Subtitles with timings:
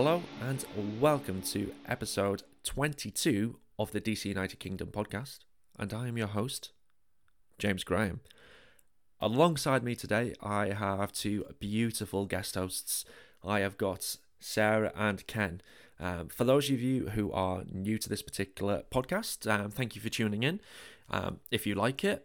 [0.00, 0.64] Hello and
[1.00, 5.40] welcome to episode 22 of the DC United Kingdom podcast.
[5.76, 6.70] And I am your host,
[7.58, 8.20] James Graham.
[9.20, 13.04] Alongside me today, I have two beautiful guest hosts.
[13.42, 15.62] I have got Sarah and Ken.
[15.98, 20.00] Um, for those of you who are new to this particular podcast, um, thank you
[20.00, 20.60] for tuning in.
[21.10, 22.24] Um, if you like it,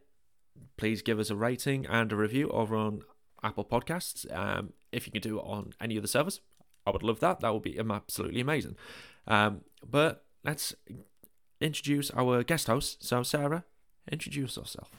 [0.77, 3.01] please give us a rating and a review over on
[3.41, 4.31] Apple Podcasts.
[4.31, 6.39] Um, if you can do it on any other servers,
[6.85, 7.39] I would love that.
[7.41, 8.75] That would be absolutely amazing.
[9.27, 10.75] Um, but let's
[11.61, 13.03] introduce our guest host.
[13.03, 13.63] So, Sarah,
[14.11, 14.89] introduce yourself.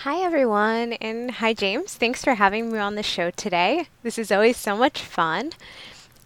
[0.00, 1.94] Hi, everyone, and hi, James.
[1.94, 3.88] Thanks for having me on the show today.
[4.02, 5.52] This is always so much fun.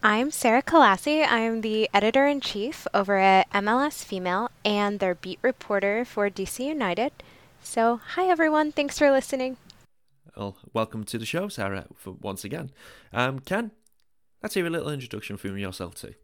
[0.02, 1.25] I'm Sarah Kalassi.
[1.25, 6.64] I'm the editor in chief over at MLS Female and their beat reporter for DC
[6.64, 7.12] United.
[7.62, 8.72] So, hi, everyone.
[8.72, 9.56] Thanks for listening.
[10.36, 12.72] Well, welcome to the show, Sarah, for once again.
[13.12, 13.70] Um, Ken,
[14.42, 16.14] let's hear a little introduction from yourself, too.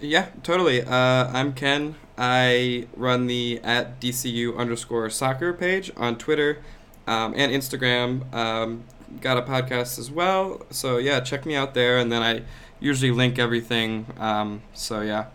[0.00, 0.82] Yeah, totally.
[0.82, 1.94] Uh, I'm Ken.
[2.18, 6.58] I run the at DCU underscore soccer page on Twitter
[7.06, 8.32] um, and Instagram.
[8.34, 8.82] Um,
[9.20, 10.66] got a podcast as well.
[10.70, 11.98] So, yeah, check me out there.
[11.98, 12.42] And then I
[12.80, 14.06] usually link everything.
[14.18, 15.26] Um, so, yeah.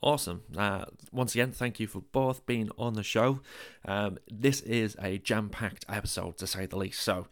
[0.00, 0.44] Awesome.
[0.56, 3.40] Uh, once again, thank you for both being on the show.
[3.84, 7.02] Um, this is a jam packed episode, to say the least.
[7.02, 7.26] So,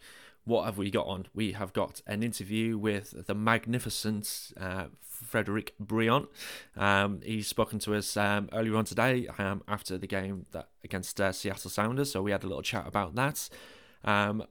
[0.45, 1.27] what have we got on?
[1.33, 6.27] We have got an interview with the magnificent uh, Frederick Brillant.
[6.75, 11.19] Um, he's spoken to us um, earlier on today um, after the game that against
[11.19, 13.49] uh, Seattle Sounders, so we had a little chat about that.
[14.03, 14.43] Um,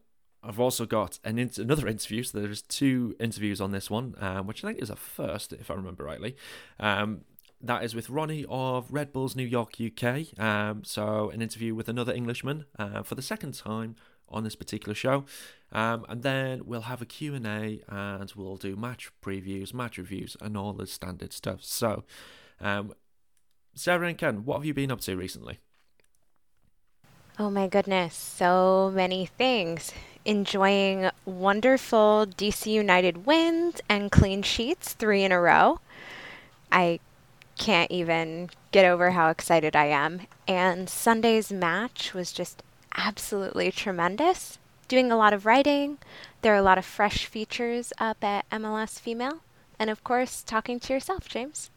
[0.43, 4.47] I've also got an in- another interview, so there's two interviews on this one, um,
[4.47, 6.37] which I think is a first, if I remember rightly.
[6.79, 7.23] Um,
[7.61, 10.39] that is with Ronnie of Red Bulls New York, UK.
[10.39, 13.97] Um, so an interview with another Englishman uh, for the second time
[14.31, 15.25] on this particular show.
[15.73, 20.57] Um, and then we'll have a Q&A and we'll do match previews, match reviews and
[20.57, 21.63] all the standard stuff.
[21.63, 22.05] So,
[22.61, 22.95] um,
[23.75, 25.59] Sarah and Ken, what have you been up to recently?
[27.39, 29.93] Oh my goodness, so many things.
[30.25, 35.79] Enjoying wonderful DC United wins and clean sheets, three in a row.
[36.73, 36.99] I
[37.57, 40.23] can't even get over how excited I am.
[40.49, 42.63] And Sunday's match was just
[42.97, 44.59] absolutely tremendous.
[44.89, 45.99] Doing a lot of writing.
[46.43, 49.41] There are a lot of fresh features up at MLS Female.
[49.79, 51.71] And of course, talking to yourself, James.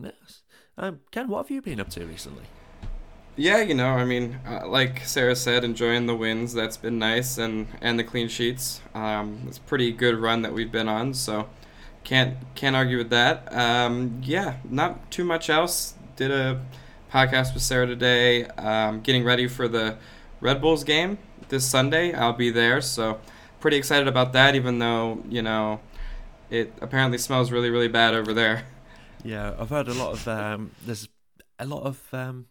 [0.00, 0.42] Yes.
[0.78, 2.44] Um, Ken, what have you been up to recently?
[3.34, 6.52] Yeah, you know, I mean, uh, like Sarah said, enjoying the wins.
[6.52, 8.82] That's been nice, and and the clean sheets.
[8.94, 11.14] Um, it's a pretty good run that we've been on.
[11.14, 11.48] So
[12.04, 13.50] can't can't argue with that.
[13.54, 15.94] Um, yeah, not too much else.
[16.16, 16.60] Did a
[17.10, 19.96] podcast with Sarah today, um, getting ready for the
[20.42, 22.12] Red Bulls game this Sunday.
[22.12, 23.20] I'll be there, so
[23.60, 24.56] pretty excited about that.
[24.56, 25.80] Even though you know
[26.50, 28.66] it apparently smells really really bad over there.
[29.24, 31.08] Yeah, I've heard a lot of um, there's
[31.56, 32.46] a lot of um,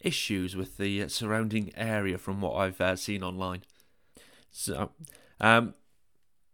[0.00, 3.60] issues with the surrounding area from what I've uh, seen online.
[4.50, 4.92] So,
[5.38, 5.74] um,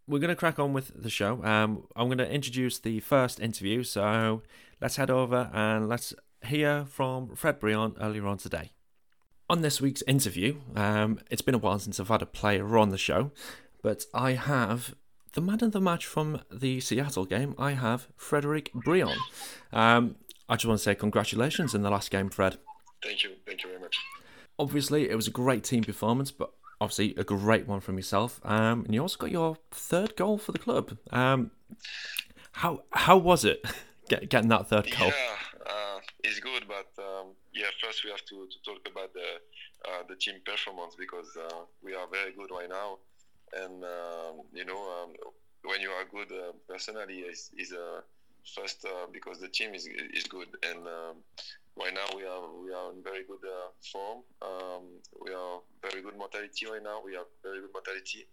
[0.09, 1.41] we're going to crack on with the show.
[1.45, 3.85] Um, I'm going to introduce the first interview.
[3.85, 4.43] So
[4.81, 6.15] let's head over and let's
[6.45, 8.73] hear from Fred Brillant earlier on today.
[9.51, 12.91] On this week's interview, um, it's been a while since I've had a player on
[12.91, 13.31] the show,
[13.83, 14.95] but I have
[15.33, 17.55] the man of the match from the Seattle game.
[17.59, 19.17] I have Frederick Brillant.
[19.73, 20.17] Um,
[20.51, 22.59] I just want to say congratulations in the last game, Fred.
[23.03, 23.31] Thank you.
[23.47, 23.97] Thank you very much.
[24.59, 28.41] Obviously, it was a great team performance, but obviously a great one from yourself.
[28.45, 30.99] Um, and you also got your third goal for the club.
[31.11, 31.53] Um,
[32.53, 33.65] how how was it
[34.09, 35.09] getting that third goal?
[35.09, 37.29] Yeah, uh, it's good, but um,
[37.59, 39.29] yeah, first we have to, to talk about the
[39.89, 42.99] uh, the team performance because uh, we are very good right now,
[43.63, 45.11] and um, you know um,
[45.65, 48.01] when you are good uh, personally is is uh,
[48.55, 50.87] first uh, because the team is is good and.
[50.87, 51.17] Um,
[51.79, 54.19] right now we are we are in very good uh, form.
[54.43, 54.83] Um,
[55.25, 57.01] we are very good mortality right now.
[57.05, 58.27] We have very good mortality,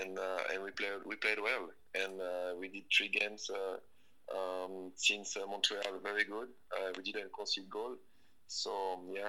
[0.00, 3.50] and uh, and we played we played well, and uh, we did three games
[4.34, 6.00] um, since Montreal.
[6.02, 6.48] Very good.
[6.96, 7.94] we didn't concede goal,
[8.52, 9.28] so yeah,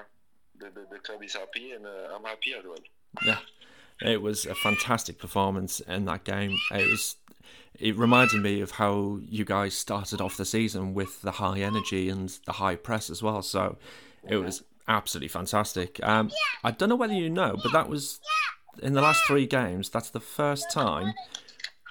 [0.58, 2.76] the, the, the club is happy, and I'm happy as well.
[3.24, 3.38] Yeah.
[4.02, 6.56] It was a fantastic performance in that game.
[6.72, 7.16] It was
[7.78, 12.08] it reminded me of how you guys started off the season with the high energy
[12.08, 13.42] and the high press as well.
[13.42, 13.76] So
[14.28, 16.00] it was absolutely fantastic.
[16.02, 16.30] Um,
[16.62, 18.20] I don't know whether you know, but that was
[18.82, 19.90] in the last three games.
[19.90, 21.14] That's the first time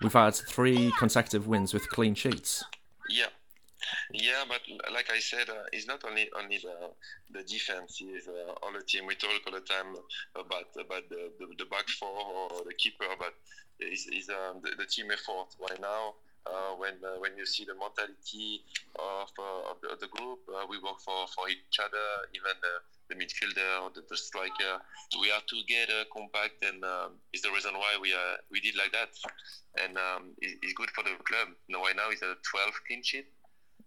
[0.02, 2.64] we've had three consecutive wins with clean sheets.
[3.10, 3.28] Yeah.
[4.12, 4.62] Yeah, but
[4.94, 6.92] like I said, uh, it's not only only the
[7.32, 8.00] the defense.
[8.02, 9.06] It's uh, all the team.
[9.08, 9.96] We talk all the time
[10.36, 13.34] about about the, the, the back four or the keeper, but
[13.80, 16.14] it's, is um, the, the, team effort right now.
[16.46, 18.64] uh, when uh, when you see the mentality
[19.00, 20.40] of, uh, of, the, of the group.
[20.50, 22.06] Uh, we work for, for each other,
[22.36, 24.82] even the, midfielder, the, the striker.
[25.22, 28.92] We are together, compact, and um, it's the reason why we uh, we did like
[28.92, 29.14] that.
[29.82, 31.50] And um, it, it's good for the club.
[31.68, 33.28] You right now it's a 12 clean sheet.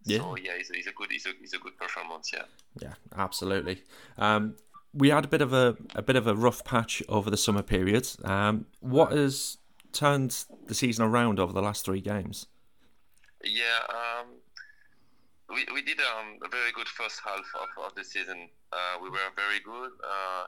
[0.07, 0.19] Yeah.
[0.19, 2.31] So yeah, it's a, it's a good it's a, it's a good performance.
[2.33, 2.45] Yeah.
[2.81, 3.83] Yeah, absolutely.
[4.17, 4.55] Um,
[4.95, 7.63] we had a bit of a a bit of a rough patch over the summer
[7.63, 8.09] period.
[8.25, 9.59] Um, what has
[9.93, 12.47] turned the season around over the last three games?
[13.45, 14.27] Yeah, um,
[15.49, 18.49] we, we did um, a very good first half of, of the season.
[18.73, 19.91] Uh, we were very good.
[20.03, 20.47] Uh,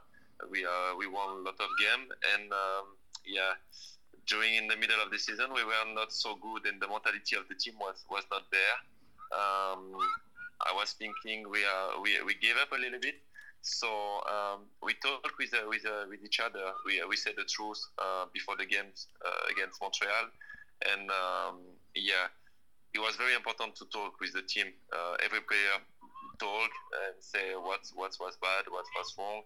[0.51, 2.87] we uh, we won a lot of games, and um,
[3.27, 3.53] yeah,
[4.27, 7.37] during in the middle of the season, we were not so good, and the mentality
[7.37, 8.79] of the team was, was not there.
[9.33, 9.95] Um,
[10.61, 13.15] I was thinking we are we, we gave up a little bit.
[13.61, 13.89] So
[14.31, 16.73] um, we talked with uh, with uh, with each other.
[16.87, 20.31] We we said the truth uh, before the games uh, against Montreal,
[20.93, 21.61] and um,
[21.95, 22.31] yeah,
[22.95, 24.73] it was very important to talk with the team.
[24.93, 25.77] Uh, every player
[26.39, 26.71] talk
[27.07, 29.43] and say what what was bad, what was wrong,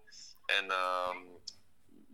[0.58, 1.18] and um,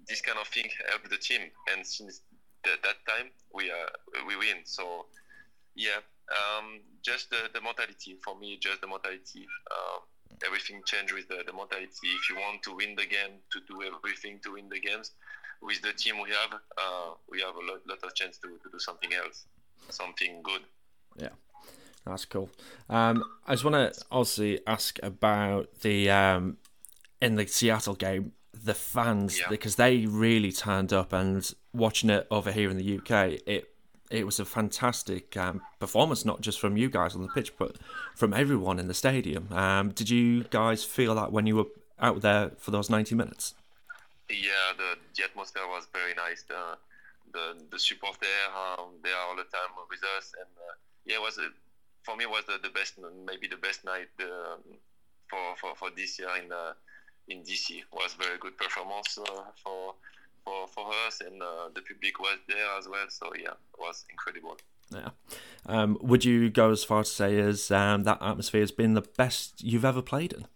[0.09, 1.51] this kind of thing helped the team.
[1.73, 2.23] And since
[2.65, 4.65] th- that time, we uh, we win.
[4.65, 5.07] So
[5.75, 6.01] yeah,
[6.31, 9.47] um, just the, the mentality for me, just the mentality.
[9.71, 10.01] Uh,
[10.47, 11.89] everything changed with the, the mentality.
[12.05, 15.13] If you want to win the game, to do everything to win the games,
[15.63, 18.71] with the team we have, uh, we have a lot, lot of chance to, to
[18.71, 19.47] do something else,
[19.89, 20.63] something good.
[21.17, 21.31] Yeah,
[22.07, 22.51] that's cool.
[22.89, 26.59] Um, I just want to also ask about the um,
[27.21, 29.47] in the Seattle game, the fans Yeah.
[29.49, 33.75] because they really turned up and watching it over here in the UK, it
[34.11, 37.77] it was a fantastic um, performance, not just from you guys on the pitch, but
[38.15, 39.53] from everyone in the stadium.
[39.53, 41.67] Um, did you guys feel that when you were
[42.01, 43.55] out there for those ninety minutes?
[44.31, 46.43] Yeah, the, the atmosphere was very nice.
[46.43, 46.77] The
[47.33, 47.79] the, the
[48.21, 50.75] there, um, they are all the time with us, and uh,
[51.05, 51.49] yeah, it was a,
[52.03, 52.95] for me was the, the best,
[53.27, 54.61] maybe the best night um,
[55.29, 56.73] for, for for this year in uh,
[57.29, 57.71] in DC.
[57.71, 59.95] It was very good performance uh, for
[60.49, 63.09] for for us, and uh, the public was there as well.
[63.09, 64.57] So yeah, it was incredible.
[64.91, 65.11] Yeah.
[65.67, 69.07] Um, would you go as far to say as um, that atmosphere has been the
[69.17, 70.47] best you've ever played in?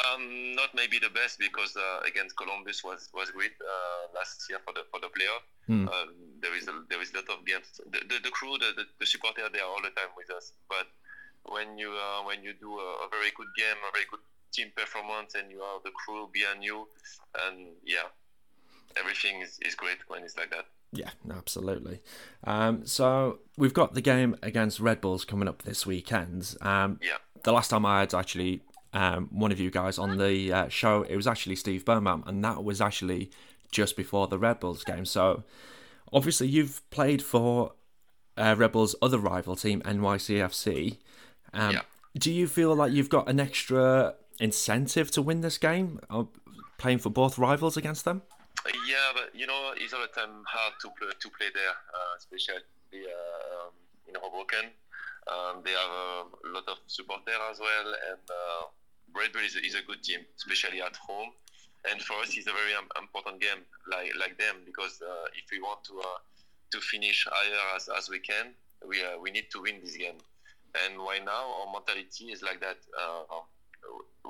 [0.00, 4.58] Um, not maybe the best because uh, against Columbus was was great uh, last year
[4.64, 5.44] for the for the playoff.
[5.70, 6.10] Um,
[6.42, 7.68] there is a there is a lot of games.
[7.92, 10.52] The, the, the crew, the, the, the supporter, they are all the time with us.
[10.68, 10.86] But
[11.46, 14.72] when you uh, when you do a, a very good game, a very good team
[14.74, 16.88] performance, and you have the crew behind you,
[17.46, 18.10] and yeah,
[18.96, 20.66] everything is, is great when it's like that.
[20.92, 22.00] Yeah, absolutely.
[22.44, 26.56] Um, so we've got the game against Red Bulls coming up this weekend.
[26.60, 27.18] Um, Yeah.
[27.44, 31.02] the last time I had actually um, one of you guys on the uh, show,
[31.02, 33.30] it was actually Steve Birnbaum, and that was actually
[33.70, 35.04] just before the Red Bulls game.
[35.04, 35.44] So
[36.12, 37.74] obviously you've played for
[38.36, 40.98] uh, Red Bulls' other rival team, NYCFC.
[41.52, 41.82] Um, Yeah.
[42.18, 46.24] Do you feel like you've got an extra incentive to win this game, uh,
[46.78, 48.22] playing for both rivals against them?
[48.86, 52.12] Yeah, but you know, it's all the time hard to play, to play there, uh,
[52.16, 52.62] especially
[52.94, 53.74] uh, um,
[54.08, 54.70] in Hoboken.
[55.28, 58.62] Um, they have a lot of support there as well, and uh,
[59.12, 61.30] Bull is a, is a good team, especially at home.
[61.90, 65.60] And for us, it's a very important game, like like them, because uh, if we
[65.60, 66.18] want to uh,
[66.72, 68.52] to finish higher as, as we can,
[68.86, 70.18] we uh, we need to win this game.
[70.84, 72.78] And right now, our mentality is like that.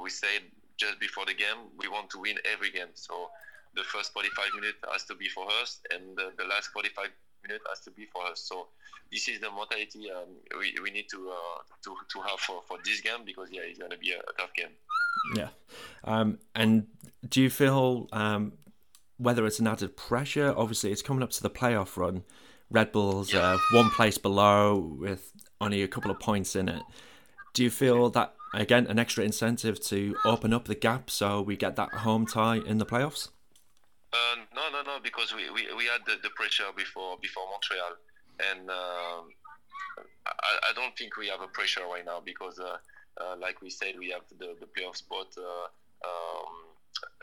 [0.00, 2.88] We said just before the game, we want to win every game.
[2.94, 3.28] So
[3.74, 7.08] the first 45 minutes has to be for us, and the, the last 45
[7.46, 8.40] minutes has to be for us.
[8.40, 8.68] So
[9.10, 12.78] this is the mentality um, we, we need to, uh, to to have for, for
[12.84, 14.70] this game because yeah, it's gonna be a, a tough game.
[15.34, 15.48] Yeah.
[16.04, 16.86] Um, and
[17.28, 18.52] do you feel um,
[19.18, 20.54] whether it's an added pressure?
[20.56, 22.24] Obviously, it's coming up to the playoff run.
[22.70, 26.82] Red Bull's uh, one place below with only a couple of points in it.
[27.52, 31.56] Do you feel that again an extra incentive to open up the gap so we
[31.56, 33.28] get that home tie in the playoffs?
[34.12, 37.94] Uh, no, no, no, because we, we, we had the, the pressure before before Montreal,
[38.50, 39.30] and um,
[40.26, 42.78] I, I don't think we have a pressure right now because, uh,
[43.20, 45.66] uh, like we said, we have the, the playoff spot uh,
[46.02, 46.54] um,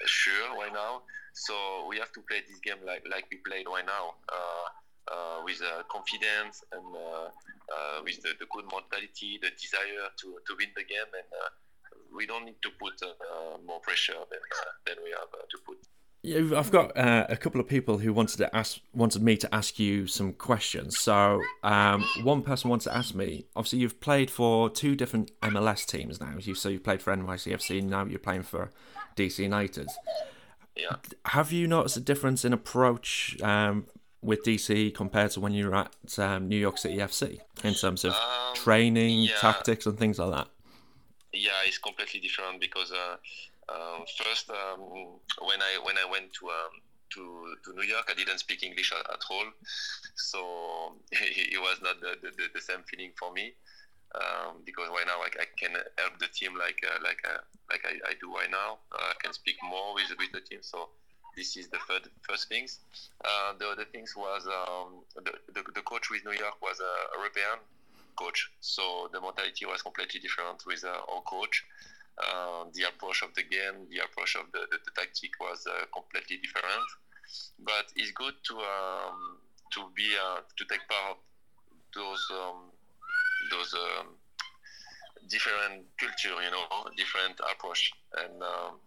[0.06, 1.02] sure right now.
[1.34, 1.54] So
[1.90, 4.68] we have to play this game like like we played right now, uh,
[5.12, 10.40] uh, with uh, confidence and uh, uh, with the, the good mentality, the desire to,
[10.48, 11.50] to win the game, and uh,
[12.16, 15.44] we don't need to put uh, uh, more pressure than uh, than we have uh,
[15.52, 15.78] to put.
[16.26, 19.80] I've got uh, a couple of people who wanted to ask wanted me to ask
[19.80, 20.98] you some questions.
[21.00, 23.46] So um, one person wants to ask me.
[23.56, 26.34] Obviously, you've played for two different MLS teams now.
[26.40, 27.82] You so you played for NYCFC.
[27.84, 28.72] Now you're playing for
[29.16, 29.90] DC United.
[30.76, 30.98] Yeah.
[31.26, 33.86] Have you noticed a difference in approach um,
[34.22, 38.04] with DC compared to when you were at um, New York City FC in terms
[38.04, 39.36] of Um, training, yeah.
[39.40, 40.48] tactics, and things like that?
[41.34, 43.18] yeah, it's completely different because uh,
[43.70, 44.80] um, first um,
[45.42, 46.74] when I when I went to um,
[47.10, 49.46] to, to New York, I didn't speak English at, at all,
[50.16, 53.54] so it was not the, the, the same feeling for me.
[54.16, 57.84] Um, because right now I, I can help the team like uh, like uh, like
[57.86, 58.80] I, I do right now.
[58.92, 60.60] Uh, I can speak more with with the team.
[60.62, 60.90] So
[61.36, 62.80] this is the first first things.
[63.24, 67.18] Uh, the other things was um, the, the the coach with New York was a
[67.20, 67.60] European
[68.16, 71.66] coach, so the mentality was completely different with uh, our coach.
[72.18, 75.86] Uh, the approach of the game, the approach of the, the, the tactic was uh,
[75.94, 76.88] completely different.
[77.60, 79.38] But it's good to um,
[79.74, 81.18] to be uh, to take part of
[81.94, 82.72] those um,
[83.52, 84.08] those um,
[85.30, 88.80] different culture, you know, different approach, and um,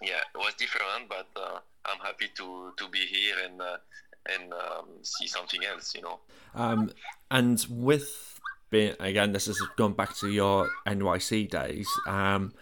[0.00, 1.08] yeah, it was different.
[1.08, 3.76] But uh, I'm happy to to be here and uh,
[4.28, 6.20] and um, see something else, you know.
[6.54, 6.92] Um,
[7.30, 8.27] and with
[8.70, 11.88] being again, this has gone back to your NYC days.
[12.06, 12.52] Um,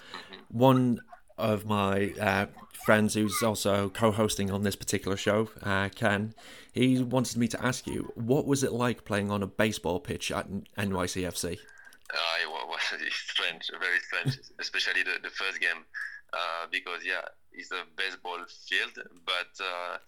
[0.49, 1.01] one
[1.39, 2.47] of my uh,
[2.85, 6.35] friends who's also co-hosting on this particular show, uh, Ken,
[6.73, 10.31] he wanted me to ask you, what was it like playing on a baseball pitch
[10.31, 10.49] at
[10.79, 11.59] NYCFC?
[12.15, 15.85] Uh, it was strange, very strange, especially the, the first game,
[16.33, 17.23] uh, because yeah,
[17.53, 18.93] it's a baseball field,
[19.25, 19.99] but uh,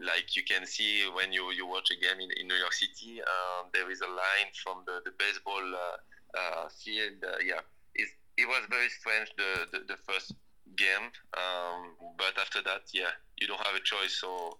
[0.00, 3.20] like you can see when you, you watch a game in, in New York City,
[3.20, 7.18] um, there is a line from the, the baseball uh, uh, field.
[7.22, 7.60] Uh, yeah,
[7.94, 10.34] it, it was very strange the, the, the first
[10.76, 14.14] game, um, but after that, yeah, you don't have a choice.
[14.20, 14.58] So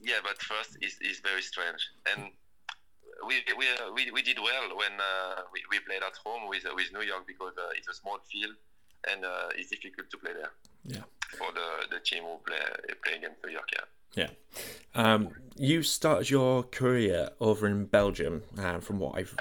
[0.00, 1.80] yeah, but first is is very strange,
[2.12, 2.30] and
[3.26, 6.92] we we we, we did well when uh, we, we played at home with with
[6.92, 8.54] New York because uh, it's a small field
[9.10, 10.52] and uh, it's difficult to play there.
[10.84, 11.04] Yeah.
[11.38, 12.60] For the, the team who play
[13.02, 13.84] play against New York, yeah.
[14.16, 14.30] Yeah.
[14.94, 19.34] Um, you started your career over in Belgium, uh, from what I've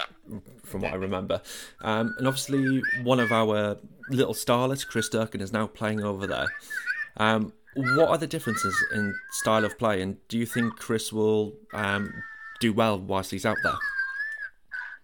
[0.63, 1.41] from what I remember,
[1.81, 3.77] um, and obviously one of our
[4.09, 6.47] little starlets, Chris Durkin, is now playing over there.
[7.17, 11.53] Um, what are the differences in style of play, and do you think Chris will
[11.73, 12.13] um,
[12.59, 13.77] do well whilst he's out there?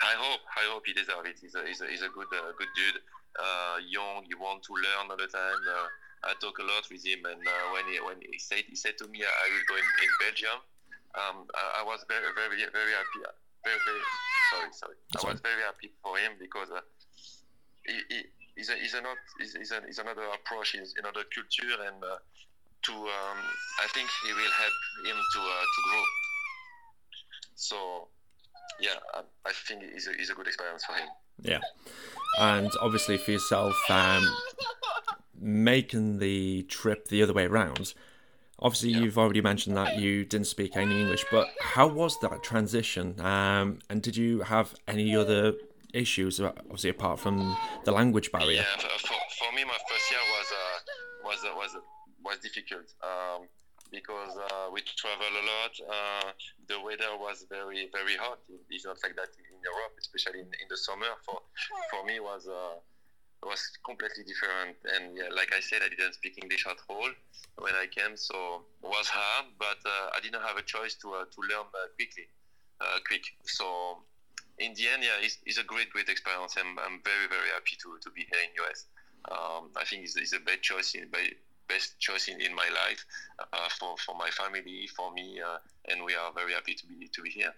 [0.02, 0.42] I hope.
[0.56, 1.36] I hope he deserves it.
[1.42, 3.02] He's a, he's a, he's a good uh, good dude.
[3.38, 5.56] Uh, young, you want to learn all the time.
[6.24, 8.98] I talk a lot with him, and uh, when he when he said he said
[9.00, 10.60] to me, I will go in, in Belgium.
[11.18, 13.22] Um, I, I, was very very very happy.
[13.66, 14.04] Very very
[14.54, 14.98] sorry sorry.
[15.12, 15.50] That's I was right.
[15.50, 16.86] very happy for him because uh,
[17.86, 18.20] he, he
[18.56, 22.04] he's a, he's, a not, he's, he's, a, he's another approach, he's another culture, and
[22.04, 22.18] uh,
[22.84, 23.40] to um,
[23.82, 26.04] I think he will help him to uh, to grow.
[27.56, 28.08] So
[28.80, 31.08] yeah, I, I think it's a, it's a good experience for him.
[31.42, 31.60] Yeah,
[32.40, 34.24] and obviously for yourself, um,
[35.42, 37.94] making the trip the other way around.
[38.60, 39.00] Obviously, yeah.
[39.00, 43.20] you've already mentioned that you didn't speak any English, but how was that transition?
[43.20, 45.54] Um, and did you have any other
[45.94, 48.62] issues, obviously apart from the language barrier?
[48.62, 51.78] Yeah, for, for me, my first year was uh, was uh, was
[52.24, 53.48] was difficult um,
[53.92, 55.74] because uh, we travel a lot.
[55.90, 56.32] Uh,
[56.68, 58.40] the weather was very very hot.
[58.70, 61.10] It's not like that in Europe, especially in, in the summer.
[61.26, 61.42] For
[61.90, 62.78] for me, was uh,
[63.46, 64.78] was completely different.
[64.96, 67.10] And yeah, like I said, I didn't speak English at all
[67.58, 69.54] when I came, so it was hard.
[69.58, 71.66] But uh, I didn't have a choice to uh, to learn
[71.98, 72.28] quickly,
[73.08, 73.26] quick.
[73.44, 74.04] So
[74.62, 76.56] in the end, yeah, it's, it's, a great, great experience.
[76.58, 78.86] I'm, I'm very, very happy to, to be here in US.
[79.32, 81.10] Um, I think it's, it's a best choice in
[81.68, 83.06] best choice in, in my life
[83.40, 85.58] uh, for, for my family, for me, uh,
[85.90, 87.54] and we are very happy to be to be here.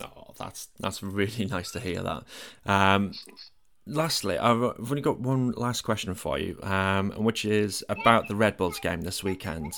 [0.00, 2.24] Oh, that's that's really nice to hear that.
[2.66, 3.12] Um,
[3.88, 8.56] lastly, I've only got one last question for you, um, which is about the Red
[8.56, 9.74] Bulls game this weekend.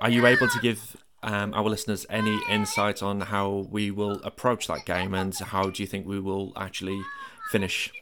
[0.00, 4.68] Are you able to give um, our listeners any insight on how we will approach
[4.68, 7.02] that game and how do you think we will actually
[7.50, 7.92] finish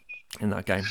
[0.40, 0.84] in that game?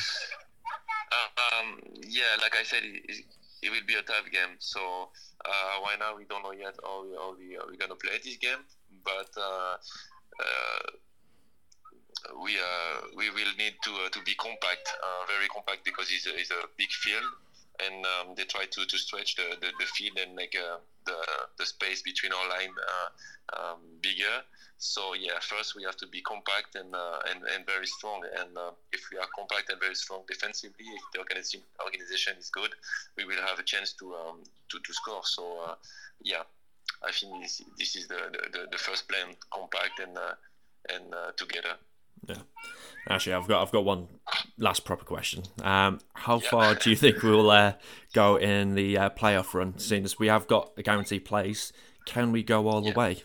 [1.12, 3.26] Uh, um, yeah, like I said, it,
[3.64, 4.58] will be a tough game.
[4.60, 5.10] So
[5.46, 8.20] uh, right now we don't know yet how, we, how, we, we're going to play
[8.24, 8.60] this game,
[9.06, 9.78] but uh,
[10.40, 10.92] uh
[12.44, 14.88] we uh, we will need to uh, to be compact,
[15.28, 17.26] very compact because it's a, it's a big field
[17.86, 21.18] and um, they try to, to stretch the, the, the field and make uh, the,
[21.58, 24.42] the space between our line uh, um, bigger.
[24.80, 28.22] So yeah, first we have to be compact and uh, and, and very strong.
[28.40, 32.50] And uh, if we are compact and very strong defensively, if the organization organization is
[32.50, 32.72] good,
[33.18, 35.22] we will have a chance to um, to, to score.
[35.24, 35.76] So uh,
[36.22, 36.44] yeah,
[37.04, 38.18] I think this, this is the,
[38.54, 40.34] the, the first plan: compact and uh,
[40.94, 41.74] and together.
[42.26, 42.36] Yeah.
[43.10, 44.08] Actually, I've got I've got one
[44.58, 45.44] last proper question.
[45.64, 46.50] Um, how yeah.
[46.50, 47.74] far do you think we will uh,
[48.14, 49.78] go in the uh, playoff run?
[49.80, 51.72] Seeing as we have got a guaranteed place,
[52.06, 52.92] can we go all Yeah.
[52.92, 53.24] the way?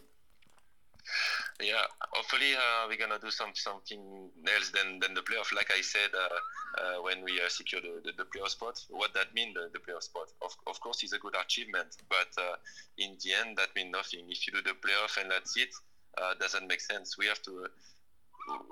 [1.61, 5.55] Yeah, hopefully uh, we're gonna do some something else than, than the playoff.
[5.55, 9.15] Like I said, uh, uh, when we uh, secure the, the, the playoff spot, what
[9.15, 10.29] that mean the, the playoff spot?
[10.43, 12.57] Of, of course, it's a good achievement, but uh,
[12.99, 14.27] in the end, that means nothing.
[14.29, 15.71] If you do the playoff and that's it,
[16.19, 17.17] uh, doesn't make sense.
[17.19, 17.67] We have to,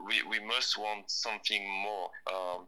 [0.06, 2.10] we, we must want something more.
[2.32, 2.66] Um,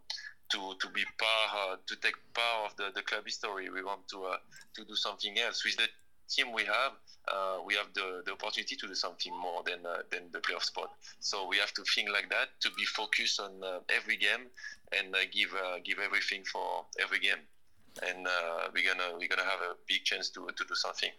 [0.50, 4.06] to, to be part, uh, to take part of the, the club history, we want
[4.08, 4.36] to uh,
[4.76, 5.88] to do something else with the
[6.28, 6.92] team we have
[7.28, 10.62] uh, we have the, the opportunity to do something more than uh, than the playoff
[10.62, 10.90] spot.
[11.20, 14.48] So we have to think like that to be focused on uh, every game
[14.96, 17.42] and uh, give uh, give everything for every game.
[18.08, 21.10] And uh, we're gonna we're gonna have a big chance to to do something.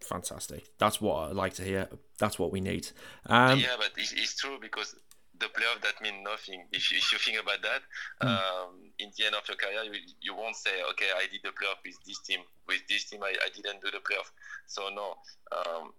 [0.00, 0.64] Fantastic.
[0.78, 1.88] That's what I like to hear.
[2.18, 2.88] That's what we need.
[3.26, 4.94] Um, yeah, but it's, it's true because
[5.38, 6.64] the playoff that means nothing.
[6.72, 7.82] If you, if you think about that,
[8.26, 11.50] um, in the end of your career, you, you won't say, okay, I did the
[11.50, 12.40] playoff with this team.
[12.66, 14.30] With this team, I, I didn't do the playoff.
[14.66, 15.14] So no,
[15.52, 15.92] um,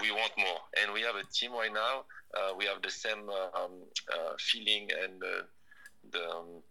[0.00, 2.04] we want more, and we have a team right now.
[2.34, 3.72] Uh, we have the same uh, um,
[4.12, 5.42] uh, feeling and uh,
[6.12, 6.62] the um,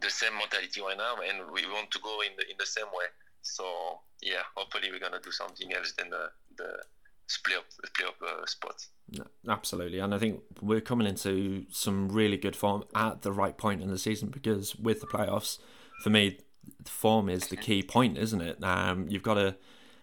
[0.00, 2.86] the same mentality right now, and we want to go in the in the same
[2.86, 3.06] way.
[3.42, 6.82] So yeah, hopefully we're gonna do something else than the the
[7.26, 8.86] split up split up uh, spot.
[9.10, 13.56] No, Absolutely, and I think we're coming into some really good form at the right
[13.56, 15.58] point in the season because with the playoffs,
[16.02, 16.38] for me,
[16.82, 18.62] the form is the key point, isn't it?
[18.62, 19.56] Um, you've got to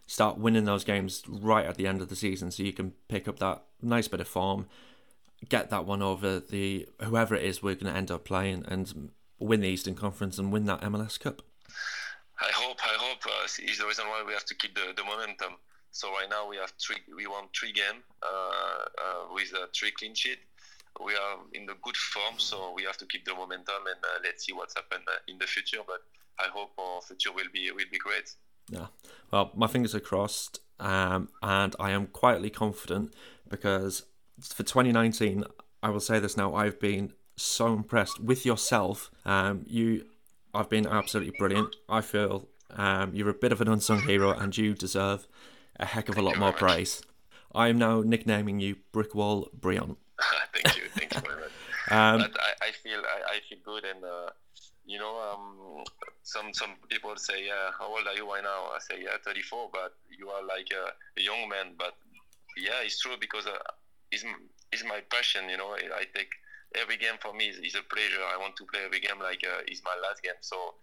[0.05, 3.27] start winning those games right at the end of the season so you can pick
[3.27, 4.67] up that nice bit of form,
[5.47, 9.11] get that one over the whoever it is we're going to end up playing, and
[9.39, 11.41] win the Eastern Conference and win that MLS Cup.
[12.41, 15.03] I hope, I hope uh, is the reason why we have to keep the, the
[15.03, 15.55] momentum.
[15.91, 19.91] So right now we have three, we won three games uh, uh, with uh, three
[19.91, 20.39] clean sheet.
[21.03, 24.45] We are in the good form, so we have to keep the momentum and let's
[24.45, 25.79] see what's happened in the future.
[25.85, 26.01] But
[26.39, 28.33] I hope our future will be will be great.
[28.69, 28.87] Yeah.
[29.31, 33.13] Well, my fingers are crossed, um, and I am quietly confident
[33.47, 34.03] because
[34.41, 35.43] for 2019,
[35.81, 39.11] I will say this now: I've been so impressed with yourself.
[39.25, 40.05] Um, you,
[40.53, 41.75] I've been absolutely brilliant.
[41.87, 45.27] I feel um, you're a bit of an unsung hero, and you deserve
[45.79, 46.57] a heck of a lot more much.
[46.57, 47.01] praise.
[47.55, 49.98] I am now nicknaming you Brickwall Brillant.
[50.53, 51.51] thank you, thank you very much.
[51.92, 54.29] Um, I, I feel I, I feel good and uh,
[54.85, 55.83] you know um,
[56.22, 59.70] some some people say yeah how old are you right now I say yeah 34
[59.74, 61.96] but you are like a, a young man but
[62.55, 63.57] yeah it's true because uh,
[64.11, 64.24] it's,
[64.72, 66.29] it's my passion you know I, I take
[66.75, 69.42] every game for me is, is a pleasure I want to play every game like
[69.42, 70.75] uh, it's my last game so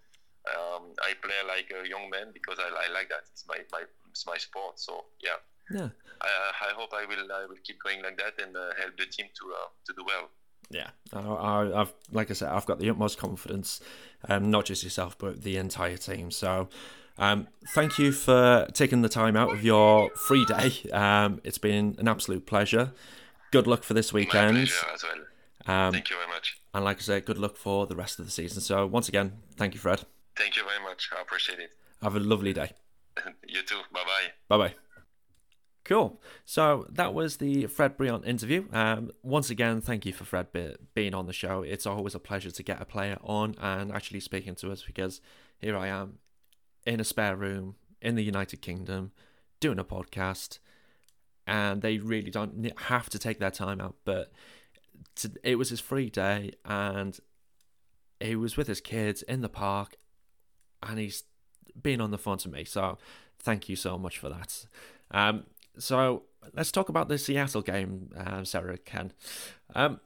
[0.51, 3.83] um, I play like a young man because I, I like that it's my, my
[4.17, 5.39] it's my sport so yeah
[5.71, 5.89] yeah.
[6.21, 6.29] I,
[6.69, 9.27] I hope I will I will keep going like that and uh, help the team
[9.39, 10.29] to uh, to do well
[10.71, 13.81] Yeah, I, I, I've like I said, I've got the utmost confidence,
[14.29, 16.31] um, not just yourself, but the entire team.
[16.31, 16.69] So,
[17.19, 20.71] um, thank you for taking the time out of your free day.
[20.93, 22.93] Um, it's been an absolute pleasure.
[23.53, 24.71] Good luck for this weekend,
[25.67, 28.19] well um, thank you very much and like I said, good luck for the rest
[28.19, 28.61] of the season.
[28.61, 30.03] So, once again, thank you, Fred.
[30.37, 31.09] Thank you very much.
[31.17, 31.71] I appreciate it.
[32.03, 32.73] Have a lovely day.
[33.47, 33.81] you too.
[33.93, 34.57] Bye bye.
[34.57, 34.75] Bye bye.
[35.85, 36.21] Cool.
[36.45, 38.65] So that was the Fred Brillant interview.
[38.73, 41.63] Um, once again, thank you for Fred be- being on the show.
[41.63, 45.21] It's always a pleasure to get a player on and actually speaking to us because
[45.61, 46.19] here I am
[46.85, 49.13] in a spare room in the United Kingdom
[49.61, 50.59] doing a podcast,
[51.47, 53.95] and they really don't have to take their time out.
[54.05, 54.33] But
[55.17, 57.19] to, it was his free day, and
[58.19, 59.97] he was with his kids in the park,
[60.83, 61.23] and he's
[61.81, 62.65] been on the phone to me.
[62.65, 62.99] So
[63.39, 64.67] thank you so much for that.
[65.11, 65.45] Um,
[65.79, 66.23] so
[66.55, 69.13] let's talk about the Seattle game, um, Sarah Ken.
[69.75, 70.01] Um,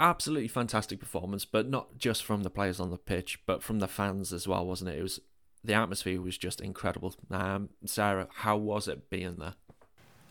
[0.00, 3.88] absolutely fantastic performance, but not just from the players on the pitch, but from the
[3.88, 4.98] fans as well, wasn't it?
[4.98, 5.20] It was
[5.62, 7.14] the atmosphere was just incredible.
[7.30, 9.54] Um, Sarah, how was it being there?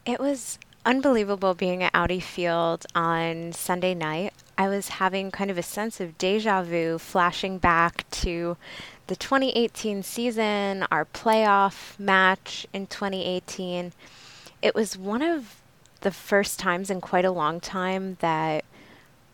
[0.05, 4.33] It was unbelievable being at Audi Field on Sunday night.
[4.57, 8.57] I was having kind of a sense of deja vu flashing back to
[9.07, 13.91] the 2018 season, our playoff match in 2018.
[14.61, 15.61] It was one of
[16.01, 18.63] the first times in quite a long time that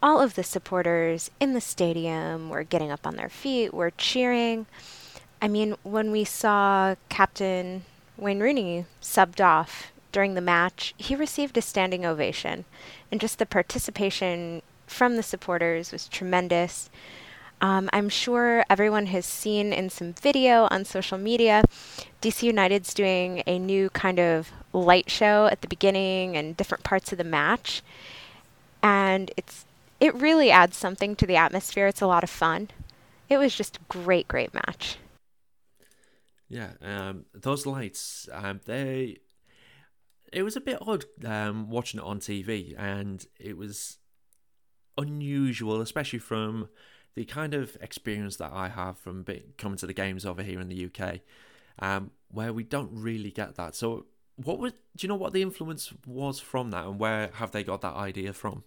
[0.01, 4.65] all of the supporters in the stadium were getting up on their feet, were cheering.
[5.41, 7.83] I mean, when we saw Captain
[8.17, 12.65] Wayne Rooney subbed off during the match, he received a standing ovation.
[13.11, 16.89] And just the participation from the supporters was tremendous.
[17.61, 21.63] Um, I'm sure everyone has seen in some video on social media,
[22.21, 27.11] DC United's doing a new kind of light show at the beginning and different parts
[27.11, 27.81] of the match.
[28.81, 29.65] And it's
[29.99, 31.87] it really adds something to the atmosphere.
[31.87, 32.69] It's a lot of fun.
[33.27, 34.97] It was just a great, great match.
[36.47, 39.17] Yeah, um, those lights, um, they
[40.31, 43.97] it was a bit odd um, watching it on TV, and it was
[44.97, 46.69] unusual, especially from
[47.15, 49.25] the kind of experience that I have from
[49.57, 51.19] coming to the games over here in the UK,
[51.79, 53.75] um, where we don't really get that.
[53.75, 54.05] So,
[54.43, 54.71] what was?
[54.71, 57.95] Do you know what the influence was from that, and where have they got that
[57.95, 58.63] idea from?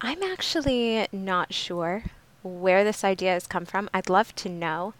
[0.00, 2.04] I'm actually not sure
[2.42, 3.88] where this idea has come from.
[3.94, 4.94] I'd love to know.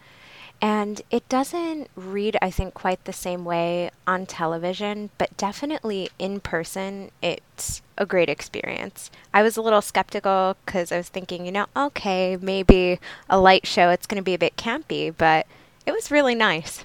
[0.64, 6.40] And it doesn't read, I think, quite the same way on television, but definitely in
[6.40, 9.10] person, it's a great experience.
[9.34, 12.98] I was a little skeptical because I was thinking, you know, okay, maybe
[13.28, 15.46] a light show, it's going to be a bit campy, but
[15.84, 16.82] it was really nice.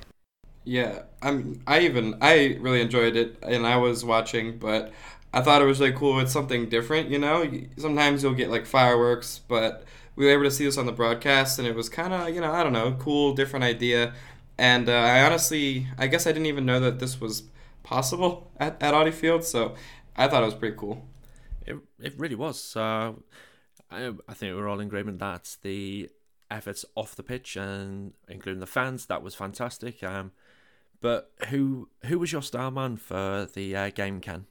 [0.65, 1.61] Yeah, I'm.
[1.65, 4.91] I even I really enjoyed it, and I was watching, but
[5.33, 6.19] I thought it was really cool.
[6.19, 7.49] It's something different, you know.
[7.77, 9.85] Sometimes you'll get like fireworks, but
[10.19, 12.41] we were able to see this on the broadcast, and it was kind of, you
[12.41, 14.13] know, I don't know, cool, different idea.
[14.57, 17.43] And uh, I honestly, I guess I didn't even know that this was
[17.83, 19.75] possible at, at Audi Field, so
[20.17, 21.05] I thought it was pretty cool.
[21.65, 22.75] It, it really was.
[22.75, 23.13] Uh,
[23.89, 26.09] I, I think we're all in agreement that the
[26.51, 30.03] efforts off the pitch and including the fans, that was fantastic.
[30.03, 30.33] Um,
[30.99, 34.47] but who who was your star man for the uh, game, Ken?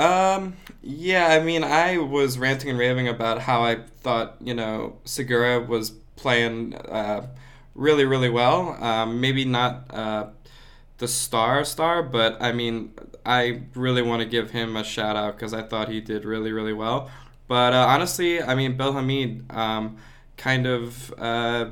[0.00, 4.96] Um, yeah, I mean, I was ranting and raving about how I thought, you know,
[5.04, 7.26] Segura was playing uh,
[7.74, 8.82] really, really well.
[8.82, 10.28] Um, maybe not uh,
[10.96, 12.94] the star star, but I mean,
[13.26, 16.50] I really want to give him a shout out because I thought he did really,
[16.50, 17.10] really well.
[17.46, 19.98] But uh, honestly, I mean, Bill Hamid, um,
[20.38, 21.66] kind of, uh,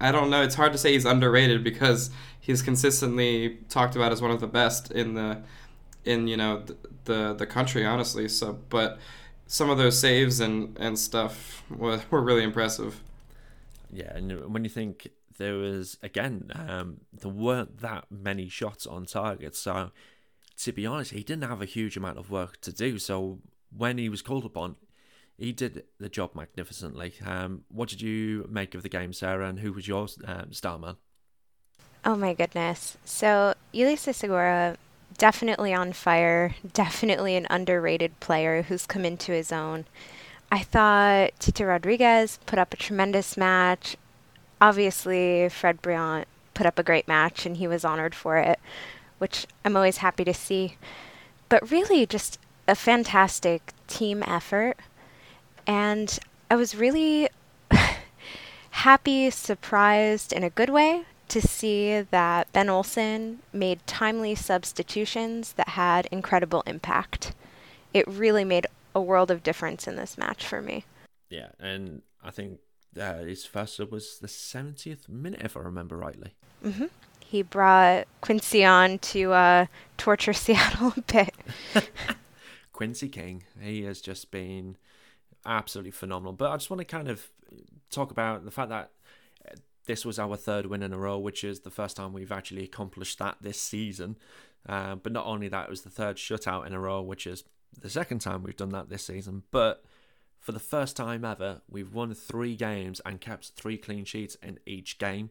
[0.00, 4.20] I don't know, it's hard to say he's underrated because he's consistently talked about as
[4.20, 5.42] one of the best in the
[6.04, 8.28] in you know the, the the country, honestly.
[8.28, 8.98] So, but
[9.46, 13.00] some of those saves and and stuff were, were really impressive.
[13.90, 19.06] Yeah, and when you think there was again, um, there weren't that many shots on
[19.06, 19.54] target.
[19.54, 19.90] So,
[20.58, 22.98] to be honest, he didn't have a huge amount of work to do.
[22.98, 23.40] So,
[23.76, 24.76] when he was called upon,
[25.36, 27.14] he did the job magnificently.
[27.24, 29.48] Um, what did you make of the game, Sarah?
[29.48, 30.96] And who was your um, star man?
[32.04, 32.96] Oh my goodness!
[33.04, 34.76] So, Ulises Segura
[35.18, 39.84] definitely on fire, definitely an underrated player who's come into his own.
[40.50, 43.96] I thought Tito Rodriguez put up a tremendous match.
[44.60, 48.60] Obviously, Fred Brillant put up a great match and he was honored for it,
[49.18, 50.76] which I'm always happy to see.
[51.48, 54.76] But really, just a fantastic team effort.
[55.66, 56.18] And
[56.50, 57.28] I was really
[58.70, 65.70] happy, surprised in a good way to see that Ben Olsen made timely substitutions that
[65.70, 67.32] had incredible impact.
[67.94, 70.84] It really made a world of difference in this match for me.
[71.30, 72.58] Yeah, and I think
[73.00, 76.34] uh, his first sub was the 70th minute, if I remember rightly.
[76.62, 76.86] Mm-hmm.
[77.24, 79.66] He brought Quincy on to uh,
[79.96, 81.34] torture Seattle a bit.
[82.74, 84.76] Quincy King, he has just been
[85.46, 86.34] absolutely phenomenal.
[86.34, 87.30] But I just want to kind of
[87.88, 88.90] talk about the fact that
[89.86, 92.64] this was our third win in a row, which is the first time we've actually
[92.64, 94.16] accomplished that this season.
[94.68, 97.44] Uh, but not only that, it was the third shutout in a row, which is
[97.80, 99.42] the second time we've done that this season.
[99.50, 99.84] But
[100.38, 104.58] for the first time ever, we've won three games and kept three clean sheets in
[104.66, 105.30] each game.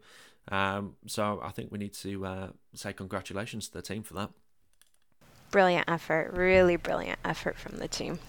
[0.49, 4.31] Um, so I think we need to uh, say congratulations to the team for that.
[5.51, 8.19] Brilliant effort, really brilliant effort from the team.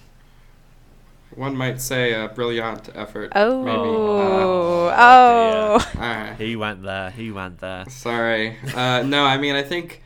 [1.37, 3.33] One might say a brilliant effort.
[3.35, 3.79] Oh, maybe.
[3.79, 5.88] Uh, oh.
[5.99, 6.35] oh.
[6.38, 7.11] He went there.
[7.11, 7.85] He went there.
[7.88, 8.57] Sorry.
[8.75, 10.03] Uh, no, I mean, I think,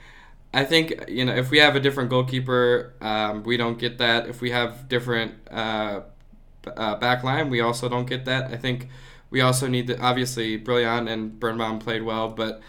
[0.53, 4.29] I think you know, if we have a different goalkeeper, um, we don't get that.
[4.29, 6.01] If we have different uh,
[6.67, 8.53] uh, backline, we also don't get that.
[8.53, 8.89] I think
[9.31, 12.61] we also need to obviously Brillant and Birnbaum played well, but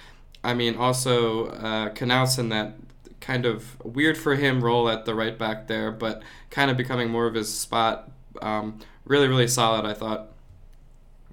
[0.44, 2.76] I mean also uh, in that
[3.20, 7.10] kind of weird for him role at the right back there, but kind of becoming
[7.10, 8.10] more of his spot
[8.42, 10.32] um, really, really solid, I thought.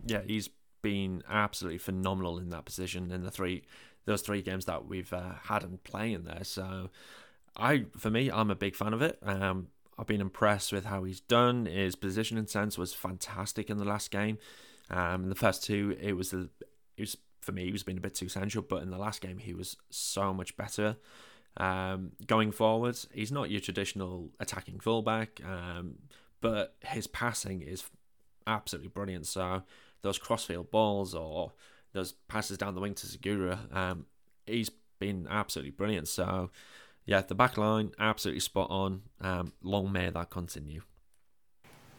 [0.07, 0.49] Yeah, he's
[0.83, 3.63] been absolutely phenomenal in that position in the three
[4.07, 6.45] those three games that we've uh, had him playing there.
[6.45, 6.91] So,
[7.57, 9.19] I for me, I'm a big fan of it.
[9.23, 11.67] Um, I've been impressed with how he's done.
[11.67, 14.39] His positioning sense was fantastic in the last game.
[14.91, 16.49] Um, in the first two, it was a,
[16.97, 19.21] it was for me, he was being a bit too central, but in the last
[19.21, 20.97] game, he was so much better.
[21.57, 25.41] Um, going forwards, he's not your traditional attacking fullback.
[25.45, 25.97] Um,
[26.45, 27.85] but his passing is
[28.47, 29.27] absolutely brilliant.
[29.27, 29.63] So
[30.03, 31.53] those crossfield balls or
[31.95, 34.05] those passes down the wing to Segura, um,
[34.47, 36.07] he's been absolutely brilliant.
[36.07, 36.51] So
[37.07, 39.05] yeah, the back line absolutely spot on.
[39.23, 40.83] Um, long may that continue.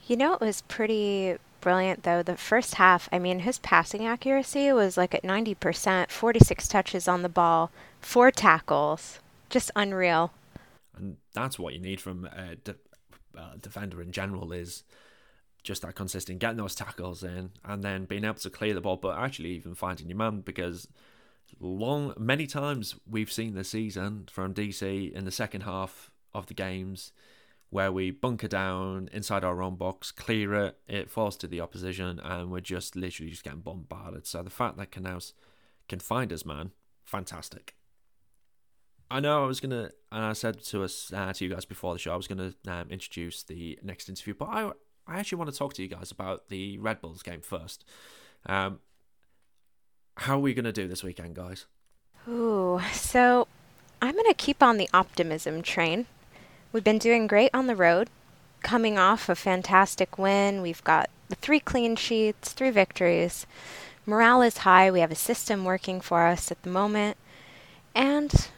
[0.05, 2.21] You know, it was pretty brilliant though.
[2.21, 7.23] The first half, I mean, his passing accuracy was like at 90%, 46 touches on
[7.23, 10.33] the ball, four tackles, just unreal.
[10.95, 12.75] and that's what you need from a de-
[13.37, 14.83] uh, defender in general is
[15.63, 18.97] just that consistent getting those tackles in and then being able to clear the ball,
[18.97, 20.87] but actually even finding your man because
[21.59, 26.53] long many times we've seen this season from DC in the second half of the
[26.53, 27.11] games
[27.69, 32.19] where we bunker down inside our own box, clear it, it falls to the opposition,
[32.23, 34.25] and we're just literally just getting bombarded.
[34.25, 35.33] So the fact that Knaus
[35.89, 36.71] can find us, man,
[37.03, 37.75] fantastic.
[39.09, 41.93] I know I was gonna, and I said to us uh, to you guys before
[41.93, 44.71] the show, I was gonna um, introduce the next interview, but I
[45.07, 47.85] I actually want to talk to you guys about the Red Bulls game first.
[48.47, 48.79] Um,
[50.17, 51.65] how are we gonna do this weekend, guys?
[52.27, 53.47] Ooh, so
[54.01, 56.07] I'm gonna keep on the optimism train.
[56.71, 58.09] We've been doing great on the road,
[58.63, 60.61] coming off a fantastic win.
[60.61, 61.09] We've got
[61.41, 63.45] three clean sheets, three victories.
[64.05, 64.91] Morale is high.
[64.91, 67.17] We have a system working for us at the moment.
[67.93, 68.49] And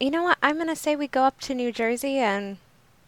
[0.00, 0.38] you know what?
[0.42, 2.58] I'm going to say we go up to New Jersey and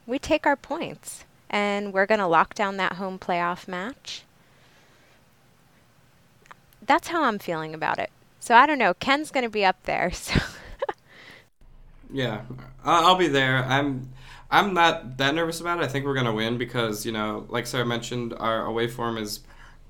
[0.07, 1.24] we take our points.
[1.51, 4.22] And we're going to lock down that home playoff match.
[6.85, 8.11] That's how I'm feeling about it.
[8.40, 8.94] So I don't know.
[8.94, 10.12] Ken's going to be up there.
[10.20, 10.40] So
[12.11, 12.42] yeah,
[12.85, 13.64] I'll be there.
[13.64, 14.11] I'm
[14.51, 15.85] I'm not that nervous about it.
[15.85, 19.40] I think we're gonna win because you know, like Sarah mentioned, our away form is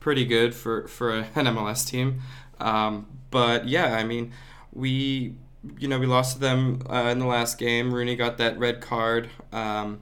[0.00, 2.22] pretty good for for an MLS team.
[2.58, 4.32] Um, but yeah, I mean,
[4.72, 5.34] we
[5.78, 7.92] you know we lost to them uh, in the last game.
[7.92, 9.30] Rooney got that red card.
[9.52, 10.00] Um,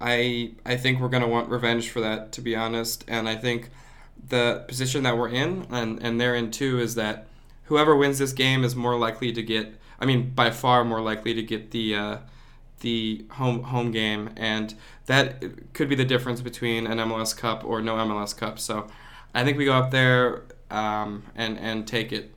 [0.00, 3.04] I I think we're gonna want revenge for that, to be honest.
[3.08, 3.70] And I think
[4.28, 7.26] the position that we're in and and they're in too is that
[7.64, 9.74] whoever wins this game is more likely to get.
[10.00, 11.94] I mean, by far more likely to get the.
[11.94, 12.18] Uh,
[12.80, 14.74] the home home game, and
[15.06, 18.58] that could be the difference between an MLS Cup or no MLS Cup.
[18.58, 18.86] So,
[19.34, 22.32] I think we go up there um, and and take it.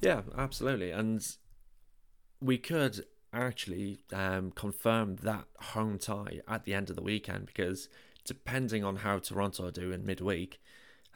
[0.00, 1.20] Yeah, absolutely, and
[2.40, 7.88] we could actually um, confirm that home tie at the end of the weekend because
[8.24, 10.60] depending on how Toronto do in midweek,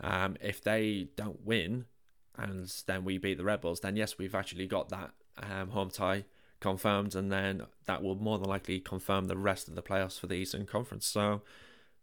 [0.00, 1.86] um, if they don't win
[2.36, 5.10] and then we beat the Rebels, then yes, we've actually got that
[5.42, 6.24] um, home tie
[6.60, 10.26] confirmed, and then that will more than likely confirm the rest of the playoffs for
[10.26, 11.06] the Eastern Conference.
[11.06, 11.42] So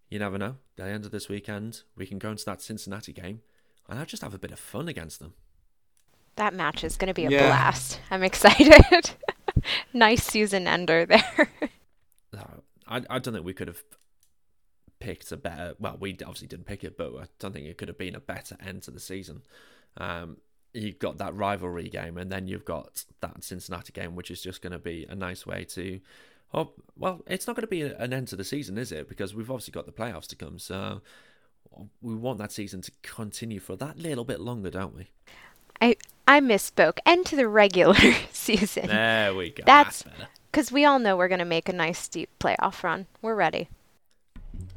[0.10, 0.58] you never know.
[0.78, 3.42] At the end of this weekend, we can go into that Cincinnati game,
[3.90, 5.34] and I'll just have a bit of fun against them.
[6.36, 7.48] That match is going to be a yeah.
[7.48, 8.00] blast.
[8.10, 9.12] I'm excited.
[9.94, 11.50] nice season ender there.
[12.88, 13.84] I, I don't think we could have
[15.00, 15.76] picked a better.
[15.80, 18.20] Well, we obviously didn't pick it, but I don't think it could have been a
[18.20, 19.44] better end to the season.
[19.98, 20.38] Um,
[20.74, 24.62] you've got that rivalry game, and then you've got that Cincinnati game, which is just
[24.62, 26.02] going to be a nice way to.
[26.54, 29.08] Oh, well, it's not going to be an end to the season, is it?
[29.08, 31.02] Because we've obviously got the playoffs to come, so
[32.02, 35.10] we want that season to continue for that little bit longer, don't we?
[35.80, 35.96] I
[36.32, 37.00] I misspoke.
[37.06, 38.88] End to the regular season.
[38.88, 39.64] There we go.
[39.66, 40.06] That's
[40.50, 43.08] because we all know we're going to make a nice deep playoff run.
[43.22, 43.68] We're ready.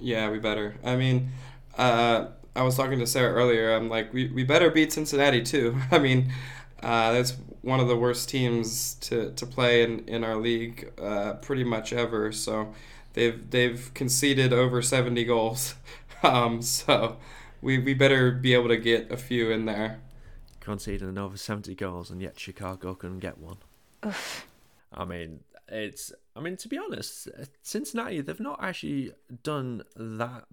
[0.00, 0.74] Yeah, we better.
[0.82, 1.30] I mean,
[1.78, 3.72] uh, I was talking to Sarah earlier.
[3.72, 5.78] I'm like, we, we better beat Cincinnati too.
[5.92, 6.32] I mean,
[6.82, 11.34] uh, that's one of the worst teams to, to play in, in our league uh,
[11.34, 12.32] pretty much ever.
[12.32, 12.74] So
[13.12, 15.76] they've they've conceded over 70 goals.
[16.24, 17.18] um, so
[17.62, 20.00] we, we better be able to get a few in there.
[20.64, 23.58] Conceding over 70 goals, and yet Chicago can get one.
[24.06, 24.46] Oof.
[24.94, 26.10] I mean, it's.
[26.34, 27.28] I mean, to be honest,
[27.60, 30.46] Cincinnati they've not actually done that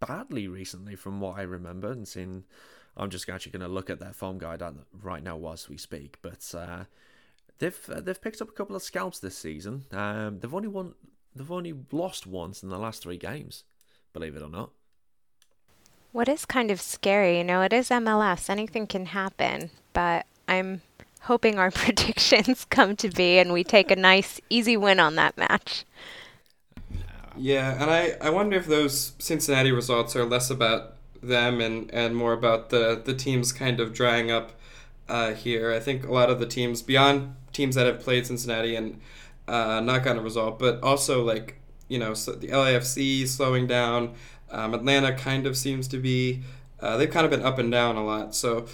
[0.00, 2.44] badly recently, from what I remember, and seeing.
[2.96, 4.62] I'm just actually going to look at their form guide
[4.92, 6.84] right now whilst we speak, but uh,
[7.58, 9.84] they've uh, they've picked up a couple of scalps this season.
[9.92, 10.94] Um, they've only won,
[11.34, 13.64] they've only lost once in the last three games,
[14.12, 14.70] believe it or not.
[16.14, 18.48] What is kind of scary, you know, it is MLS.
[18.48, 20.82] Anything can happen, but I'm
[21.22, 25.36] hoping our predictions come to be and we take a nice, easy win on that
[25.36, 25.84] match.
[27.36, 32.14] Yeah, and I, I wonder if those Cincinnati results are less about them and, and
[32.14, 34.52] more about the, the teams kind of drying up
[35.08, 35.72] uh, here.
[35.72, 39.00] I think a lot of the teams, beyond teams that have played Cincinnati and
[39.48, 44.14] uh, not gotten a result, but also like, you know, so the LAFC slowing down.
[44.54, 46.42] Um, Atlanta kind of seems to be,
[46.80, 48.34] uh, they've kind of been up and down a lot.
[48.34, 48.66] So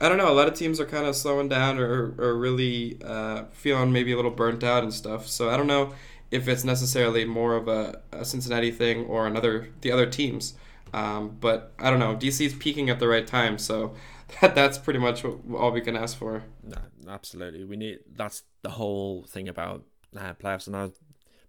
[0.00, 2.98] I don't know, a lot of teams are kind of slowing down or, or really
[3.04, 5.26] uh, feeling maybe a little burnt out and stuff.
[5.26, 5.92] So I don't know
[6.30, 10.54] if it's necessarily more of a, a Cincinnati thing or another the other teams.
[10.92, 12.16] Um, but I don't know.
[12.16, 13.94] DC's peaking at the right time, so
[14.40, 16.44] that that's pretty much what, all we can ask for.
[16.62, 17.64] No, absolutely.
[17.64, 19.84] We need that's the whole thing about
[20.16, 20.90] uh, playoffs, and I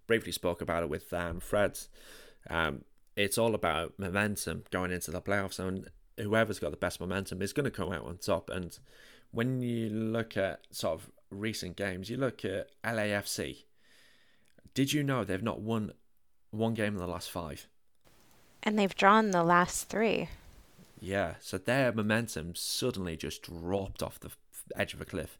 [0.06, 1.78] briefly spoke about it with um, Fred.
[2.48, 2.84] Um,
[3.20, 7.52] it's all about momentum going into the playoffs, and whoever's got the best momentum is
[7.52, 8.48] going to come out on top.
[8.48, 8.76] And
[9.30, 13.64] when you look at sort of recent games, you look at LAFC
[14.72, 15.92] Did you know they've not won
[16.50, 17.66] one game in the last five?
[18.62, 20.28] And they've drawn the last three.
[20.98, 24.30] Yeah, so their momentum suddenly just dropped off the
[24.76, 25.38] edge of a cliff.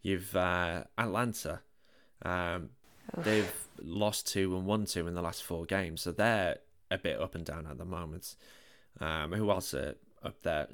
[0.00, 1.60] You've uh, Atlanta,
[2.22, 2.70] um,
[3.16, 6.58] they've lost two and won two in the last four games, so they're
[6.90, 8.36] a bit up and down at the moment.
[9.00, 10.66] Um, who else are up there?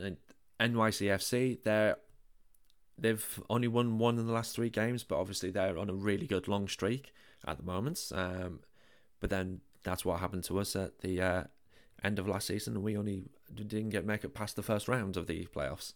[0.61, 1.96] NYCFC, they're
[2.98, 6.27] they've only won one in the last three games, but obviously they're on a really
[6.27, 7.12] good long streak
[7.46, 8.12] at the moment.
[8.14, 8.61] Um,
[9.20, 11.44] but then that's what happened to us at the uh,
[12.05, 12.83] end of last season.
[12.83, 15.94] We only didn't get make it past the first round of the playoffs.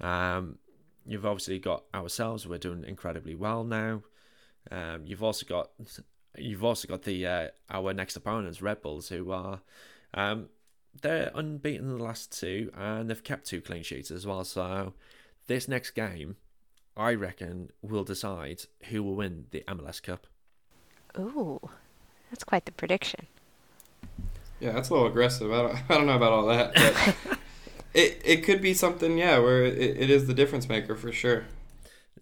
[0.00, 0.58] Um,
[1.06, 2.46] you've obviously got ourselves.
[2.46, 4.02] We're doing incredibly well now.
[4.70, 5.70] Um, you've also got
[6.36, 9.60] you've also got the uh, our next opponents, Red Bulls, who are
[10.12, 10.48] um,
[11.02, 14.44] they're unbeaten in the last two, and they've kept two clean sheets as well.
[14.44, 14.94] So
[15.46, 16.36] this next game,
[16.96, 20.26] I reckon, will decide who will win the MLS Cup.
[21.18, 21.60] Ooh,
[22.30, 23.26] that's quite the prediction.
[24.60, 25.52] Yeah, that's a little aggressive.
[25.52, 27.38] I don't, I don't know about all that, but
[27.94, 31.44] it it could be something, yeah, where it, it is the difference maker for sure.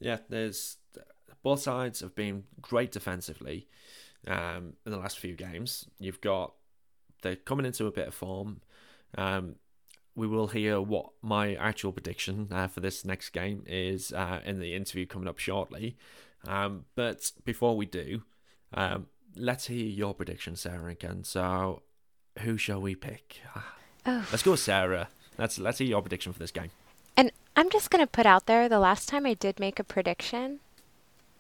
[0.01, 0.79] Yeah, there's
[1.42, 3.68] both sides have been great defensively
[4.26, 5.87] um, in the last few games.
[5.98, 6.52] You've got
[7.22, 8.61] they're coming into a bit of form.
[9.16, 9.56] Um,
[10.14, 14.61] we will hear what my actual prediction uh, for this next game is uh, in
[14.61, 15.96] the interview coming up shortly.
[16.46, 18.22] Um, but before we do,
[18.74, 19.06] um,
[19.37, 21.24] let's hear your prediction, Sarah, again.
[21.24, 21.82] So,
[22.40, 23.40] who shall we pick?
[24.04, 24.26] Oh.
[24.32, 25.08] Let's go, Sarah.
[25.38, 26.70] Let's let's hear your prediction for this game.
[27.16, 29.85] And I'm just going to put out there the last time I did make a
[29.85, 30.61] prediction,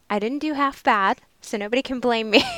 [0.08, 2.42] I didn't do half bad, so nobody can blame me.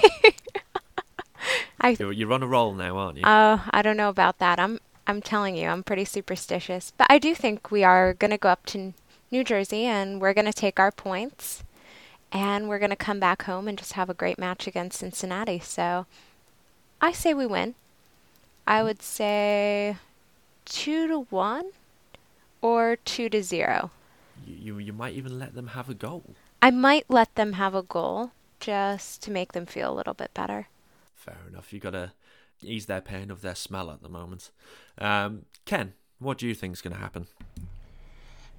[1.81, 3.25] I You're, on a roll now, aren't you?
[3.27, 4.59] Oh, I don't know about that.
[4.59, 6.93] I'm I'm telling you, I'm pretty superstitious.
[6.97, 8.95] But I do think we are going to go up to
[9.31, 11.63] New Jersey and we're going to take our points
[12.33, 15.59] and we're going to come back home and just have a great match against Cincinnati.
[15.59, 16.07] So
[17.03, 17.75] I say we win.
[18.67, 19.97] I would say
[20.65, 21.65] 2 to 1
[22.63, 23.91] or 2 to 0.
[24.47, 26.23] you, you you might even let them have a goal.
[26.63, 28.33] I might let them have a goal
[28.65, 30.69] just to make them feel a little bit better.
[31.15, 31.73] Fair enough.
[31.73, 32.13] You got to
[32.63, 34.51] ease their pain of their smell at the moment.
[34.99, 37.27] Um, Ken, what do you think is going to happen?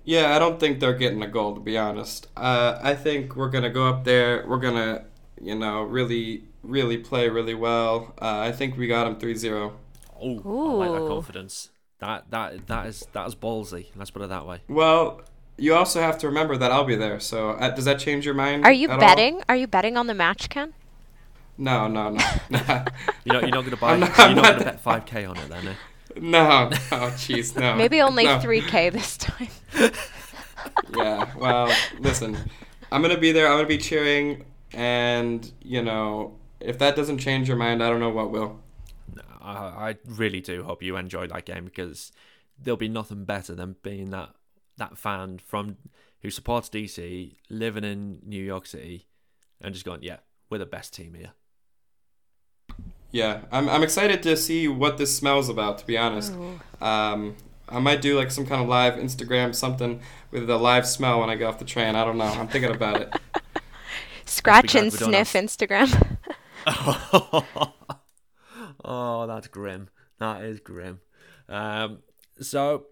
[0.03, 2.27] Yeah, I don't think they're getting a goal to be honest.
[2.37, 4.45] Uh, I think we're gonna go up there.
[4.47, 5.05] We're gonna,
[5.41, 8.13] you know, really, really play really well.
[8.21, 9.73] Uh, I think we got them 3-0.
[10.21, 11.69] Oh, I like that confidence.
[11.97, 13.87] That that that is that is ballsy.
[13.95, 14.59] Let's put it that way.
[14.67, 15.21] Well,
[15.57, 17.19] you also have to remember that I'll be there.
[17.19, 18.65] So uh, does that change your mind?
[18.65, 18.99] Are you at all?
[18.99, 19.41] betting?
[19.49, 20.73] Are you betting on the match, Ken?
[21.57, 22.59] No, no, no, no,
[23.23, 23.93] You're not, you're not going to buy.
[23.93, 25.67] I'm not- you're I'm not not- going to bet five k on it then.
[25.69, 25.73] Eh?
[26.19, 26.69] no.
[26.91, 27.75] Oh, jeez, no.
[27.77, 28.39] Maybe only no.
[28.39, 29.47] 3K this time.
[30.95, 31.29] Yeah.
[31.37, 32.37] Well, listen,
[32.91, 33.47] I'm gonna be there.
[33.47, 37.99] I'm gonna be cheering, and you know, if that doesn't change your mind, I don't
[37.99, 38.59] know what will.
[39.15, 42.11] No, I, I really do hope you enjoy that game because
[42.61, 44.29] there'll be nothing better than being that
[44.77, 45.77] that fan from
[46.21, 49.07] who supports DC, living in New York City,
[49.61, 50.17] and just going, yeah,
[50.49, 51.31] we're the best team here.
[53.11, 55.77] Yeah, I'm, I'm excited to see what this smells about.
[55.77, 56.59] To be honest, Ooh.
[56.85, 57.35] um,
[57.69, 61.29] I might do like some kind of live Instagram something with a live smell when
[61.29, 61.95] I get off the train.
[61.95, 62.25] I don't know.
[62.25, 63.13] I'm thinking about it.
[64.25, 66.17] Scratch and sniff have- Instagram.
[68.83, 69.89] oh, that's grim.
[70.19, 70.99] That is grim.
[71.47, 71.99] Um,
[72.41, 72.87] so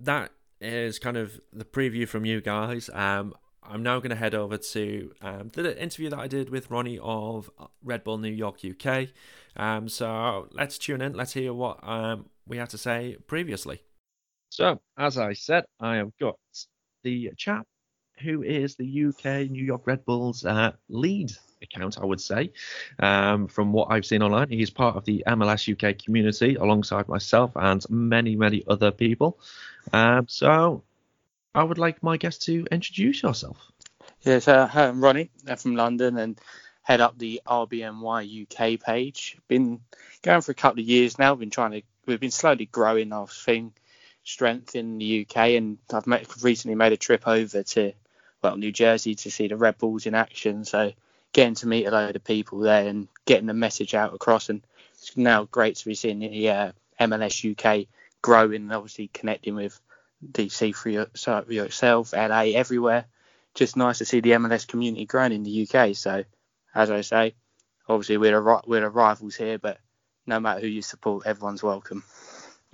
[0.00, 0.30] that
[0.66, 2.90] is kind of the preview from you guys.
[2.92, 6.70] Um, I'm now going to head over to um, the interview that I did with
[6.70, 7.50] Ronnie of
[7.82, 9.08] Red Bull New York UK.
[9.56, 11.14] Um, so let's tune in.
[11.14, 13.82] Let's hear what um, we had to say previously.
[14.50, 16.36] So, as I said, I have got
[17.02, 17.66] the chap
[18.20, 21.32] who is the UK New York Red Bulls uh, lead
[21.62, 22.52] account, I would say.
[22.98, 27.52] Um, from what I've seen online, he's part of the MLS UK community alongside myself
[27.56, 29.38] and many, many other people.
[29.92, 30.82] Um, so,
[31.56, 33.56] I would like my guest to introduce yourself.
[34.20, 36.38] Yes, uh, hi, I'm Ronnie I'm from London and
[36.82, 39.38] head up the RBNY UK page.
[39.48, 39.80] Been
[40.20, 41.34] going for a couple of years now.
[41.34, 43.72] Been trying to, we've been slowly growing our thing,
[44.22, 47.92] strength in the UK, and I've met, recently made a trip over to,
[48.42, 50.66] well, New Jersey to see the Red Bulls in action.
[50.66, 50.92] So
[51.32, 54.62] getting to meet a load of people there and getting the message out across, and
[54.94, 57.86] it's now great to be seeing the uh, MLS UK
[58.22, 59.78] growing and obviously connecting with
[60.32, 63.06] DC for your, so- yourself, LA, everywhere
[63.56, 65.96] just nice to see the MLS community growing in the UK.
[65.96, 66.24] So,
[66.74, 67.34] as I say,
[67.88, 69.78] obviously we're the, we're the rivals here, but
[70.26, 72.04] no matter who you support, everyone's welcome.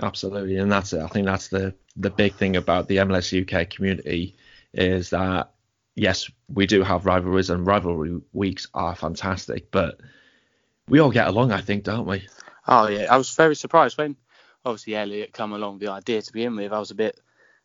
[0.03, 1.00] Absolutely, and that's it.
[1.00, 4.34] I think that's the the big thing about the MLS UK community
[4.74, 5.51] is that
[5.95, 10.01] yes, we do have rivalries, and rivalry weeks are fantastic, but
[10.88, 12.26] we all get along, I think, don't we?
[12.66, 14.16] Oh yeah, I was very surprised when
[14.64, 16.72] obviously Elliot come along the idea to begin with.
[16.72, 17.18] I was a bit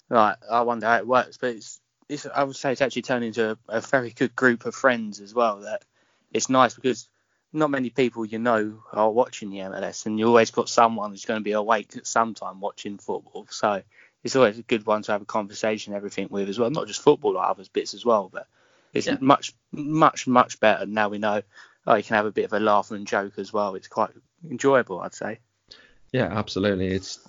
[0.09, 3.25] like I wonder how it works, but it's, it's I would say it's actually turned
[3.25, 5.61] into a, a very good group of friends as well.
[5.61, 5.83] That
[6.31, 7.07] it's nice because
[7.53, 11.25] not many people you know are watching the MLS, and you always got someone who's
[11.25, 13.47] going to be awake at some time watching football.
[13.49, 13.81] So
[14.27, 16.69] it's always a good one to have a conversation, everything with as well.
[16.69, 18.45] Not just football, like other bits as well, but
[18.93, 19.15] it's Yeah.
[19.21, 21.43] much, much, much better now we know.
[21.85, 23.75] Oh, you can have a bit of a laugh and joke as well.
[23.75, 24.09] It's quite
[24.43, 25.39] enjoyable, I'd say.
[26.11, 26.87] Yeah, absolutely.
[26.87, 27.19] It's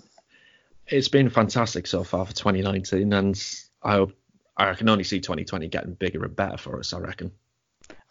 [0.89, 3.41] it's been fantastic so far for 2019, and
[3.81, 4.13] I hope
[4.57, 6.93] I can only see 2020 getting bigger and better for us.
[6.93, 7.31] I reckon.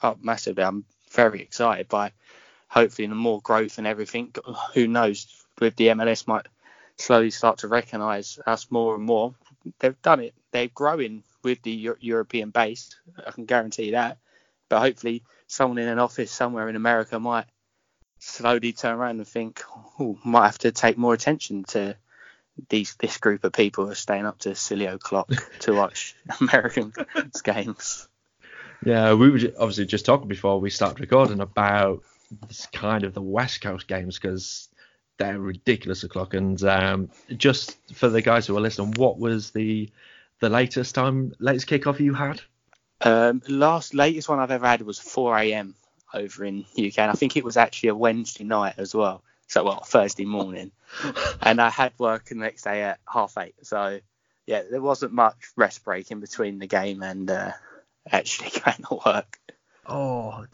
[0.01, 0.63] Oh, massively.
[0.63, 2.13] I'm very excited by
[2.69, 4.33] hopefully the more growth and everything.
[4.75, 5.43] Who knows?
[5.59, 6.45] With the MLS, might
[6.97, 9.35] slowly start to recognise us more and more.
[9.79, 10.33] They've done it.
[10.51, 12.95] They're growing with the Euro- European base.
[13.25, 14.17] I can guarantee that.
[14.69, 17.45] But hopefully, someone in an office somewhere in America might
[18.19, 19.61] slowly turn around and think,
[19.99, 21.95] oh, might have to take more attention to
[22.69, 25.29] these this group of people who are staying up to silly o'clock
[25.59, 26.93] to watch American
[27.43, 28.07] games.
[28.83, 32.03] Yeah, we were obviously just talking before we started recording about
[32.47, 34.69] this kind of the West Coast games because
[35.17, 36.33] they're ridiculous o'clock.
[36.33, 39.89] And um, just for the guys who are listening, what was the
[40.39, 42.41] the latest time, latest kickoff you had?
[43.01, 45.75] Um, last latest one I've ever had was 4 a.m.
[46.13, 49.23] over in UK, and I think it was actually a Wednesday night as well.
[49.47, 50.71] So well, Thursday morning,
[51.41, 53.55] and I had work the next day at half eight.
[53.63, 53.99] So
[54.45, 57.51] yeah, there wasn't much rest break in between the game and uh,
[58.11, 59.39] actually going to work.
[59.85, 60.45] Oh,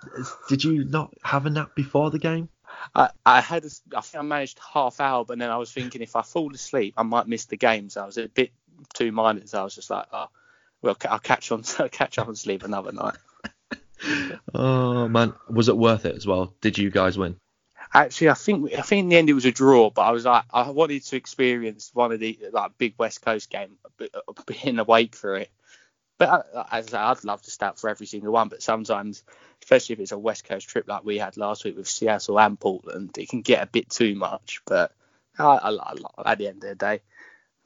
[0.47, 2.49] did you not have a nap before the game?
[2.95, 6.01] I, I had a, I think I managed half hour, but then I was thinking
[6.01, 7.93] if I fall asleep, I might miss the games.
[7.93, 8.51] So I was a bit
[8.93, 9.49] too minded.
[9.49, 10.27] So I was just like, oh,
[10.81, 13.15] well, I'll catch on, I'll catch up on sleep another night.
[14.53, 16.53] Oh man, was it worth it as well?
[16.61, 17.37] Did you guys win?
[17.93, 20.25] Actually, I think I think in the end it was a draw, but I was
[20.25, 24.33] like I wanted to experience one of the like big West Coast game, but- uh,
[24.45, 25.49] being awake for it.
[26.25, 29.23] But I, as I say, I'd love to start for every single one, but sometimes,
[29.61, 32.59] especially if it's a West Coast trip like we had last week with Seattle and
[32.59, 34.61] Portland, it can get a bit too much.
[34.65, 34.91] But
[35.37, 37.01] I, I, I, at the end of the day,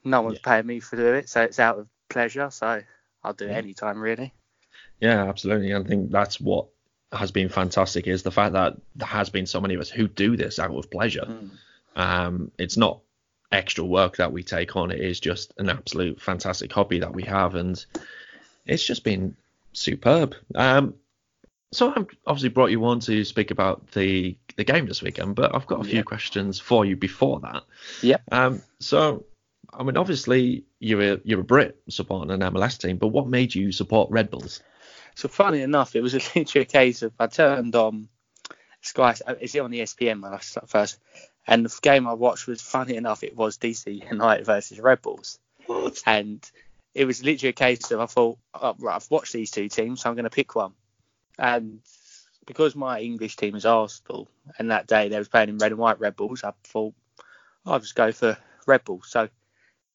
[0.03, 2.49] no one's paying me for doing it, so it's out of pleasure.
[2.49, 2.81] So
[3.23, 3.57] I'll do it Yeah.
[3.57, 4.33] anytime really.
[4.99, 5.75] Yeah, absolutely.
[5.75, 6.67] I think that's what
[7.11, 10.07] has been fantastic is the fact that there has been so many of us who
[10.07, 11.25] do this out of pleasure.
[11.25, 11.49] Mm.
[11.95, 13.01] Um, it's not
[13.51, 17.23] extra work that we take on; it is just an absolute fantastic hobby that we
[17.23, 17.83] have, and
[18.67, 19.35] it's just been
[19.73, 20.35] superb.
[20.55, 20.93] Um,
[21.71, 25.53] so I've obviously brought you on to speak about the the game this weekend, but
[25.55, 26.03] I've got a few Yeah.
[26.03, 27.63] questions for you before that.
[28.01, 28.21] Yep.
[28.31, 29.25] Um, so
[29.73, 33.53] I mean, obviously you're a you're a Brit supporting an MLS team, but what made
[33.53, 34.61] you support Red Bulls?
[35.15, 38.07] So funny enough, it was literally a case of I turned on
[38.81, 39.15] Sky.
[39.41, 40.97] Is it on the ESPN when I started first?
[41.45, 43.23] And the game I watched was funny enough.
[43.23, 46.01] It was DC United versus Red Bulls, What?
[46.05, 46.49] and
[46.97, 50.01] it was literally a case of I thought, oh, right, I've watched these two teams,
[50.01, 50.73] so I'm going to pick one.
[51.37, 51.81] And
[52.47, 54.27] because my English team is Arsenal,
[54.57, 56.95] and that day they was playing in red and white Red Bulls, I thought
[57.67, 58.35] I'll just go for
[58.65, 59.05] Red Bulls.
[59.09, 59.29] So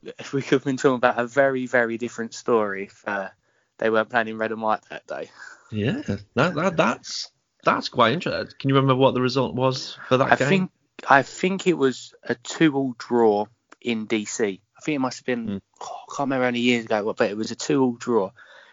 [0.05, 3.31] if we could have been talking about a very, very different story if uh,
[3.79, 5.29] they weren't playing in red and white that day.
[5.73, 6.03] Yeah,
[6.37, 7.33] that, that that's
[7.65, 8.55] that's quite interesting.
[8.61, 10.49] Can you remember what the result was for that I game?
[10.49, 10.71] think
[11.09, 13.47] I think it was a two-all draw
[13.81, 14.61] in DC.
[14.83, 15.61] I think it must have been Mm.
[15.81, 18.33] oh, I can't remember how many years ago, but it was a two-all draw.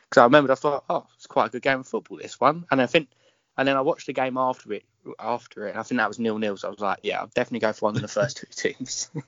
[0.10, 2.66] Because I remembered I thought, oh, it's quite a good game of football this one,
[2.72, 3.10] and I think,
[3.58, 4.86] and then I watched the game after it,
[5.20, 6.58] after it, and I think that was nil-nil.
[6.58, 9.10] So I was like, yeah, I'll definitely go for one of the first two teams.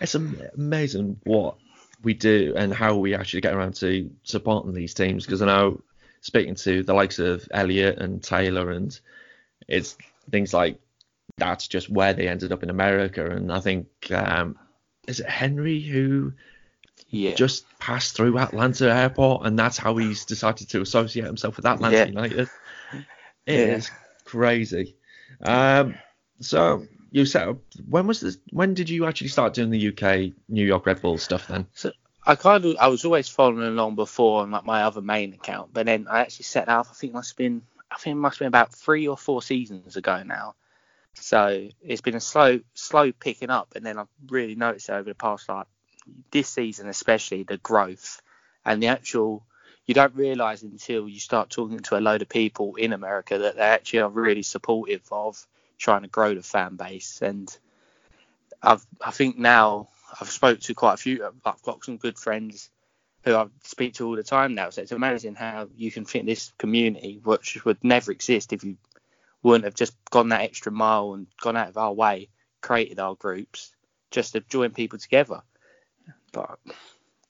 [0.00, 1.56] It's amazing what
[2.02, 5.26] we do and how we actually get around to supporting these teams.
[5.26, 5.82] Because I know
[6.22, 8.98] speaking to the likes of Elliot and Taylor, and
[9.68, 9.98] it's
[10.30, 10.80] things like
[11.36, 13.26] that's just where they ended up in America.
[13.30, 14.58] And I think um,
[15.06, 16.32] is it Henry who
[17.08, 21.66] yeah, just passed through Atlanta Airport, and that's how he's decided to associate himself with
[21.66, 22.04] Atlanta Yeah.
[22.06, 22.48] United.
[23.46, 23.94] It is Yeah.
[24.24, 24.96] crazy.
[25.42, 25.94] Um,
[26.40, 27.58] so you set up.
[27.88, 28.38] When was this?
[28.50, 31.66] When did you actually start doing the UK New York Red Bull stuff then?
[31.72, 31.90] So
[32.26, 35.72] I kind of I was always following along before on like my other main account,
[35.72, 36.86] but then I actually set up.
[36.90, 39.42] I think must have been I think it must have been about three or four
[39.42, 40.54] seasons ago now.
[41.20, 45.14] So it's been a slow slow picking up, and then I've really noticed over the
[45.14, 45.66] past like
[46.30, 48.20] this season especially the growth
[48.64, 49.44] and the actual.
[49.86, 53.56] You don't realise until you start talking to a load of people in America that
[53.56, 55.44] they actually are really supportive of
[55.78, 57.56] trying to grow the fan base and
[58.62, 59.88] I've I think now
[60.20, 61.24] I've spoke to quite a few.
[61.44, 62.70] I've got some good friends
[63.24, 64.70] who I speak to all the time now.
[64.70, 68.76] So it's amazing how you can fit this community, which would never exist if you
[69.42, 72.28] wouldn't have just gone that extra mile and gone out of our way,
[72.60, 73.72] created our groups
[74.10, 75.42] just to join people together.
[76.32, 76.58] But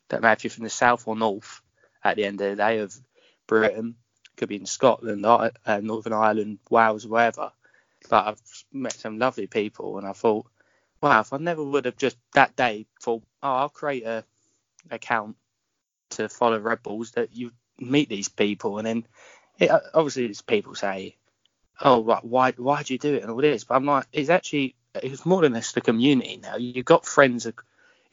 [0.09, 1.61] don't matter if you're from the south or north.
[2.03, 2.99] At the end of the day, of
[3.47, 3.95] Britain,
[4.37, 5.51] could be in Scotland, uh,
[5.83, 7.53] Northern Ireland, Wales, wherever.
[8.09, 8.43] But I've
[8.73, 10.47] met some lovely people, and I thought,
[11.03, 14.25] wow, if I never would have just that day thought, oh, I'll create a
[14.91, 15.37] account
[16.11, 19.07] to follow Red Bulls, that you meet these people, and then
[19.59, 21.17] it, obviously it's people say,
[21.81, 23.65] oh, why why do you do it and all this?
[23.65, 26.57] But I'm like, it's actually it's more than just the community now.
[26.57, 27.47] You've got friends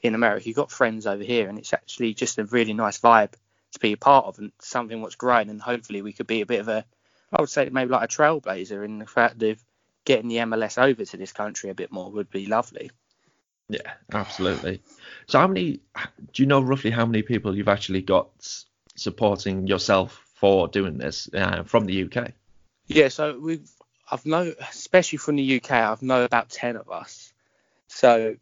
[0.00, 3.32] in America, you've got friends over here, and it's actually just a really nice vibe
[3.72, 5.50] to be a part of and something what's growing.
[5.50, 6.84] And hopefully we could be a bit of a,
[7.32, 9.62] I would say maybe like a trailblazer in the fact of
[10.04, 12.90] getting the MLS over to this country a bit more would be lovely.
[13.68, 14.80] Yeah, absolutely.
[15.26, 15.80] So, how many
[16.32, 18.30] do you know roughly how many people you've actually got
[18.96, 22.32] supporting yourself for doing this uh, from the UK?
[22.88, 23.70] Yeah, so we've
[24.10, 27.32] I've know, especially from the UK, I've know about ten of us.
[27.86, 28.36] So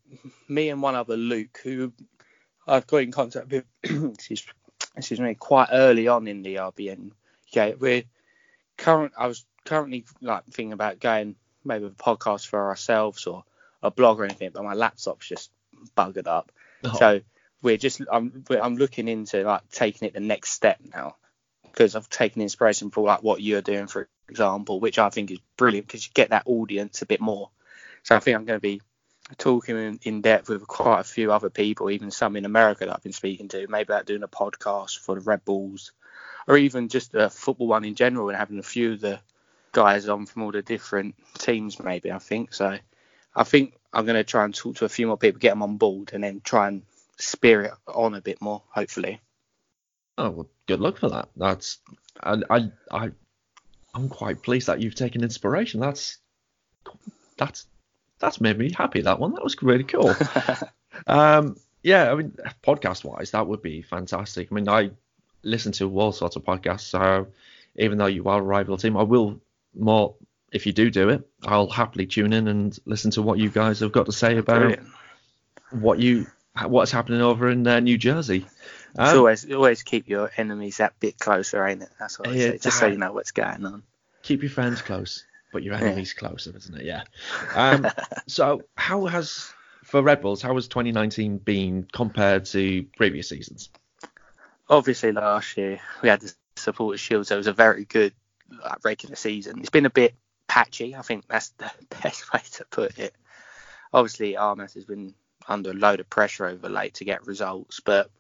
[0.48, 1.92] me and one other Luke, who
[2.66, 4.44] I've got in contact with, excuse,
[4.96, 7.10] excuse me, quite early on in the RBN.
[7.52, 8.04] Okay, we're
[8.76, 9.12] current.
[9.18, 11.34] I was currently like thinking about going
[11.64, 13.44] maybe a podcast for ourselves or
[13.82, 15.50] a blog or anything, but my laptop's just
[15.96, 16.52] buggered up.
[16.84, 16.94] Oh.
[16.96, 17.20] So
[17.62, 21.16] we're just I'm I'm looking into like taking it the next step now
[21.64, 25.38] because I've taken inspiration from like what you're doing, for example, which I think is
[25.56, 27.50] brilliant because you get that audience a bit more.
[28.02, 28.80] So I think I'm going to be
[29.38, 33.02] talking in, depth with quite a few other people, even some in America that I've
[33.02, 33.66] been speaking to.
[33.68, 35.92] Maybe about doing a podcast for the Red Bulls,
[36.46, 39.20] or even just a football one in general, and having a few of the
[39.72, 41.80] guys on from all the different teams.
[41.80, 42.78] Maybe I think so.
[43.34, 45.62] I think I'm going to try and talk to a few more people, get them
[45.62, 46.82] on board, and then try and
[47.18, 49.20] spear it on a bit more, hopefully.
[50.18, 51.28] Oh well, good luck for that.
[51.36, 51.78] That's
[52.22, 53.10] I I I
[53.96, 55.80] I'm quite pleased that you've taken inspiration.
[55.80, 56.18] That's
[57.38, 57.66] that's
[58.18, 59.00] that's made me happy.
[59.00, 60.14] That one that was really cool.
[61.06, 64.48] um, yeah, I mean, podcast wise, that would be fantastic.
[64.50, 64.90] I mean, I
[65.42, 67.28] listen to all sorts of podcasts, so
[67.76, 69.40] even though you are a rival team, I will
[69.74, 70.14] more
[70.52, 73.80] if you do do it, I'll happily tune in and listen to what you guys
[73.80, 74.88] have got to say about Brilliant.
[75.70, 76.26] what you
[76.66, 78.46] what's happening over in uh, New Jersey.
[78.98, 81.90] Um, always always keep your enemies that bit closer, ain't it?
[81.98, 83.82] That's what I yeah, say, just so you know what's going on.
[84.22, 86.28] Keep your friends close, but your enemies yeah.
[86.28, 86.84] closer, isn't it?
[86.84, 87.04] Yeah.
[87.54, 87.86] Um,
[88.26, 89.52] so how has
[89.84, 93.70] for Red Bulls, how has 2019 been compared to previous seasons?
[94.68, 98.12] Obviously, last year we had the supporter shield, so it was a very good
[98.50, 99.60] like, regular season.
[99.60, 100.14] It's been a bit
[100.48, 100.96] patchy.
[100.96, 101.70] I think that's the
[102.02, 103.14] best way to put it.
[103.92, 105.14] Obviously, Armas has been
[105.48, 108.10] under a load of pressure over late to get results, but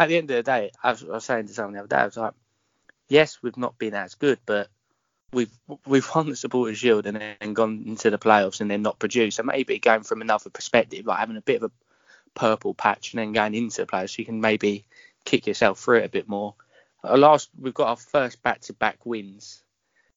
[0.00, 1.88] at the end of the day, I was, I was saying to someone the other
[1.88, 2.32] day, I was like,
[3.10, 4.68] yes, we've not been as good, but
[5.30, 5.52] we've
[5.86, 9.36] we've won the supporters shield and then gone into the playoffs and then not produced.
[9.36, 11.72] So maybe going from another perspective, like having a bit of a
[12.34, 14.86] purple patch and then going into the playoffs, you can maybe
[15.26, 16.54] kick yourself through it a bit more.
[17.04, 19.62] At last, we've got our first back-to-back wins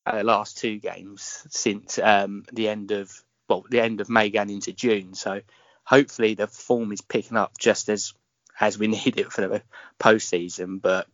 [0.05, 3.11] at the last two games since um, the end of
[3.49, 5.13] well, the end of May going into June.
[5.13, 5.41] So
[5.83, 8.13] hopefully the form is picking up just as
[8.59, 9.63] as we need it for the
[9.99, 10.81] postseason.
[10.81, 11.07] But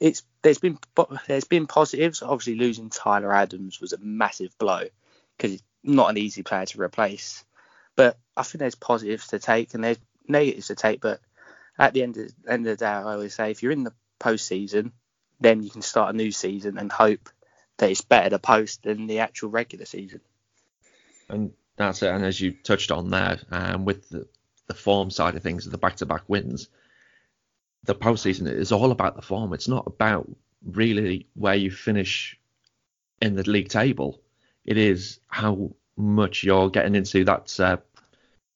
[0.00, 0.78] it's there's been
[1.26, 2.22] there's been positives.
[2.22, 4.84] Obviously, losing Tyler Adams was a massive blow
[5.36, 7.44] because he's not an easy player to replace.
[7.96, 11.00] But I think there's positives to take and there's negatives to take.
[11.00, 11.20] But
[11.78, 13.94] at the end of, end of the day, I always say if you're in the
[14.20, 14.92] postseason,
[15.40, 17.28] then you can start a new season and hope
[17.78, 20.20] that it's better to post than the actual regular season.
[21.28, 22.10] And that's it.
[22.10, 24.26] And as you touched on there, um, with the,
[24.68, 26.68] the form side of things, the back-to-back wins,
[27.84, 29.52] the postseason is all about the form.
[29.52, 30.28] It's not about
[30.64, 32.38] really where you finish
[33.20, 34.20] in the league table.
[34.64, 37.78] It is how much you're getting into that uh,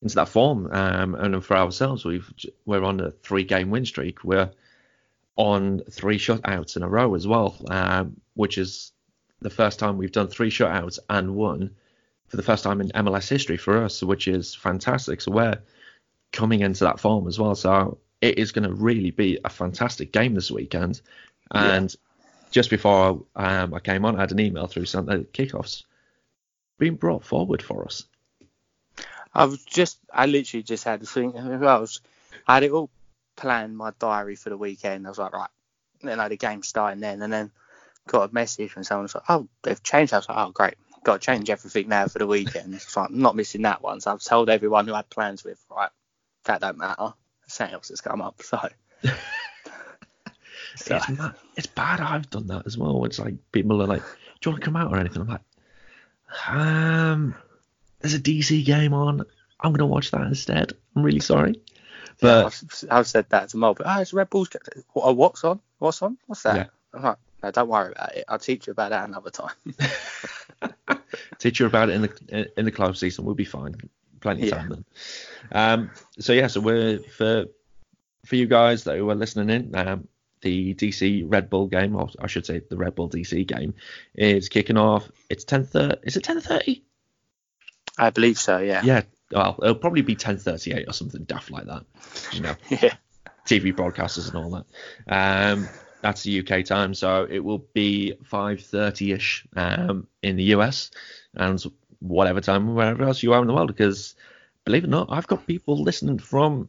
[0.03, 0.69] into that form.
[0.71, 2.31] Um, and for ourselves, we've
[2.67, 4.23] we're on a three-game win streak.
[4.23, 4.51] We're
[5.37, 8.93] on three shutouts in a row as well, um, which is
[9.41, 11.71] the first time we've done three shutouts and won
[12.29, 15.21] for the first time in MLS history for us, which is fantastic.
[15.21, 15.59] So we're
[16.33, 17.55] coming into that form as well.
[17.55, 21.01] So it is going to really be a fantastic game this weekend.
[21.51, 22.25] And yeah.
[22.51, 25.85] just before um, I came on, I had an email through some the kickoffs
[26.79, 28.05] being brought forward for us.
[29.35, 31.37] I was just, I literally just had to think.
[31.37, 32.01] I was,
[32.47, 32.91] I had it all
[33.37, 35.07] planned, my diary for the weekend.
[35.07, 35.51] I was like, right,
[36.03, 37.51] then I had the game starting then, and then
[38.07, 40.13] got a message from someone was like, oh, they've changed.
[40.13, 40.75] I was like, oh, great,
[41.05, 42.81] got to change everything now for the weekend.
[42.81, 44.01] so I'm not missing that one.
[44.01, 45.91] So I've told everyone who I had plans with, right,
[46.45, 47.15] that don't matter
[47.61, 48.43] else has come up.
[48.43, 48.59] So
[50.77, 53.05] So, It's, ma- it's bad I've done that as well.
[53.05, 54.09] It's like people are like, do
[54.49, 55.23] you want to come out or anything?
[55.23, 55.43] I'm like,
[56.49, 57.35] um,
[58.01, 59.23] there's a DC game on.
[59.61, 60.73] I'm gonna watch that instead.
[60.97, 61.61] I'm really sorry,
[62.21, 64.49] but I've, I've said that to Mo, but oh, it's Red Bulls.
[64.93, 65.61] What, what's on?
[65.79, 66.19] What's on?
[66.27, 66.57] What's that?
[66.57, 66.65] Yeah.
[66.95, 68.25] I'm like, no, don't worry about it.
[68.29, 70.99] I'll teach you about that another time.
[71.39, 73.25] teach you about it in the in the close season.
[73.25, 73.77] We'll be fine.
[74.23, 74.55] Plenty of Yeah.
[74.57, 74.85] time then.
[75.53, 77.47] Um, so yeah, so we're for
[78.25, 79.77] for you guys that were listening in.
[79.77, 80.09] Um,
[80.41, 83.75] the DC Red Bull game, or I should say the Red Bull DC game,
[84.15, 85.09] is kicking off.
[85.31, 85.99] It's ten thirty.
[86.05, 86.85] Is it ten thirty?
[87.99, 88.59] I believe so.
[88.59, 88.83] Yeah.
[88.85, 89.03] Yeah.
[89.31, 91.85] Well, it'll probably be ten thirty eight or something daft like that.
[92.33, 92.95] You know, Yeah.
[93.47, 94.67] TV broadcasters and all that.
[95.53, 95.69] Um,
[96.01, 100.91] that's the UK time, so it will be 5:30 ish um, in the US
[101.35, 101.61] and
[102.03, 103.69] whatever time wherever else you are in the world.
[103.69, 104.15] Because
[104.65, 106.69] believe it or not, I've got people listening from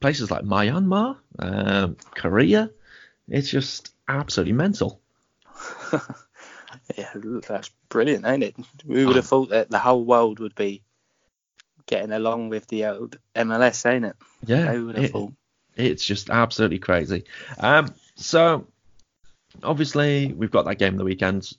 [0.00, 2.70] places like Myanmar, um, Korea.
[3.28, 5.00] It's just absolutely mental.
[6.96, 7.10] Yeah,
[7.48, 8.56] that's brilliant, ain't it?
[8.84, 10.82] We would have thought that the whole world would be
[11.86, 14.16] getting along with the old MLS, ain't it?
[14.46, 15.32] Yeah, Who would have it- thought?
[15.76, 17.24] it's just absolutely crazy.
[17.58, 18.66] Um, so
[19.62, 21.50] obviously we've got that game of the weekend,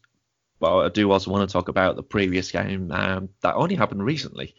[0.61, 4.05] but I do also want to talk about the previous game um, that only happened
[4.05, 4.55] recently.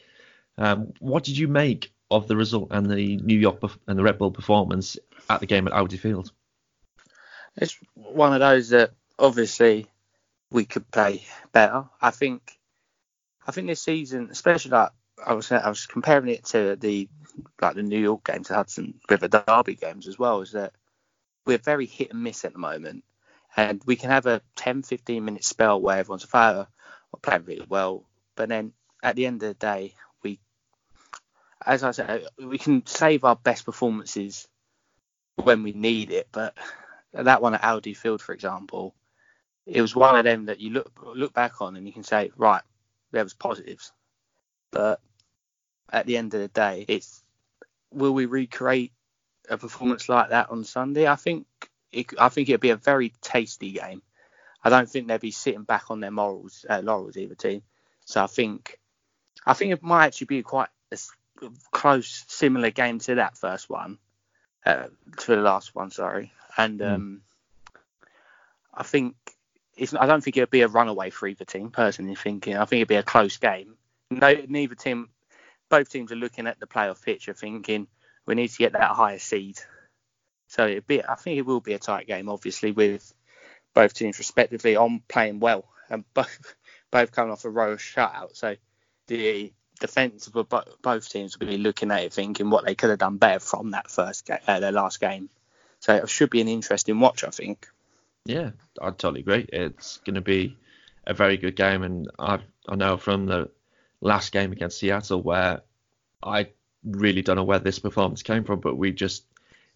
[0.59, 4.03] Um, what did you make of the result and the New York perf- and the
[4.03, 4.98] Red Bull performance
[5.30, 6.32] at the game at Audi Field?
[7.57, 9.86] It's one of those that obviously
[10.50, 11.84] we could play better.
[12.00, 12.59] I think,
[13.46, 14.90] I think this season, especially like
[15.24, 17.09] I was, I was comparing it to the
[17.61, 20.40] like the New York games, the Hudson River Derby games as well.
[20.40, 20.72] Is that
[21.46, 23.05] we're very hit and miss at the moment,
[23.57, 26.68] and we can have a 10, 15 minute spell where everyone's a
[27.12, 28.05] or playing really well,
[28.36, 28.72] but then
[29.03, 30.38] at the end of the day, we,
[31.64, 34.48] as I said, we can save our best performances
[35.36, 36.57] when we need it, but
[37.12, 38.94] that one at Audi Field, for example,
[39.66, 42.30] it was one of them that you look look back on and you can say,
[42.36, 42.62] right,
[43.11, 43.92] there was positives,
[44.70, 45.00] but
[45.92, 47.22] at the end of the day, it's
[47.92, 48.92] will we recreate
[49.48, 51.07] a performance like that on Sunday?
[51.07, 51.46] I think
[51.93, 54.03] it, I think it'd be a very tasty game.
[54.64, 57.62] I don't think they'd be sitting back on their morals, uh, laurels either team.
[58.05, 58.78] So I think
[59.47, 60.99] I think it might actually be quite a
[61.70, 63.99] close, similar game to that first one,
[64.64, 64.86] uh,
[65.18, 66.32] to the last one, sorry.
[66.57, 66.95] And Mm.
[66.95, 67.22] um,
[68.72, 69.16] I think
[69.76, 69.95] it's.
[69.95, 71.70] I don't think it'd be a runaway for either team.
[71.70, 73.76] Personally thinking, I think it'd be a close game.
[74.11, 75.09] No, neither team.
[75.68, 77.86] Both teams are looking at the playoff picture, thinking
[78.26, 79.59] we need to get that higher seed.
[80.53, 81.03] So it'd be.
[81.03, 83.14] I think it will be a tight game, obviously, with
[83.72, 86.55] both teams respectively on playing well and both
[86.90, 88.36] both coming off a row of shutout.
[88.36, 88.57] So
[89.07, 89.50] the
[89.80, 90.48] defence of
[90.82, 93.70] both teams will be looking at it, thinking what they could have done better from
[93.70, 95.30] that first uh, their last game.
[95.80, 97.66] So it should be an interesting watch, I think.
[98.26, 99.48] Yeah, I totally agree.
[99.50, 100.59] It's going to be
[101.07, 103.48] a very good game, and I I know from the
[104.03, 105.62] last game against Seattle where
[106.22, 106.48] I
[106.84, 109.24] really don't know where this performance came from, but we just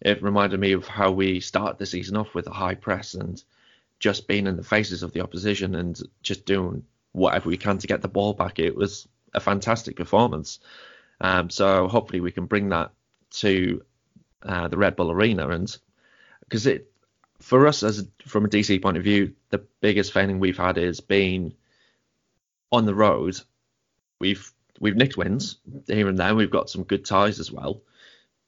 [0.01, 3.43] it reminded me of how we start the season off with a high press and
[3.99, 6.83] just being in the faces of the opposition and just doing
[7.13, 8.59] whatever we can to get the ball back.
[8.59, 10.59] It was a fantastic performance.
[11.19, 12.91] Um, so hopefully we can bring that
[13.31, 13.83] to
[14.43, 15.75] uh, the Red Bull Arena and
[16.41, 16.91] because it
[17.39, 21.01] for us as from a DC point of view, the biggest failing we've had is
[21.01, 21.53] being
[22.71, 23.39] on the road.
[24.19, 26.35] We've we've nicked wins here and there.
[26.35, 27.81] We've got some good ties as well,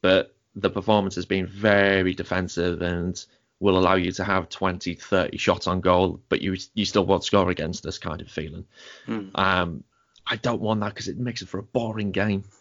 [0.01, 3.23] but the performance has been very defensive and
[3.59, 7.23] will allow you to have 20, 30 shots on goal, but you you still won't
[7.23, 8.65] score against us kind of feeling.
[9.07, 9.31] Mm.
[9.35, 9.83] Um,
[10.25, 12.43] I don't want that because it makes it for a boring game.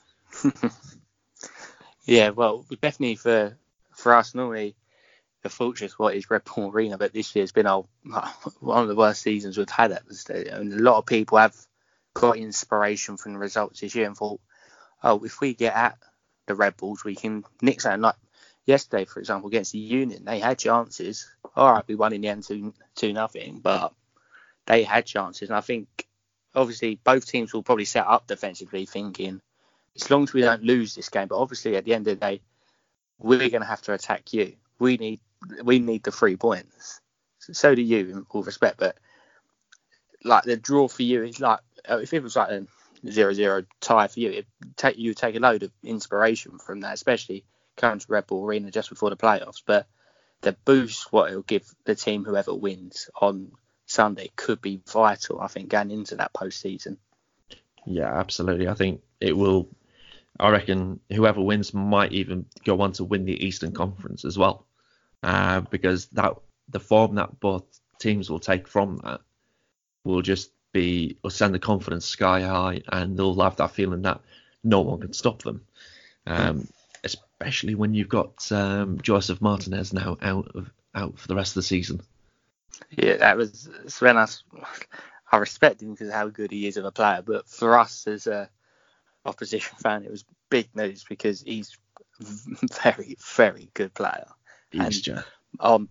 [2.09, 3.59] Yeah, well, definitely for
[3.93, 4.77] for us normally
[5.43, 7.85] the fortress what is Red Bull Arena, but this year's been our,
[8.61, 10.59] one of the worst seasons we've had at the stadium.
[10.59, 11.55] And a lot of people have
[12.15, 14.41] got inspiration from the results this year and thought,
[15.03, 15.99] oh, if we get at
[16.49, 18.01] the Red Bulls, we can nick something.
[18.01, 18.17] Like
[18.67, 21.29] yesterday, for example, against the Union, they had chances.
[21.55, 23.95] All right, we won in the end two two nothing, but
[24.67, 26.07] they had chances, and I think
[26.55, 29.41] obviously both teams will probably set up defensively, thinking
[29.97, 31.29] as long as we don't lose this game.
[31.29, 32.41] But obviously, at the end of the day,
[33.19, 34.55] we're going to have to attack you.
[34.79, 35.21] We need
[35.63, 37.01] we need the three points.
[37.39, 38.79] So do you, in all respect.
[38.79, 38.99] But
[40.25, 42.51] like the draw for you is like if it was like
[43.09, 44.47] zero zero tie for you, it
[44.77, 47.45] take you take a load of inspiration from that, especially
[47.77, 49.63] coming to Red Bull Arena just before the playoffs.
[49.65, 49.87] But
[50.41, 53.53] the boost what it'll give the team whoever wins on
[53.87, 55.41] Sunday could be vital.
[55.41, 56.97] I think going into that postseason.
[57.87, 58.69] Yeah, absolutely.
[58.69, 59.69] I think it will.
[60.39, 64.67] I reckon whoever wins might even go on to win the Eastern Conference as well.
[65.23, 66.35] uh, because that
[66.69, 67.65] the form that both
[67.99, 69.21] teams will take from that
[70.05, 74.21] will just be or send the confidence sky high, and they'll have that feeling that
[74.63, 75.63] no one can stop them.
[76.27, 76.69] Um,
[77.05, 81.57] especially when you've got um, Josef Martinez now out of out for the rest of
[81.57, 82.01] the season.
[82.91, 84.17] Yeah, that was Sven.
[84.17, 84.27] I,
[85.31, 88.27] I respect him because how good he is of a player, but for us as
[88.27, 88.49] a
[89.25, 91.77] opposition fan, it was big news because he's
[92.21, 94.27] very, very good player.
[94.71, 95.25] Beast, And
[95.61, 95.87] on uh,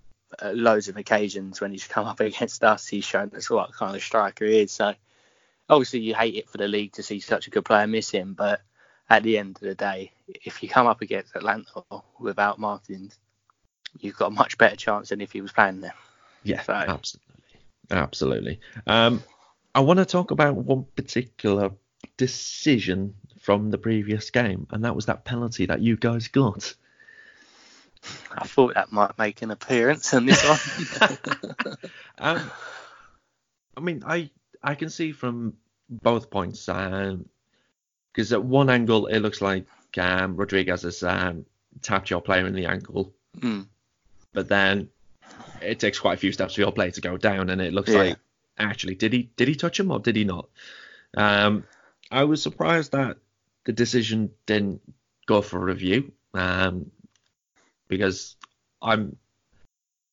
[0.54, 4.04] loads of occasions when he's come up against us, he's shown us what kind of
[4.04, 4.72] striker he is.
[4.72, 4.94] So
[5.70, 8.34] obviously you hate it for the league to see such a good player miss him,
[8.34, 8.62] but
[9.10, 11.84] at the end of the day, if you come up against Atlanta
[12.20, 13.18] without Martins,
[14.00, 15.94] you've got a much better chance than if he was playing there.
[16.44, 17.60] Yeah, So- absolutely,
[17.90, 18.60] absolutely.
[18.86, 19.24] Um,
[19.74, 21.72] I want to talk about one particular
[22.18, 26.74] decision from the previous game, and that was that penalty that you guys got.
[28.32, 31.78] I thought that might make an appearance on this one.
[32.20, 32.50] Um,
[33.76, 34.32] I mean, I
[34.64, 35.54] I can see from
[35.90, 39.66] both points, because at one angle it looks like
[40.00, 41.46] um, Rodriguez has um,
[41.84, 43.68] tapped your player in the ankle, Mm.
[44.34, 44.90] but then
[45.62, 47.92] it takes quite a few steps for your player to go down, and it looks
[47.92, 48.00] Yeah.
[48.00, 48.18] like
[48.58, 50.50] actually did he did he touch him or did he not?
[51.16, 51.64] Um,
[52.10, 53.18] I was surprised that
[53.66, 54.82] the decision didn't
[55.28, 56.90] go for review, um,
[57.88, 58.36] because
[58.82, 59.18] I'm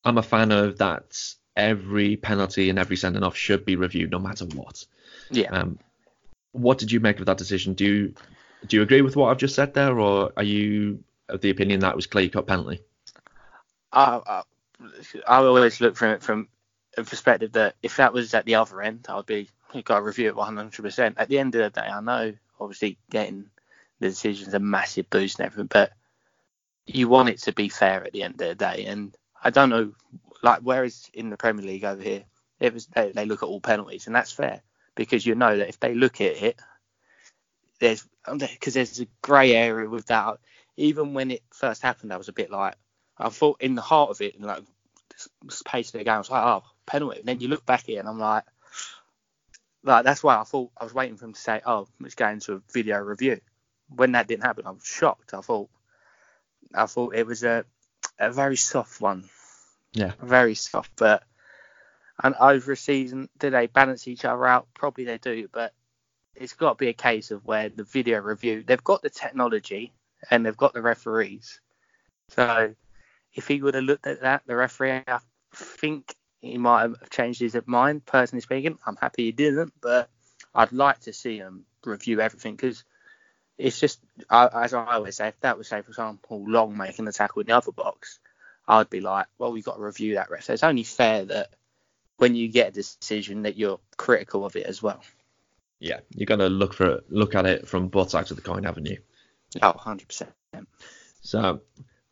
[0.05, 1.35] I'm a fan of that.
[1.57, 4.85] Every penalty and every sending off should be reviewed, no matter what.
[5.31, 5.51] Yeah.
[5.51, 5.79] Um,
[6.51, 7.75] what did you make of that decision?
[7.75, 8.15] Do you
[8.67, 11.81] do you agree with what I've just said there, or are you of the opinion
[11.81, 12.81] that it was clear cut penalty?
[13.93, 14.43] I, I,
[15.29, 16.49] I always look from it from
[16.97, 20.03] a perspective that if that was at the other end, I'd be you've got to
[20.03, 21.15] review it 100%.
[21.17, 23.47] At the end of the day, I know obviously getting
[24.01, 25.93] the decision's a massive boost and everything, but
[26.87, 28.87] you want it to be fair at the end of the day.
[28.87, 29.93] And I don't know,
[30.43, 32.25] like whereas in the Premier League over here,
[32.61, 34.63] it was they, they look at all penalties, and that's fair
[34.95, 36.61] because you know that if they look at it,
[37.81, 40.39] there's because there's a grey area with that.
[40.77, 42.75] Even when it first happened, I was a bit like
[43.19, 44.63] I thought in the heart of it, and like
[45.43, 47.21] this pace of the game, I was like, oh, penalty.
[47.21, 48.45] And then you look back here, and I'm like,
[49.83, 52.41] like that's why I thought I was waiting for him to say, oh, it's going
[52.41, 53.41] to a video review.
[53.89, 55.35] When that didn't happen, I was shocked.
[55.35, 55.69] I thought,
[56.75, 57.65] I thought it was a
[58.19, 59.29] a very soft one,
[59.93, 60.13] Yeah.
[60.23, 60.93] very soft.
[60.97, 61.25] But
[62.23, 64.69] and over a season, do they balance each other out?
[64.75, 65.73] Probably they do, but
[66.37, 69.93] it's got to be a case of where the video review, they've got the technology
[70.31, 71.61] and they've got the referees.
[72.31, 72.75] So
[73.35, 75.19] if he would have looked at that, the referee, I
[75.55, 78.79] think he might have changed his mind, personally speaking.
[78.87, 80.09] I'm happy he didn't, but
[80.55, 82.85] I'd like to see him review everything because
[83.59, 87.05] it's just, I, as I always say, if that was, say, for example, Long making
[87.05, 88.19] the tackle in the other box,
[88.67, 90.45] I'd be like, well, we've got to review that ref.
[90.45, 91.51] So it's only fair that
[92.17, 95.03] when you get a decision that you're critical of it as well.
[95.81, 98.63] Yeah, you got to look for look at it from both sides of the coin,
[98.63, 98.99] haven't you?
[99.61, 100.29] Oh, 100%.
[101.21, 101.61] So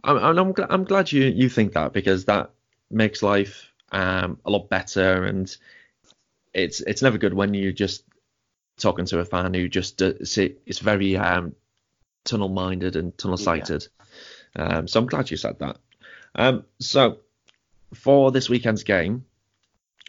[0.05, 2.51] I'm I'm, I'm, gl- I'm glad you you think that because that
[2.91, 5.55] makes life um a lot better and
[6.55, 8.05] it's it's never good when you just
[8.83, 11.55] talking to a fan who just uh, is very um
[12.25, 13.87] tunnel minded and tunnel sighted.
[14.55, 15.79] Um, so I'm glad you said that.
[16.35, 17.19] Um, so
[17.95, 19.25] for this weekend's game,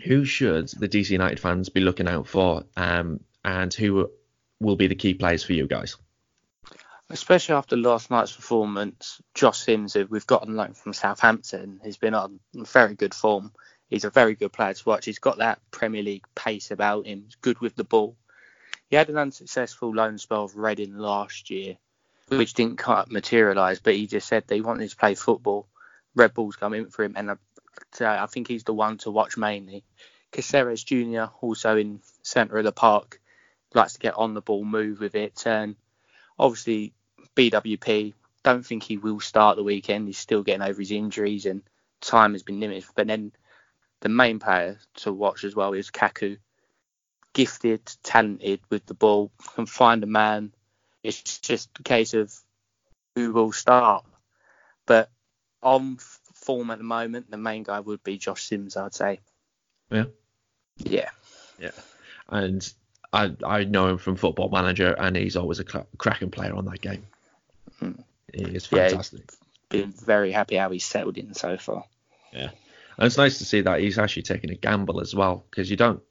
[0.04, 2.66] who should the DC United fans be looking out for?
[2.76, 4.10] Um, and who
[4.60, 5.98] will be the key players for you guys?
[7.10, 11.98] especially after last night's performance, Josh Sims, who we've got on loan from Southampton, he's
[11.98, 13.52] been on very good form.
[13.88, 15.06] He's a very good player to watch.
[15.06, 17.24] He's got that Premier League pace about him.
[17.26, 18.18] He's good with the ball.
[18.94, 21.78] He had an unsuccessful loan spell of Reading last year,
[22.28, 25.68] which didn't quite materialise, but he just said they wanted to play football.
[26.14, 27.36] Red Bulls come in for him, and uh,
[28.02, 29.84] I, I think he's the one to watch mainly.
[30.32, 33.20] Cásseres Jr., also in centre of the park,
[33.74, 35.76] likes to get on the ball, move with it, and
[36.38, 36.94] obviously
[37.36, 38.14] BWP.
[38.44, 40.06] Don't think he will start the weekend.
[40.06, 41.64] He's still getting over his injuries and
[42.00, 42.86] time has been limited.
[42.94, 43.32] But then
[44.02, 46.38] the main player to watch as well is Kaku.
[47.34, 50.54] Gifted, talented with the ball, can find a man.
[51.02, 52.34] It's just a case of
[53.16, 54.06] who will start.
[54.86, 55.10] But
[55.62, 55.98] on
[56.34, 59.20] form at the moment, the main guy would be Josh Sims, I'd say.
[59.90, 60.06] Yeah.
[60.78, 61.10] Yeah.
[61.60, 61.72] Yeah.
[62.30, 62.74] And
[63.12, 66.66] I I know him from Football Manager, and he's always a cra- cracking player on
[66.66, 67.06] that game.
[67.80, 67.94] Hmm.
[68.34, 69.32] He is Yeah, fantastic,
[69.70, 71.86] Been very happy how he's settled in so far.
[72.32, 72.50] Yeah.
[72.98, 75.78] And it's nice to see that he's actually taking a gamble as well, because you
[75.78, 76.02] don't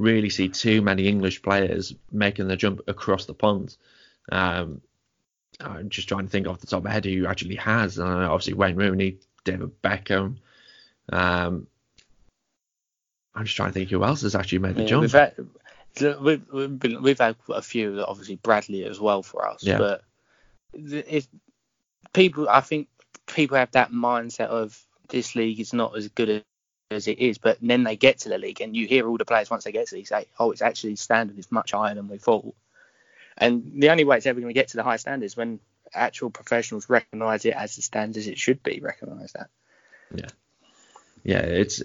[0.00, 3.76] really see too many English players making the jump across the pond.
[4.32, 4.80] Um,
[5.60, 7.98] I'm just trying to think off the top of my head who actually has.
[7.98, 10.36] Uh, obviously, Wayne Rooney David Beckham.
[11.12, 11.66] Um,
[13.34, 15.02] I'm just trying to think who else has actually made the Yeah, jump.
[15.02, 15.34] we've had
[16.20, 19.78] we've, we've, been, we've had a few, obviously Bradley as well for us, Yeah.
[19.78, 20.02] but
[20.72, 21.28] if
[22.12, 22.88] people, I think
[23.26, 24.78] people have that mindset of
[25.08, 26.44] this league is not as good
[26.90, 29.24] as it is, but then they get to the league and you hear all the
[29.24, 31.94] players once they get to the league say, oh, it's actually standard is much higher
[31.94, 32.54] than we thought.
[33.36, 35.60] And the only way it's ever going to get to the high standards when
[35.94, 39.48] actual professionals recognise it as the standards it should be recognised at.
[40.14, 40.28] Yeah,
[41.22, 41.82] yeah, it's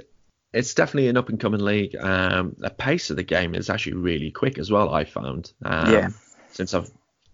[0.51, 1.95] it's definitely an up and coming league.
[1.95, 4.93] Um, the pace of the game is actually really quick as well.
[4.93, 5.53] I found.
[5.63, 6.09] Um, Yeah.
[6.51, 6.89] Since I've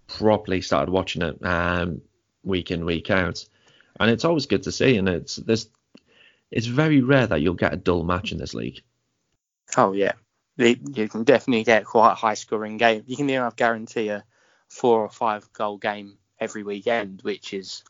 [0.07, 2.01] properly started watching it um,
[2.43, 3.45] week in week out,
[3.99, 4.97] and it's always good to see.
[4.97, 5.69] And it's there's
[6.52, 8.82] it's very rare that you'll get a dull match in this league.
[9.78, 10.14] Oh yeah,
[10.58, 13.04] you can definitely get quite a high scoring game.
[13.08, 14.24] You can even have guarantee a
[14.70, 17.84] four or five goal game every weekend, which is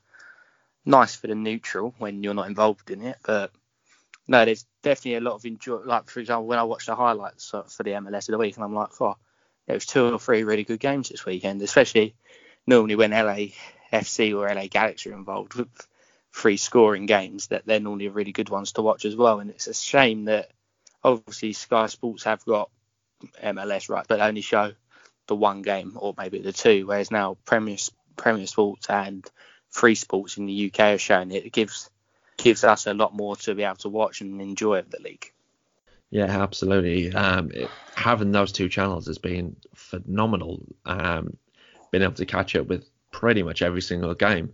[0.86, 3.18] nice for the neutral when you're not involved in it.
[3.24, 3.52] But
[4.28, 5.78] no, there's definitely a lot of enjoy.
[5.78, 8.64] Like for example, when I watch the highlights for the MLS of the week, and
[8.64, 9.18] I'm like, oh,
[9.66, 12.16] there was two or three really good games this weekend, especially
[12.68, 15.60] normally when LAFC or LA Galaxy are involved
[16.32, 17.48] free scoring games.
[17.48, 19.40] That they're normally really good ones to watch as well.
[19.40, 20.52] And it's a shame that
[21.04, 22.70] obviously Sky Sports have got
[23.44, 24.74] MLS right, but only show
[25.28, 27.78] the one game or maybe the two, whereas now Premier
[28.18, 29.26] Premier Sports and
[29.70, 31.46] Free Sports in the UK are showing it.
[31.46, 31.90] It gives
[32.38, 35.32] gives us a lot more to be able to watch and enjoy of the league.
[36.10, 37.14] Yeah, absolutely.
[37.14, 40.62] Um, it, having those two channels has been phenomenal.
[40.86, 41.38] Um,
[41.92, 44.54] being able to catch up with pretty much every single game.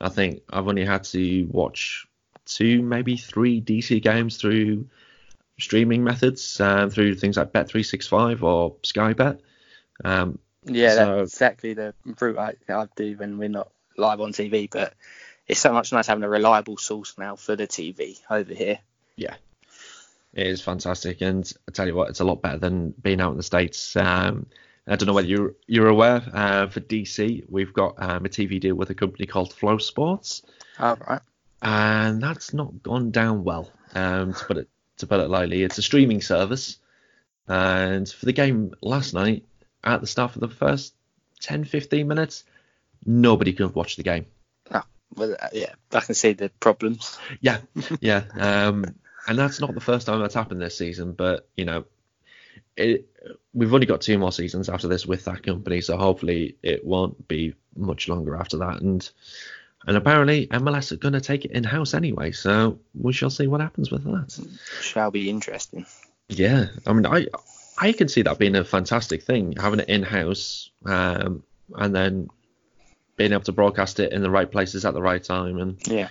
[0.00, 2.06] I think I've only had to watch
[2.44, 4.88] two, maybe three DC games through
[5.58, 9.40] streaming methods, um, through things like Bet365 or Sky Bet.
[10.04, 14.32] Um, Yeah, So- that's exactly the route I, I do when we're not live on
[14.32, 14.68] TV.
[14.70, 14.94] But
[15.46, 18.78] it's so much nice having a reliable source now for the TV over here.
[19.16, 19.34] Yeah.
[20.34, 23.30] It is fantastic, and I tell you what, it's a lot better than being out
[23.30, 23.96] in the states.
[23.96, 24.46] Um,
[24.88, 26.22] I don't know whether you're you're aware.
[26.32, 30.42] Uh, for DC, we've got um, a TV deal with a company called FloSports,
[30.78, 31.20] All right.
[31.62, 33.70] and that's not gone down well.
[33.94, 34.68] Um, to put it
[34.98, 36.78] to put it lightly, it's a streaming service,
[37.46, 39.44] and for the game last night,
[39.84, 40.94] at the start of the first
[41.40, 42.44] 10, 15 minutes,
[43.04, 44.26] nobody could watch the game.
[45.14, 47.18] Well, uh, yeah, I can see the problems.
[47.40, 47.58] Yeah,
[48.00, 48.24] yeah.
[48.38, 48.84] Um,
[49.26, 51.84] and that's not the first time that's happened this season, but you know,
[52.78, 53.08] it,
[53.52, 57.26] we've only got two more seasons after this with that company, so hopefully it won't
[57.28, 58.80] be much longer after that.
[58.80, 59.08] And
[59.86, 63.46] and apparently MLS are going to take it in house anyway, so we shall see
[63.46, 64.46] what happens with that.
[64.80, 65.86] Shall be interesting.
[66.28, 67.26] Yeah, I mean, I
[67.78, 71.42] I can see that being a fantastic thing, having it in house, um,
[71.76, 72.28] and then
[73.16, 76.08] being able to broadcast it in the right places at the right time, and Yeah.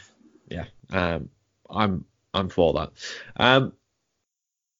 [0.49, 1.30] yeah, um,
[1.70, 2.91] I'm I'm for that.
[3.38, 3.74] Um,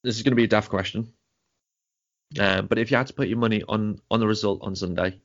[0.04, 1.12] this is going to be a daft question,
[2.40, 5.20] um, but if you had to put your money on on the result on Sunday,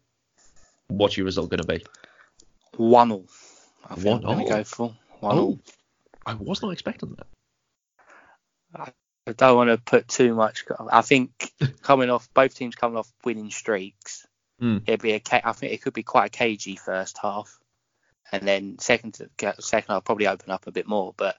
[0.88, 1.84] what's your result going to be?
[2.76, 3.26] One all.
[3.88, 4.48] I think One I'm all?
[4.48, 5.58] go for one all.
[5.64, 5.72] Oh,
[6.24, 7.26] I was not expecting that.
[9.26, 10.64] I don't want to put too much.
[10.90, 14.26] I think coming off both teams coming off winning streaks,
[14.60, 14.78] Hmm.
[14.86, 15.22] it'd be a.
[15.44, 17.58] I think it could be quite a cagey first half,
[18.30, 19.16] and then second
[19.58, 21.12] second half probably open up a bit more.
[21.16, 21.36] But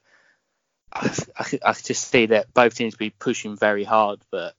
[0.91, 1.07] I,
[1.37, 4.55] I, I could just see that both teams be pushing very hard, but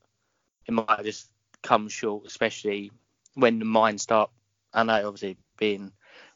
[0.66, 1.28] it might just
[1.62, 2.92] come short, especially
[3.34, 4.30] when the minds start.
[4.72, 5.92] I know obviously being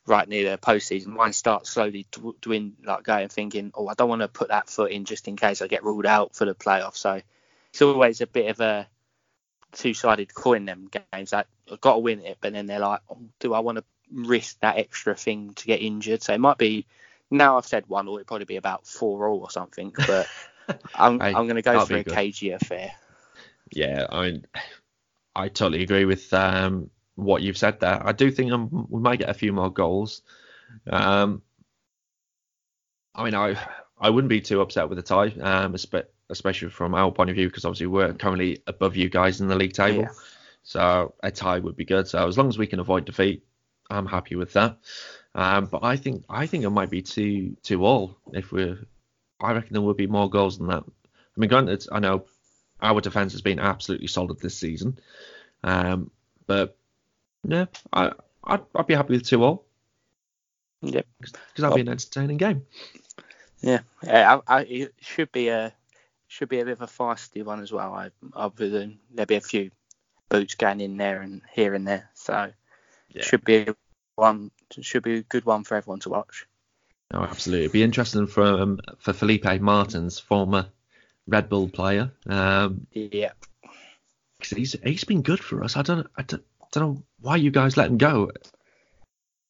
[0.07, 2.07] right near the postseason, mine start slowly
[2.41, 5.37] doing like going thinking, oh, I don't want to put that foot in just in
[5.37, 6.97] case I get ruled out for the playoffs.
[6.97, 7.21] So
[7.71, 8.89] it's always a bit of a
[9.73, 10.65] two-sided coin.
[10.65, 13.61] Them games, like I've got to win it, but then they're like, oh, do I
[13.61, 16.23] want to risk that extra thing to get injured?
[16.23, 16.87] So it might be.
[17.31, 19.93] Now I've said one, or it'd probably be about four all or something.
[19.95, 20.27] But
[20.95, 22.15] I'm Hey, I'm going to go for a good.
[22.15, 22.93] cagey affair.
[23.73, 24.41] Yeah, I
[25.35, 28.05] I totally agree with um, what you've said there.
[28.05, 30.23] I do think um, we might get a few more goals.
[30.89, 31.43] Um,
[33.15, 33.57] I mean, I
[34.01, 35.75] I wouldn't be too upset with a tie, um,
[36.31, 39.57] especially from our point of view, because obviously we're currently above you guys in the
[39.57, 40.03] league table.
[40.03, 40.13] Yeah.
[40.63, 42.09] So a tie would be good.
[42.09, 43.45] So as long as we can avoid defeat,
[43.91, 44.79] I'm happy with that.
[45.35, 48.79] Um, but I think I think it might be two two all if we're.
[49.41, 50.83] I reckon there would be more goals than that.
[50.85, 52.25] I mean, granted, I know
[52.81, 54.99] our defense has been absolutely solid this season,
[55.65, 56.11] um,
[56.47, 56.77] but
[57.47, 58.13] yeah, I
[58.45, 59.65] I'd, I'd be happy with two all
[60.83, 61.07] Yep.
[61.21, 62.65] because that'd be an entertaining game.
[63.61, 65.73] Yeah, yeah I, I, it should be a
[66.29, 67.93] should be a bit of a feisty one as well.
[67.93, 69.71] I, other than there'll be a few
[70.29, 72.53] boots going in there and here and there, so
[73.11, 73.23] Yeah.
[73.23, 73.67] should be
[74.15, 74.51] one
[74.81, 76.47] should be a good one for everyone to watch.
[77.13, 77.65] Oh, absolutely.
[77.65, 80.67] It'd be interesting for um, for Felipe Martins, former
[81.29, 82.11] Red Bull player.
[82.27, 83.33] Um, yeah.
[84.41, 85.77] He's he's been good for us.
[85.77, 88.31] I don't I don't, don't know why you guys let him go.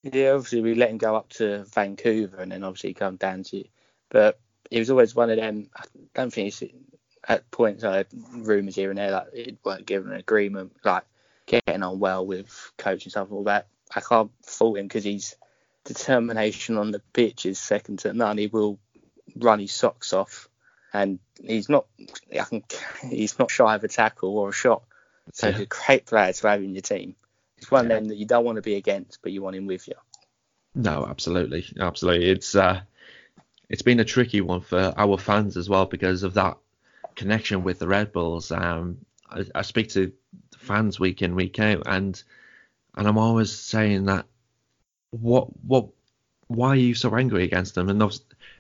[0.03, 3.65] Yeah, obviously we let him go up to Vancouver and then obviously come down to,
[4.11, 4.39] but
[4.71, 5.71] he was always one of them.
[5.77, 6.71] I don't think he's
[7.27, 11.05] at points I had rumours here and there that it weren't given an agreement, like
[11.47, 13.67] getting on well with coach and stuff all that.
[13.95, 15.37] I can't fault him because his
[15.85, 18.39] determination on the pitch is second to none.
[18.39, 18.79] He will
[19.37, 20.49] run his socks off,
[20.93, 21.87] and he's not
[22.33, 22.65] I can,
[23.09, 24.83] he's not shy of a tackle or a shot.
[25.33, 25.53] So yeah.
[25.53, 27.15] he's a great player to have in your team.
[27.57, 27.97] He's one yeah.
[27.97, 29.95] of them that you don't want to be against, but you want him with you.
[30.75, 32.31] No, absolutely, absolutely.
[32.31, 32.81] It's uh,
[33.69, 36.57] it's been a tricky one for our fans as well because of that
[37.15, 38.53] connection with the Red Bulls.
[38.53, 40.13] Um, I, I speak to
[40.57, 42.23] fans week in week out, and
[42.97, 44.27] and I'm always saying that
[45.11, 45.89] what what
[46.47, 47.89] why are you so angry against them?
[47.89, 48.01] And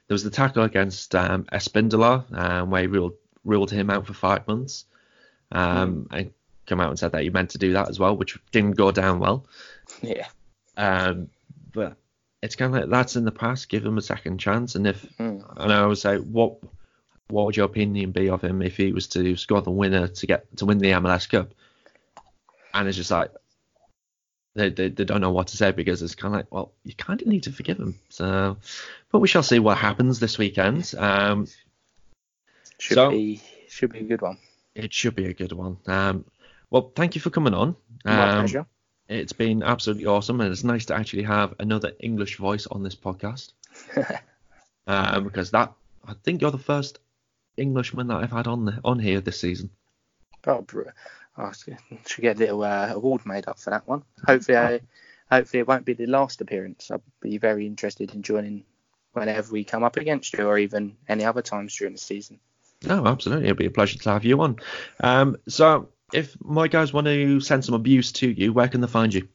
[0.08, 4.14] there was, the tackle against um, Espindola, um, where he ruled ruled him out for
[4.14, 4.84] five months.
[5.52, 6.18] Um, mm.
[6.18, 6.32] and
[6.66, 8.90] come out and said that he meant to do that as well, which didn't go
[8.90, 9.46] down well.
[10.02, 10.28] Yeah.
[10.76, 11.30] Um,
[11.72, 11.96] but
[12.42, 13.68] it's kind of like that's in the past.
[13.68, 15.42] Give him a second chance, and if mm.
[15.56, 16.58] and I would say, what
[17.28, 20.26] what would your opinion be of him if he was to score the winner to
[20.26, 21.52] get to win the MLS Cup?
[22.74, 23.30] And it's just like
[24.58, 26.94] they, they, they don't know what to say because it's kind of like, well, you
[26.94, 27.98] kind of need to forgive him.
[28.08, 28.56] So,
[29.12, 30.92] but we shall see what happens this weekend.
[30.98, 31.46] Um,
[32.78, 34.38] should so, be should be a good one.
[34.74, 35.78] It should be a good one.
[35.86, 36.24] Um,
[36.70, 37.76] well, thank you for coming on.
[38.04, 38.66] Um, My pleasure.
[39.08, 42.94] It's been absolutely awesome, and it's nice to actually have another English voice on this
[42.94, 43.52] podcast.
[44.86, 45.72] um, because that,
[46.06, 46.98] I think you're the first
[47.56, 49.70] Englishman that I've had on the, on here this season.
[50.46, 50.64] Oh,
[51.38, 51.52] I
[52.06, 54.02] should get a little uh, award made up for that one.
[54.26, 54.80] Hopefully, I,
[55.30, 56.90] hopefully it won't be the last appearance.
[56.90, 58.64] I'll be very interested in joining
[59.12, 62.40] whenever we come up against you, or even any other times during the season.
[62.84, 64.56] No, absolutely, it'll be a pleasure to have you on.
[65.00, 68.86] Um, so, if my guys want to send some abuse to you, where can they
[68.88, 69.28] find you?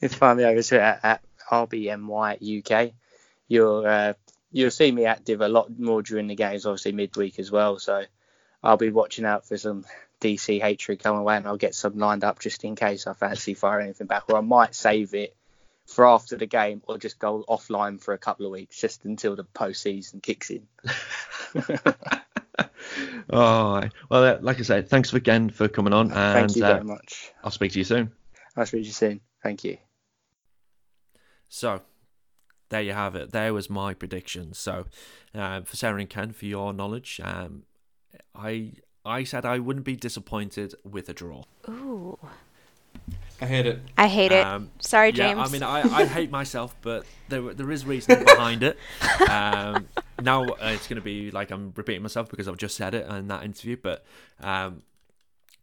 [0.00, 2.92] You can find me over to at, at RBMY UK.
[3.48, 4.14] You'll uh,
[4.50, 7.78] you'll see me active a lot more during the games, obviously midweek as well.
[7.78, 8.04] So
[8.62, 9.84] I'll be watching out for some
[10.24, 13.52] DC hatred come away, and I'll get some lined up just in case I fancy
[13.52, 15.36] firing anything back, or I might save it
[15.86, 19.36] for after the game, or just go offline for a couple of weeks just until
[19.36, 20.66] the postseason kicks in.
[23.30, 26.80] oh well, uh, like I said, thanks again for coming on, and thank you very
[26.80, 27.32] uh, much.
[27.44, 28.10] I'll speak to you soon.
[28.56, 29.20] I'll speak to you soon.
[29.42, 29.76] Thank you.
[31.50, 31.82] So,
[32.70, 33.32] there you have it.
[33.32, 34.54] There was my prediction.
[34.54, 34.86] So,
[35.34, 37.64] uh, for Sarah and Ken, for your knowledge, um,
[38.34, 38.72] I
[39.04, 41.44] I said I wouldn't be disappointed with a draw.
[41.68, 42.18] Ooh.
[43.40, 43.80] I hate it.
[43.98, 44.46] I hate it.
[44.46, 45.36] Um, Sorry, James.
[45.36, 48.78] Yeah, I mean, I, I hate myself, but there there is reason behind it.
[49.28, 49.88] Um,
[50.22, 53.06] now uh, it's going to be like I'm repeating myself because I've just said it
[53.08, 53.76] in that interview.
[53.76, 54.04] But
[54.40, 54.82] um,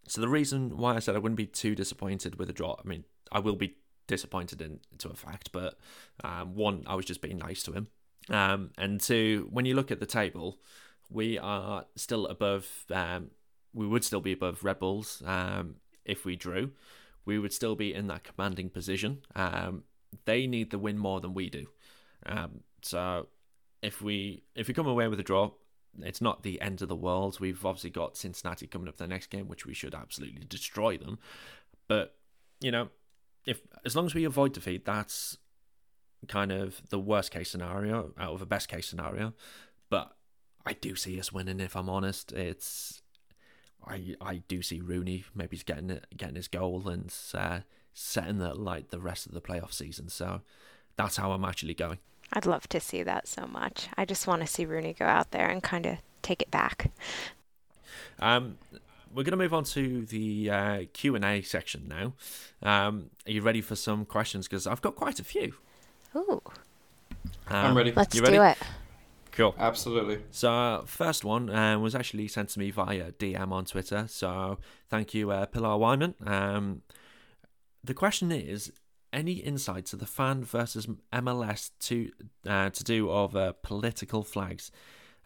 [0.07, 2.87] so the reason why I said I wouldn't be too disappointed with a draw, I
[2.87, 3.77] mean, I will be
[4.07, 5.79] disappointed in to a fact, but
[6.23, 7.87] um, one, I was just being nice to him,
[8.29, 10.59] um, and two, when you look at the table,
[11.11, 12.67] we are still above.
[12.91, 13.31] Um,
[13.73, 16.71] we would still be above Red Bulls um, if we drew.
[17.25, 19.21] We would still be in that commanding position.
[19.35, 19.83] Um,
[20.25, 21.67] they need the win more than we do.
[22.25, 23.27] Um, so
[23.81, 25.51] if we if we come away with a draw,
[25.99, 27.39] it's not the end of the world.
[27.39, 31.19] We've obviously got Cincinnati coming up the next game, which we should absolutely destroy them.
[31.87, 32.15] But
[32.59, 32.89] you know,
[33.45, 35.37] if as long as we avoid defeat, that's
[36.27, 39.33] kind of the worst case scenario out of a best case scenario.
[40.63, 41.59] But I do see us winning.
[41.59, 43.01] If I'm honest, it's
[43.85, 47.59] I I do see Rooney maybe getting it, getting his goal and uh,
[47.93, 50.09] setting the like the rest of the playoff season.
[50.09, 50.41] So
[50.95, 51.99] that's how I'm actually going.
[52.33, 53.89] I'd love to see that so much.
[53.97, 56.91] I just want to see Rooney go out there and kind of take it back.
[58.19, 58.57] Um,
[59.13, 62.13] we're going to move on to the uh, Q and A section now.
[62.61, 64.47] Um, are you ready for some questions?
[64.47, 65.55] Because I've got quite a few.
[66.15, 66.41] Ooh.
[67.47, 67.91] Um, I'm ready.
[67.91, 68.37] Let's you ready?
[68.37, 68.57] do it.
[69.31, 69.55] Cool.
[69.57, 70.19] Absolutely.
[70.29, 74.05] So, uh, first one uh, was actually sent to me via DM on Twitter.
[74.07, 74.57] So,
[74.89, 76.15] thank you, uh, Pilar Wyman.
[76.25, 76.81] Um,
[77.83, 78.71] the question is
[79.13, 82.11] any insight to the fan versus MLS to
[82.47, 84.71] uh, to do of uh, political flags?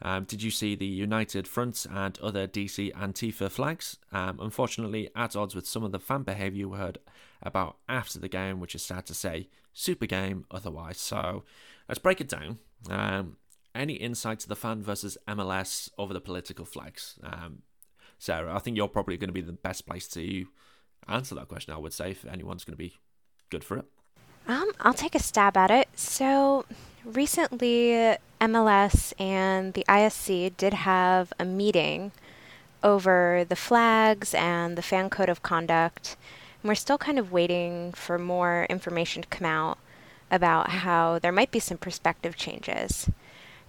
[0.02, 3.98] Um, did you see the United Front and other DC Antifa flags?
[4.12, 6.98] Um, unfortunately, at odds with some of the fan behaviour we heard
[7.42, 9.48] about after the game, which is sad to say.
[9.74, 10.98] Super game otherwise.
[10.98, 11.44] So
[11.88, 12.60] let's break it down.
[12.90, 13.38] Um,
[13.76, 17.20] any insight to the fan versus MLS over the political flags?
[17.22, 17.64] Um,
[18.18, 20.46] Sarah, I think you're probably going to be the best place to
[21.08, 21.74] answer that question.
[21.74, 22.96] I would say if anyone's going to be
[23.50, 23.86] good for it.
[24.48, 25.88] Um, I'll take a stab at it.
[25.96, 26.66] So,
[27.04, 32.12] recently MLS and the ISC did have a meeting
[32.84, 36.16] over the flags and the fan code of conduct.
[36.62, 39.80] And we're still kind of waiting for more information to come out
[40.30, 43.10] about how there might be some perspective changes.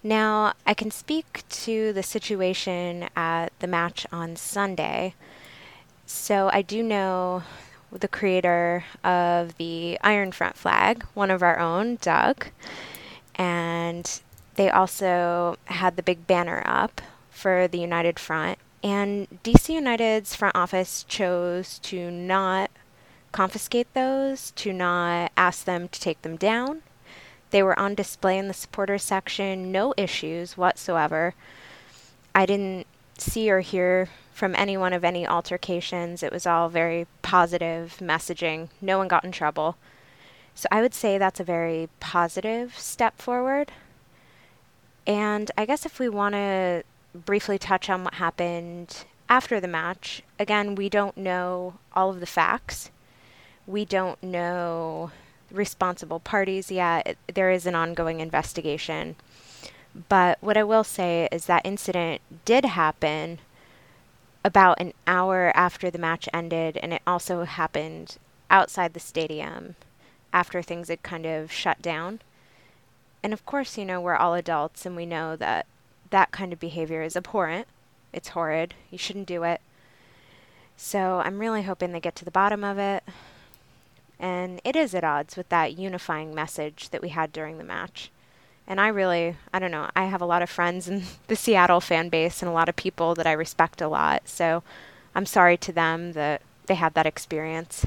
[0.03, 5.15] Now, I can speak to the situation at the match on Sunday.
[6.05, 7.43] So, I do know
[7.91, 12.47] the creator of the Iron Front flag, one of our own, Doug.
[13.35, 14.21] And
[14.55, 18.57] they also had the big banner up for the United Front.
[18.83, 22.69] And DC United's front office chose to not
[23.31, 26.81] confiscate those, to not ask them to take them down.
[27.51, 31.33] They were on display in the supporters section, no issues whatsoever.
[32.35, 32.87] I didn't
[33.17, 36.21] see or hear from anyone of any altercations.
[36.21, 38.69] It was all very positive messaging.
[38.81, 39.77] No one got in trouble.
[40.53, 43.71] So I would say that's a very positive step forward.
[45.05, 46.83] And I guess if we want to
[47.15, 52.25] briefly touch on what happened after the match, again, we don't know all of the
[52.25, 52.91] facts.
[53.65, 55.11] We don't know
[55.51, 57.17] responsible parties yet.
[57.33, 59.15] There is an ongoing investigation.
[60.09, 63.39] But what I will say is that incident did happen
[64.43, 68.17] about an hour after the match ended, and it also happened
[68.49, 69.75] outside the stadium
[70.31, 72.19] after things had kind of shut down.
[73.23, 75.65] And of course, you know, we're all adults and we know that
[76.11, 77.67] that kind of behavior is abhorrent.
[78.13, 78.73] It's horrid.
[78.91, 79.61] You shouldn't do it.
[80.77, 83.03] So I'm really hoping they get to the bottom of it.
[84.19, 88.09] And it is at odds with that unifying message that we had during the match.
[88.67, 91.81] And I really, I don't know, I have a lot of friends in the Seattle
[91.81, 94.27] fan base and a lot of people that I respect a lot.
[94.27, 94.63] So
[95.15, 97.85] I'm sorry to them that they had that experience.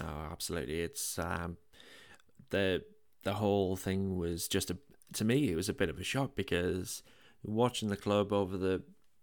[0.00, 0.80] No, absolutely.
[0.80, 1.56] It's um,
[2.50, 2.82] the
[3.24, 4.76] the whole thing was just a
[5.14, 7.02] to me it was a bit of a shock because
[7.42, 8.82] watching the club over the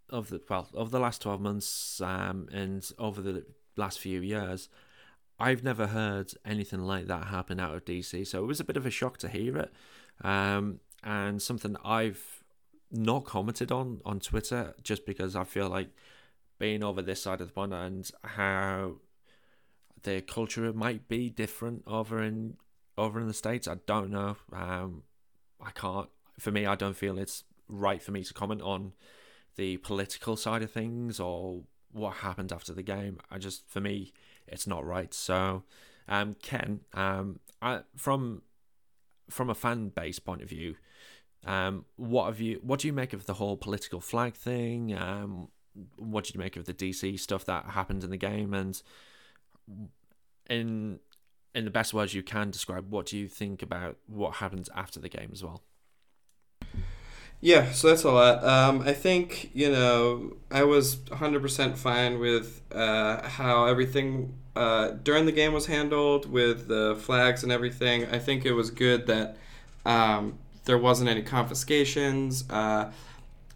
[0.09, 3.45] of the well over the last 12 months um, and over the
[3.77, 4.69] last few years
[5.39, 8.77] I've never heard anything like that happen out of DC, so it was a bit
[8.77, 9.73] of a shock to hear it,
[10.23, 12.43] um, and something I've
[12.91, 15.89] not commented on on Twitter just because I feel like
[16.57, 18.95] being over this side of the pond and how
[20.03, 22.55] the culture might be different over in
[22.97, 23.67] over in the states.
[23.67, 24.37] I don't know.
[24.53, 25.03] Um,
[25.61, 26.09] I can't.
[26.39, 28.93] For me, I don't feel it's right for me to comment on
[29.55, 31.61] the political side of things or
[31.91, 33.19] what happened after the game.
[33.31, 34.13] I just, for me,
[34.47, 35.13] it's not right.
[35.13, 35.63] So,
[36.07, 38.41] um, Ken, um, I, from
[39.29, 40.75] from a fan base point of view,
[41.45, 42.59] um, what have you?
[42.61, 44.95] What do you make of the whole political flag thing?
[44.95, 45.49] Um,
[45.97, 48.53] what did you make of the DC stuff that happened in the game?
[48.53, 48.81] And
[50.49, 50.99] in
[51.53, 54.99] in the best words you can describe, what do you think about what happens after
[54.99, 55.63] the game as well?
[57.45, 58.43] Yeah, so that's a lot.
[58.43, 65.27] Um, I think, you know, I was 100% fine with uh, how everything uh, during
[65.27, 68.07] the game was handled with the flags and everything.
[68.07, 69.37] I think it was good that
[69.85, 72.91] um, there wasn't any confiscations, uh,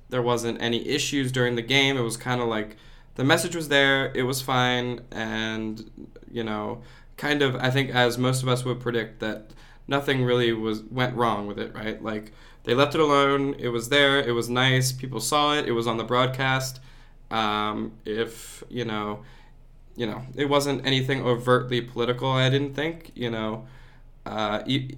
[0.09, 1.97] there wasn't any issues during the game.
[1.97, 2.77] It was kind of like
[3.15, 5.89] the message was there, it was fine, and,
[6.31, 6.83] you know,
[7.17, 9.51] kind of, I think, as most of us would predict, that
[9.87, 12.01] nothing really was went wrong with it, right?
[12.03, 12.31] Like,
[12.69, 13.55] they left it alone.
[13.57, 14.19] It was there.
[14.19, 14.91] It was nice.
[14.91, 15.67] People saw it.
[15.67, 16.79] It was on the broadcast.
[17.31, 19.25] Um, if you know,
[19.95, 22.29] you know, it wasn't anything overtly political.
[22.29, 23.11] I didn't think.
[23.15, 23.67] You know,
[24.23, 24.97] uh, e-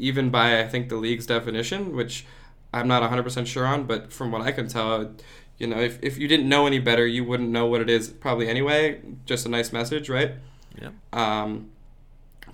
[0.00, 2.26] even by I think the league's definition, which
[2.74, 5.14] I'm not 100% sure on, but from what I can tell,
[5.58, 8.08] you know, if, if you didn't know any better, you wouldn't know what it is
[8.08, 9.00] probably anyway.
[9.26, 10.32] Just a nice message, right?
[10.82, 10.90] Yeah.
[11.12, 11.70] Um,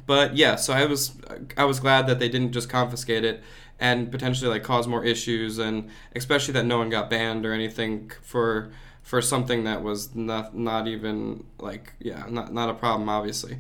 [0.05, 1.13] but yeah, so I was
[1.57, 3.43] I was glad that they didn't just confiscate it
[3.83, 8.13] and potentially like cause more issues and especially that no one got banned or anything
[8.23, 8.71] for
[9.03, 13.59] for something that was not not even like yeah not not a problem obviously.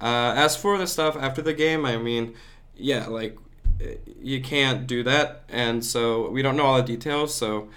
[0.00, 2.34] Uh, as for the stuff after the game, I mean,
[2.76, 3.36] yeah, like
[4.22, 7.68] you can't do that, and so we don't know all the details, so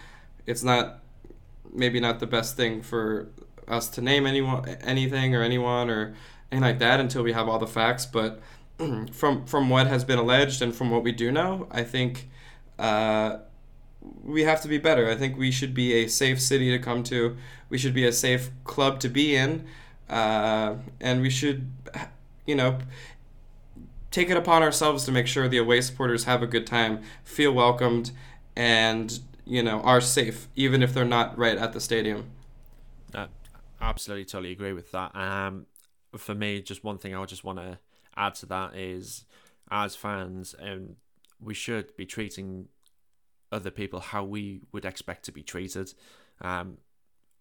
[0.46, 1.00] it's not
[1.74, 3.30] maybe not the best thing for
[3.68, 6.14] us to name anyone anything or anyone or
[6.52, 8.42] anything like that until we have all the facts, but
[9.12, 12.30] from from what has been alleged and from what we do know, I think
[12.78, 13.40] uh,
[14.24, 15.10] we have to be better.
[15.10, 17.36] I think we should be a safe city to come to.
[17.70, 19.66] We should be a safe club to be in,
[20.10, 21.72] uh, and we should,
[22.46, 22.80] you know,
[24.12, 27.52] take it upon ourselves to make sure the away supporters have a good time, feel
[27.52, 28.12] welcomed,
[28.56, 32.30] and you know are safe, even if they're not right at the stadium.
[33.14, 33.28] Uh,
[33.82, 35.16] absolutely, totally agree with that.
[35.16, 35.66] Um,
[36.18, 37.78] for me, just one thing I would just want to
[38.20, 39.26] add to that is
[39.72, 40.96] as fans, and
[41.40, 42.68] we should be treating
[43.52, 45.94] other people how we would expect to be treated.
[46.42, 46.78] Um,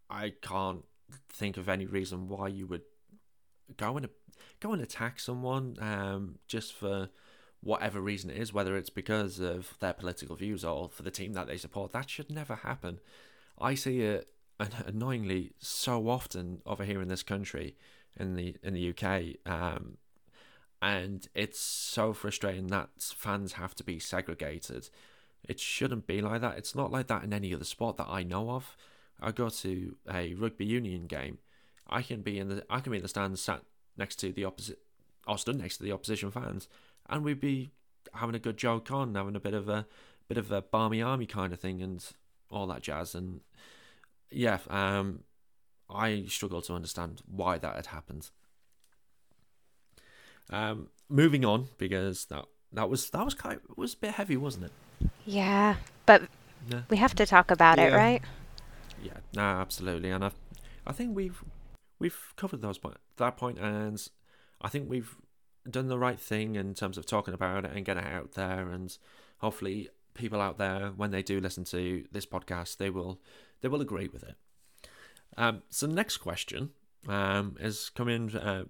[0.09, 0.85] I can't
[1.29, 2.83] think of any reason why you would
[3.77, 4.09] go and
[4.61, 7.11] go and attack someone um, just for
[7.61, 11.33] whatever reason it is, whether it's because of their political views or for the team
[11.33, 11.93] that they support.
[11.93, 13.01] That should never happen.
[13.59, 14.31] I see it
[14.87, 17.77] annoyingly so often over here in this country,
[18.17, 19.99] in the in the UK, um,
[20.81, 24.89] and it's so frustrating that fans have to be segregated.
[25.49, 26.59] It shouldn't be like that.
[26.59, 28.77] It's not like that in any other sport that I know of.
[29.21, 31.39] I go to a rugby union game.
[31.89, 33.63] I can be in the I can be in the stands sat
[33.97, 34.79] next to the opposite
[35.27, 36.69] or stood next to the opposition fans
[37.09, 37.71] and we'd be
[38.15, 39.87] having a good joke on, having a bit of a
[40.29, 42.05] bit of a barmy army kind of thing and
[42.51, 43.41] all that jazz and
[44.31, 45.21] yeah, um
[45.91, 48.31] I struggle to understand why that had happened.
[50.51, 54.37] Um moving on because that that was that was kind of, was a bit heavy,
[54.37, 54.73] wasn't it?
[55.25, 55.77] Yeah,
[56.07, 56.23] but
[56.71, 56.83] yeah.
[56.91, 57.89] we have to talk about yeah.
[57.89, 58.23] it, right?
[59.03, 60.31] Yeah, no, absolutely, and I,
[60.87, 61.43] I think we've
[61.99, 64.07] we've covered those point that point, and
[64.61, 65.17] I think we've
[65.69, 68.69] done the right thing in terms of talking about it and getting it out there,
[68.69, 68.97] and
[69.39, 73.21] hopefully people out there when they do listen to this podcast, they will
[73.61, 74.35] they will agree with it.
[75.37, 76.71] Um, so next question
[77.09, 78.35] um, is coming.
[78.35, 78.65] Uh,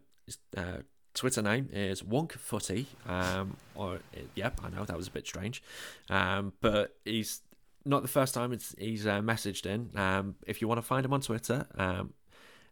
[0.56, 0.78] uh,
[1.18, 2.86] Twitter name is Wonk Footy.
[3.04, 3.98] Um, or
[4.36, 5.64] yep, I know that was a bit strange,
[6.08, 7.40] um, but he's
[7.84, 9.90] not the first time he's uh, messaged in.
[9.98, 12.12] Um, if you want to find him on Twitter, um,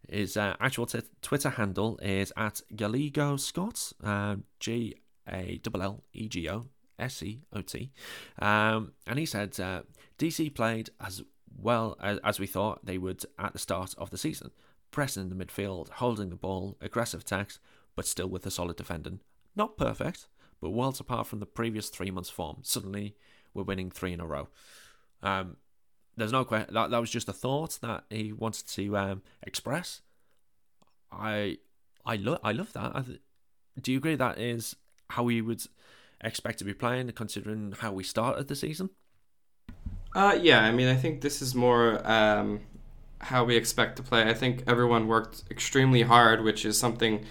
[0.08, 4.94] his uh, actual t- Twitter handle is at Gallego Scott, uh, G
[5.28, 6.66] A L L E G O
[7.00, 7.90] S E O T.
[8.38, 9.82] Um, and he said uh,
[10.20, 11.20] DC played as
[11.60, 14.52] well as, as we thought they would at the start of the season,
[14.92, 17.58] pressing the midfield, holding the ball, aggressive attacks,
[17.96, 19.20] but still with a solid defending.
[19.56, 20.28] Not perfect,
[20.60, 22.58] but worlds apart from the previous three months' form.
[22.62, 23.16] Suddenly,
[23.54, 24.48] we're winning three in a row.
[25.22, 25.56] Um,
[26.16, 30.02] there's no question that that was just a thought that he wanted to um, express.
[31.10, 31.58] I
[32.04, 32.92] I love I love that.
[32.94, 33.20] I th-
[33.80, 34.76] do you agree that is
[35.10, 35.62] how we would
[36.20, 38.90] expect to be playing, considering how we started the season?
[40.14, 42.60] Uh, yeah, I mean, I think this is more um,
[43.20, 44.22] how we expect to play.
[44.22, 47.24] I think everyone worked extremely hard, which is something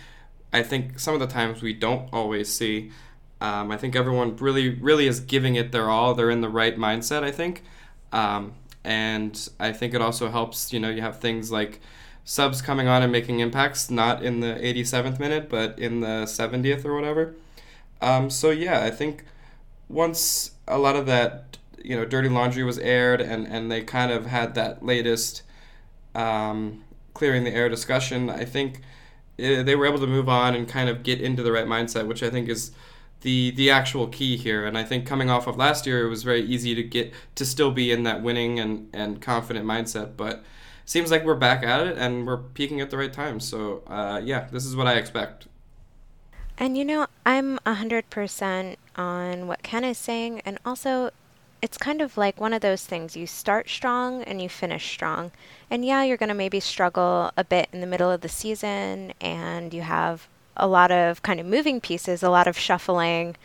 [0.56, 2.92] I think some of the times we don't always see.
[3.42, 6.14] Um, I think everyone really, really is giving it their all.
[6.14, 7.62] They're in the right mindset, I think.
[8.14, 10.72] Um, and I think it also helps.
[10.72, 11.82] You know, you have things like
[12.24, 16.86] subs coming on and making impacts, not in the 87th minute, but in the 70th
[16.86, 17.36] or whatever.
[18.02, 19.26] Um, so yeah, I think
[19.90, 24.10] once a lot of that, you know, dirty laundry was aired, and and they kind
[24.10, 25.44] of had that latest
[26.16, 28.82] um, clearing the air discussion, I think
[29.38, 32.24] they were able to move on and kind of get into the right mindset, which
[32.24, 32.72] I think is
[33.22, 34.66] the the actual key here.
[34.66, 37.46] And I think coming off of last year, it was very easy to get to
[37.46, 40.16] still be in that winning and and confident mindset.
[40.16, 40.44] But
[40.86, 43.40] seems like we're back at it and we're peaking at the right time.
[43.40, 45.48] So uh, yeah, this is what I expect.
[46.58, 51.12] And you know, I'm hundred percent on what Ken is saying, and also
[51.66, 55.32] it's kind of like one of those things you start strong and you finish strong.
[55.68, 59.14] And yeah, you're going to maybe struggle a bit in the middle of the season
[59.20, 63.36] and you have a lot of kind of moving pieces, a lot of shuffling.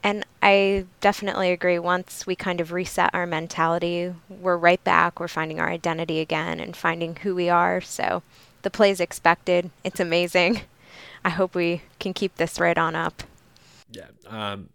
[0.00, 1.80] And I definitely agree.
[1.80, 5.18] Once we kind of reset our mentality, we're right back.
[5.18, 7.80] We're finding our identity again and finding who we are.
[7.80, 8.22] So
[8.62, 9.72] the play is expected.
[9.82, 10.60] It's amazing.
[11.24, 13.24] I hope we can keep this right on up.
[13.90, 14.06] Yeah.
[14.28, 14.68] Um,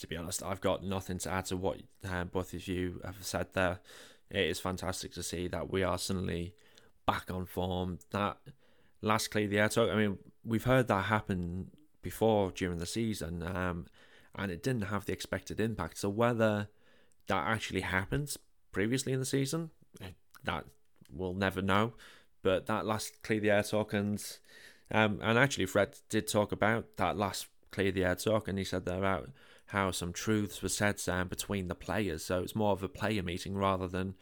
[0.00, 3.16] to be honest, I've got nothing to add to what uh, both of you have
[3.20, 3.80] said there.
[4.30, 6.54] It is fantastic to see that we are suddenly
[7.06, 7.98] back on form.
[8.10, 8.36] That
[9.00, 11.70] last clear the air talk, I mean, we've heard that happen
[12.02, 13.86] before during the season, um,
[14.34, 15.98] and it didn't have the expected impact.
[15.98, 16.68] So whether
[17.26, 18.36] that actually happened
[18.72, 19.70] previously in the season,
[20.00, 20.10] eh,
[20.44, 20.64] that
[21.12, 21.94] we'll never know.
[22.42, 24.24] But that last clear the air talk, and
[24.90, 28.64] um, and actually Fred did talk about that last clear the air talk, and he
[28.64, 29.30] said that about
[29.68, 32.24] how some truths were said um, between the players.
[32.24, 34.14] So it's more of a player meeting rather than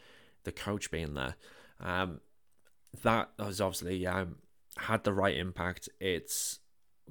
[0.44, 1.36] the coach being there.
[1.80, 2.20] Um,
[3.02, 4.36] that has obviously um,
[4.76, 5.88] had the right impact.
[6.00, 6.58] It's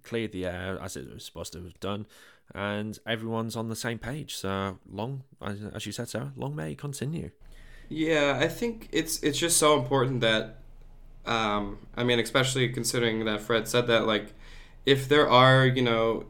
[0.04, 2.08] cleared the air as it was supposed to have done,
[2.54, 4.36] and everyone's on the same page.
[4.36, 7.32] So long, as you said, Sarah, long may it continue.
[7.88, 10.58] Yeah, I think it's it's just so important that,
[11.26, 14.34] um, I mean, especially considering that Fred said that, like,
[14.86, 16.26] if there are you know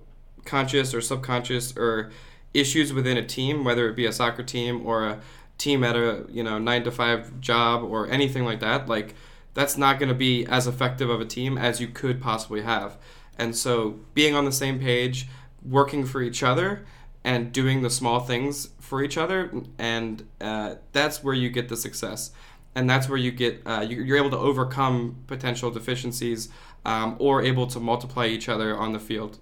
[0.45, 2.11] conscious or subconscious or
[2.53, 5.19] issues within a team, whether it be a soccer team or a
[5.57, 9.15] team at a you know nine to five job or anything like that, like
[9.53, 12.97] that's not going to be as effective of a team as you could possibly have.
[13.37, 15.27] And so being on the same page,
[15.63, 16.85] working for each other
[17.23, 21.77] and doing the small things for each other, and uh, that's where you get the
[21.77, 22.31] success,
[22.75, 26.49] and that's where you get uh, you're able to overcome potential deficiencies
[26.85, 29.39] um, or able to multiply each other on the field.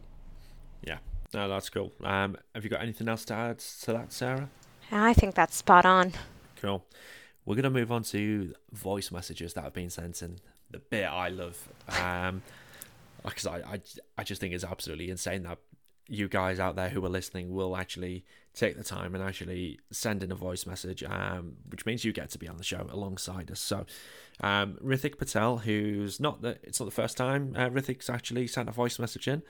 [0.83, 0.97] Yeah,
[1.33, 1.91] no, that's cool.
[2.03, 4.49] Um, have you got anything else to add to that, Sarah?
[4.91, 6.13] I think that's spot on.
[6.61, 6.85] Cool.
[7.45, 10.39] We're going to move on to voice messages that have been sent in.
[10.71, 11.57] The bit I love,
[12.01, 12.41] um,
[13.23, 13.81] because I, I,
[14.17, 15.59] I just think it's absolutely insane that
[16.07, 20.21] you guys out there who are listening will actually take the time and actually send
[20.21, 23.49] in a voice message, um, which means you get to be on the show alongside
[23.49, 23.59] us.
[23.59, 23.85] So,
[24.41, 28.69] um, Rithik Patel, who's not the, it's not the first time uh, Rithik's actually sent
[28.69, 29.43] a voice message in,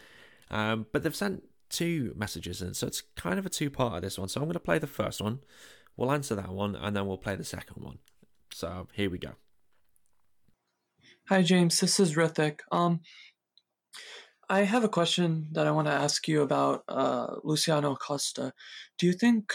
[0.54, 4.02] um, but they've sent two messages in, so it's kind of a two part of
[4.02, 4.30] this one.
[4.30, 5.40] So I'm going to play the first one,
[5.98, 7.98] we'll answer that one, and then we'll play the second one.
[8.52, 9.32] So here we go.
[11.30, 12.60] Hi James, this is Rithik.
[12.72, 13.02] Um,
[14.50, 18.54] I have a question that I want to ask you about uh, Luciano Acosta.
[19.00, 19.54] Do you think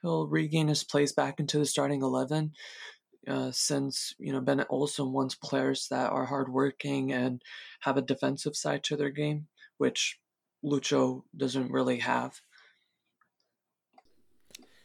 [0.00, 2.52] he'll regain his place back into the starting eleven?
[3.26, 7.42] Uh, since you know Bennett Olsen wants players that are hardworking and
[7.80, 10.18] have a defensive side to their game, which
[10.64, 12.40] Lucho doesn't really have.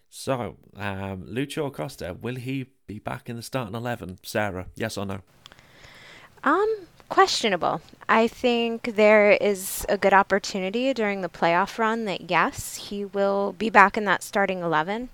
[0.10, 4.20] So, um, Lucho Acosta, will he be back in the starting eleven?
[4.22, 5.22] Sarah, yes or no?
[6.44, 6.76] Um,
[7.10, 7.82] questionable.
[8.08, 13.54] I think there is a good opportunity during the playoff run that yes, he will
[13.54, 15.10] be back in that starting eleven,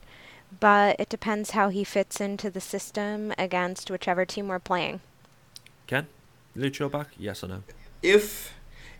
[0.59, 4.99] but it depends how he fits into the system against whichever team we're playing.
[5.87, 6.07] Ken,
[6.57, 7.07] Lucho back?
[7.17, 7.63] Yes or no?
[8.01, 8.53] If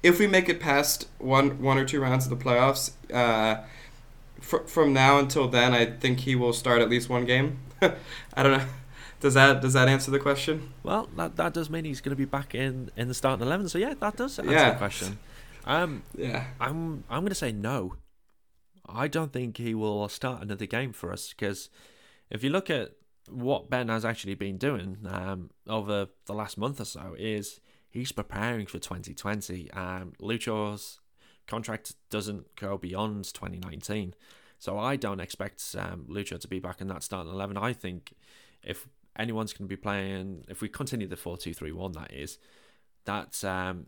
[0.04, 3.64] if we make it past one one or two rounds of the playoffs, uh,
[4.40, 7.60] fr- from now until then, I think he will start at least one game.
[7.82, 8.66] I don't know.
[9.20, 10.72] Does that does that answer the question?
[10.84, 13.68] Well, that that does mean he's going to be back in in the starting eleven.
[13.68, 14.72] So yeah, that does answer Yeah.
[14.72, 15.18] the question.
[15.66, 16.46] Um, Yeah.
[16.60, 17.96] I'm I'm going to say no.
[18.88, 21.70] I don't think he will start another game for us because
[22.32, 22.92] if you look at
[23.30, 27.60] what Ben has actually been doing um, over the last month or so, is
[27.90, 29.72] he's preparing for 2020.
[29.72, 31.00] Um, Lucho's
[31.48, 34.14] contract doesn't go beyond 2019,
[34.60, 37.58] so I don't expect um, Lucho to be back in that starting eleven.
[37.58, 38.14] I think
[38.64, 38.88] if
[39.18, 42.38] anyone's going to be playing, if we continue the four-two-three-one, that is,
[43.06, 43.88] that um,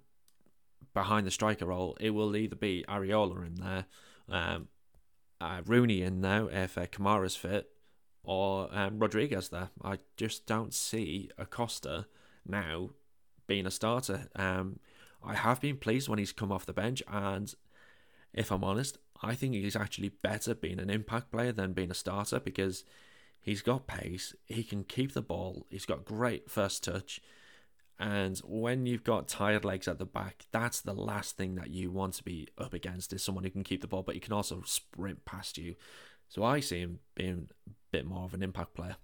[0.93, 3.85] behind the striker role, it will either be Arriola in there,
[4.29, 4.67] um,
[5.39, 7.69] uh, Rooney in now if uh, Kamara's fit,
[8.23, 9.69] or um, Rodriguez there.
[9.83, 12.05] I just don't see Acosta
[12.47, 12.91] now
[13.51, 14.29] being a starter.
[14.33, 14.79] Um,
[15.21, 17.53] I have been pleased when he's come off the bench, and
[18.33, 21.93] if I'm honest, I think he's actually better being an impact player than being a
[21.93, 22.85] starter because
[23.41, 27.19] he's got pace, he can keep the ball, he's got great first touch.
[27.99, 31.91] And when you've got tired legs at the back, that's the last thing that you
[31.91, 34.31] want to be up against is someone who can keep the ball, but he can
[34.31, 35.75] also sprint past you.
[36.29, 38.95] So I see him being a bit more of an impact player.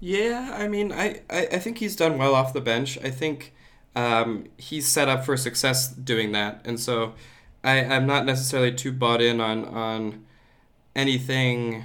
[0.00, 2.98] Yeah, I mean, I, I, I think he's done well off the bench.
[3.02, 3.54] I think
[3.94, 7.14] um, he's set up for success doing that, and so
[7.64, 10.26] I, I'm not necessarily too bought in on on
[10.96, 11.84] anything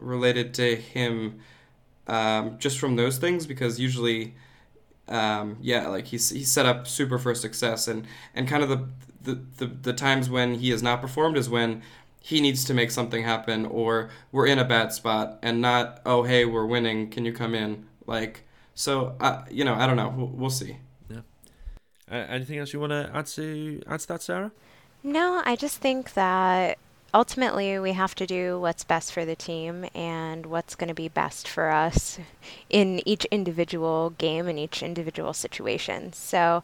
[0.00, 1.40] related to him
[2.08, 4.34] um, just from those things because usually,
[5.08, 8.88] um, yeah, like he's he's set up super for success, and and kind of the
[9.22, 11.82] the, the the times when he has not performed is when
[12.24, 16.22] he needs to make something happen or we're in a bad spot and not oh
[16.24, 18.44] hey we're winning can you come in like
[18.74, 20.76] so uh, you know i don't know we'll, we'll see
[22.10, 24.52] Uh, anything else you want to add to add to that, Sarah?
[25.02, 26.78] No, I just think that
[27.12, 31.08] ultimately we have to do what's best for the team and what's going to be
[31.08, 32.18] best for us
[32.70, 36.12] in each individual game and each individual situation.
[36.12, 36.62] So,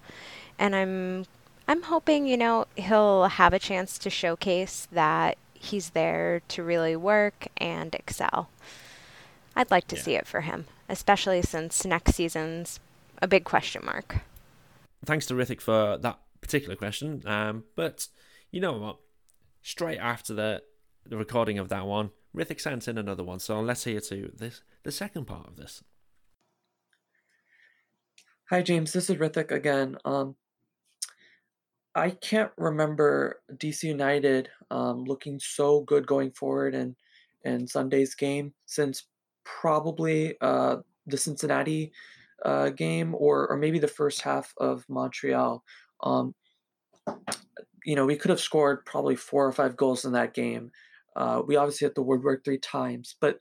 [0.59, 1.27] and I'm
[1.69, 6.97] I'm hoping, you know, he'll have a chance to showcase that he's there to really
[6.97, 8.49] work and excel.
[9.55, 10.03] I'd like to Yeah.
[10.03, 12.81] see it for him, especially since next season's
[13.21, 14.17] a big question mark.
[15.05, 17.23] Thanks to Rithik for that particular question.
[17.27, 18.09] Um, but
[18.51, 18.99] you know what?
[19.63, 20.63] Straight after the
[21.05, 23.39] the recording of that one, Rithik sent in another one.
[23.41, 25.83] So let's hear to this the second part of this.
[28.49, 29.97] Hi James, this is Rithik again.
[30.05, 30.37] Um,
[31.95, 36.97] I can't remember DC United um, looking so good going forward in
[37.45, 39.05] in Sunday's game since
[39.45, 40.77] probably uh,
[41.07, 41.93] the Cincinnati
[42.45, 45.65] uh, game or or maybe the first half of Montreal.
[46.03, 46.35] Um,
[47.85, 50.71] you know, we could have scored probably four or five goals in that game.
[51.17, 53.39] Uh, we obviously hit the woodwork three times, but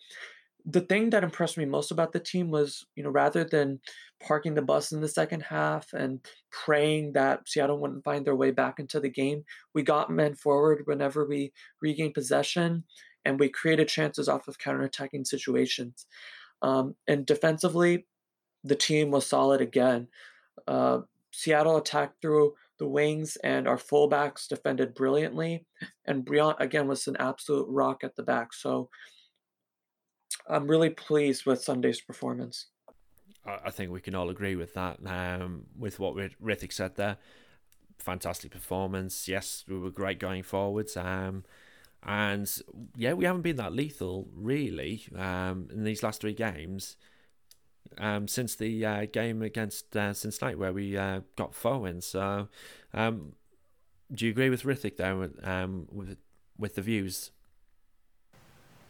[0.72, 3.80] the thing that impressed me most about the team was, you know, rather than
[4.22, 6.20] parking the bus in the second half and
[6.52, 9.44] praying that Seattle wouldn't find their way back into the game.
[9.74, 12.84] We got men forward whenever we regained possession,
[13.26, 16.06] and we created chances off of counterattacking situations.
[16.62, 18.06] Um, and defensively,
[18.64, 20.08] the team was solid again.
[20.68, 21.00] Uh,
[21.32, 25.66] Seattle attacked through the wings, and our fullbacks defended brilliantly.
[26.06, 28.54] And Brillant, again, was an absolute rock at the back.
[28.54, 28.90] So
[30.50, 32.68] I'm really pleased with Sunday's performance.
[33.46, 35.00] I think we can all agree with that.
[35.06, 37.18] Um, with what Rithik said there,
[37.98, 39.28] fantastic performance.
[39.28, 40.98] Yes, we were great going forwards.
[40.98, 41.46] Um,
[42.04, 42.52] and
[42.96, 46.98] yeah, we haven't been that lethal really um, in these last three games.
[47.98, 52.06] Um, since the uh, game against uh, Cincinnati, where we uh, got four wins.
[52.06, 52.48] So,
[52.94, 53.34] um,
[54.14, 56.18] do you agree with Rithik there um, with
[56.58, 57.32] with the views?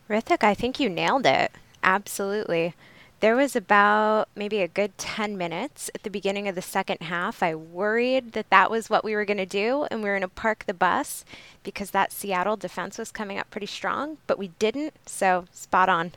[0.09, 1.51] Rithik, I think you nailed it.
[1.83, 2.73] Absolutely.
[3.19, 7.43] There was about maybe a good 10 minutes at the beginning of the second half.
[7.43, 10.21] I worried that that was what we were going to do and we were going
[10.21, 11.25] to park the bus
[11.63, 14.93] because that Seattle defense was coming up pretty strong, but we didn't.
[15.05, 16.13] So, spot on.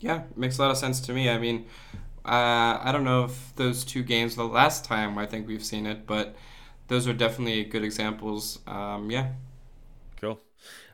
[0.00, 1.28] Yeah, makes a lot of sense to me.
[1.28, 1.66] I mean,
[2.24, 5.86] uh, I don't know if those two games the last time I think we've seen
[5.86, 6.34] it, but
[6.88, 8.58] those are definitely good examples.
[8.66, 9.32] Um, yeah.
[10.16, 10.40] Cool.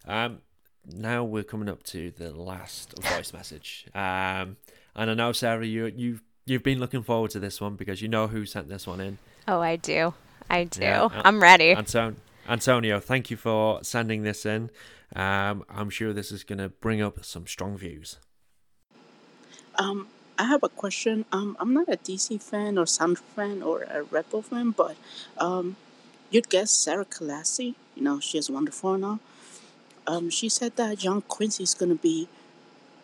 [0.06, 0.38] Um,
[0.86, 3.86] now we're coming up to the last voice message.
[3.94, 4.56] Um,
[4.94, 8.08] and I know Sarah, you you've you've been looking forward to this one because you
[8.08, 9.18] know who sent this one in.
[9.46, 10.14] Oh, I do.
[10.48, 10.82] I do.
[10.82, 11.08] Yeah.
[11.24, 11.72] I'm ready.
[11.72, 12.16] Anton-
[12.48, 14.70] Antonio, thank you for sending this in.
[15.14, 18.18] Um, I'm sure this is going to bring up some strong views.
[19.76, 20.08] Um,
[20.38, 21.24] I have a question.
[21.32, 24.96] Um, I'm not a DC fan or Sound fan or a Red Bull fan, but
[25.38, 25.76] um,
[26.30, 27.74] you'd guess Sarah Kalassi.
[27.94, 29.20] You know, she is wonderful and all
[30.10, 32.28] um, she said that John Quincy is going to be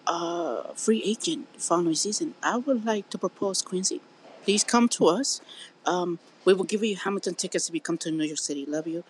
[0.08, 2.34] a free agent following season.
[2.42, 4.00] I would like to propose Quincy.
[4.42, 5.40] Please come to us.
[5.86, 8.66] Um, we will give you Hamilton tickets if you come to New York City.
[8.66, 9.04] Love you.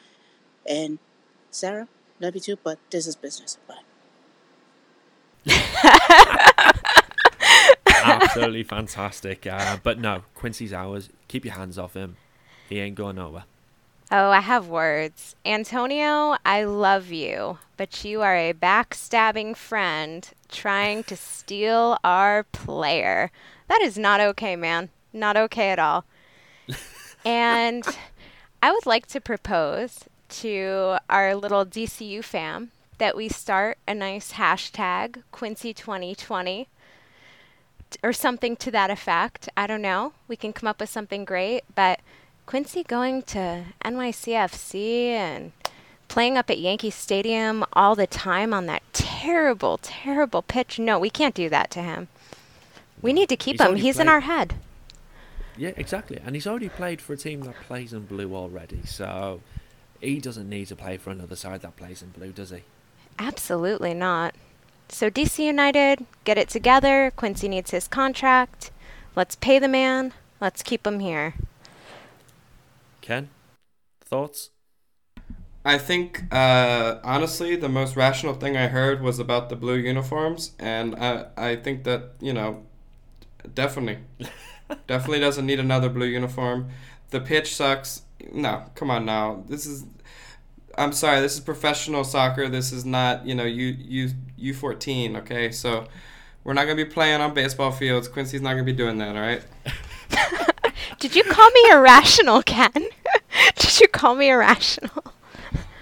[0.69, 0.99] And
[1.51, 1.89] Sarah,
[2.21, 3.57] love you too, but this is business.
[3.67, 3.77] Bye.
[7.87, 9.47] Absolutely fantastic.
[9.47, 11.09] Uh, but no, Quincy's ours.
[11.29, 12.17] Keep your hands off him.
[12.69, 13.45] He ain't going nowhere.
[14.11, 15.35] Oh, I have words.
[15.45, 23.33] Antonio, I love you, but you are a backstabbing friend trying to steal our player.
[23.67, 24.91] That is not okay, man.
[25.13, 26.05] Not okay at all.
[27.25, 27.85] and
[28.63, 34.35] I would like to propose to our little DCU fam that we start a nice
[34.35, 36.67] hashtag Quincy2020
[38.05, 39.49] or something to that effect.
[39.57, 40.13] I don't know.
[40.29, 42.01] We can come up with something great, but
[42.47, 45.51] Quincy going to NYCFC and
[46.07, 50.79] playing up at Yankee Stadium all the time on that terrible, terrible pitch.
[50.79, 52.07] No, we can't do that to him.
[53.03, 53.77] We need to keep he's him.
[53.77, 54.03] He's played.
[54.03, 54.55] in our head.
[55.57, 56.21] Yeah, exactly.
[56.25, 58.83] And he's already played for a team that plays in blue already.
[58.85, 59.41] So
[60.01, 62.63] he doesn't need to play for another side that plays in blue, does he?
[63.19, 64.37] Absolutely not.
[64.89, 67.13] So DC United, get it together.
[67.17, 68.71] Quincy needs his contract.
[69.17, 70.13] Let's pay the man.
[70.41, 71.35] Let's keep him here.
[73.07, 73.29] Ken,
[74.01, 74.51] thoughts?
[75.65, 80.55] I think, uh, honestly, the most rational thing I heard was about the blue uniforms,
[80.59, 82.65] and I, I think that you know,
[83.55, 84.03] definitely,
[84.89, 86.71] definitely doesn't need another blue uniform.
[87.11, 88.03] The pitch sucks.
[88.33, 89.45] No, come on now.
[89.47, 89.85] This is,
[90.77, 91.21] I'm sorry.
[91.21, 92.49] This is professional soccer.
[92.49, 95.15] This is not you know you you U fourteen.
[95.15, 95.87] Okay, so
[96.43, 98.09] we're not gonna be playing on baseball fields.
[98.09, 99.15] Quincy's not gonna be doing that.
[99.15, 100.51] All right.
[101.01, 102.73] Did you call me irrational, Ken?
[103.57, 105.05] Did you call me irrational?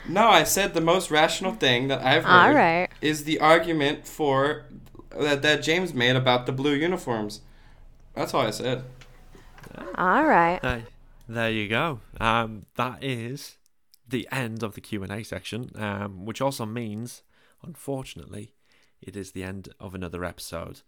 [0.06, 2.88] No, I said the most rational thing that I've heard All right.
[3.00, 4.66] is the argument for
[5.10, 7.40] that, that James made about the blue uniforms.
[8.14, 8.84] That's all I said.
[9.96, 10.60] All right.
[11.28, 12.00] there you go.
[12.20, 13.56] Um, that is
[14.06, 17.22] the end of the Q and A section, um, which also means,
[17.62, 18.53] unfortunately,
[19.06, 20.80] it is the end of another episode.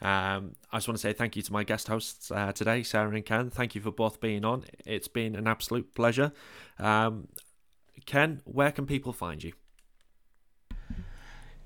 [0.00, 3.10] Um, I just want to say thank you to my guest hosts uh, today, Sarah
[3.10, 3.50] and Ken.
[3.50, 4.64] Thank you for both being on.
[4.86, 6.32] It's been an absolute pleasure.
[6.78, 7.28] Um,
[8.06, 9.52] Ken, where can people find you?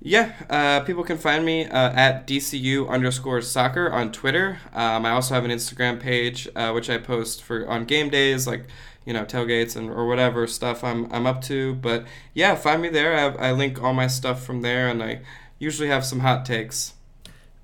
[0.01, 4.59] Yeah, uh, people can find me uh, at DCU underscore soccer on Twitter.
[4.73, 8.47] Um, I also have an Instagram page uh, which I post for on game days,
[8.47, 8.67] like
[9.05, 11.75] you know tailgates and or whatever stuff I'm I'm up to.
[11.75, 13.13] But yeah, find me there.
[13.13, 15.19] I, I link all my stuff from there, and I
[15.59, 16.93] usually have some hot takes.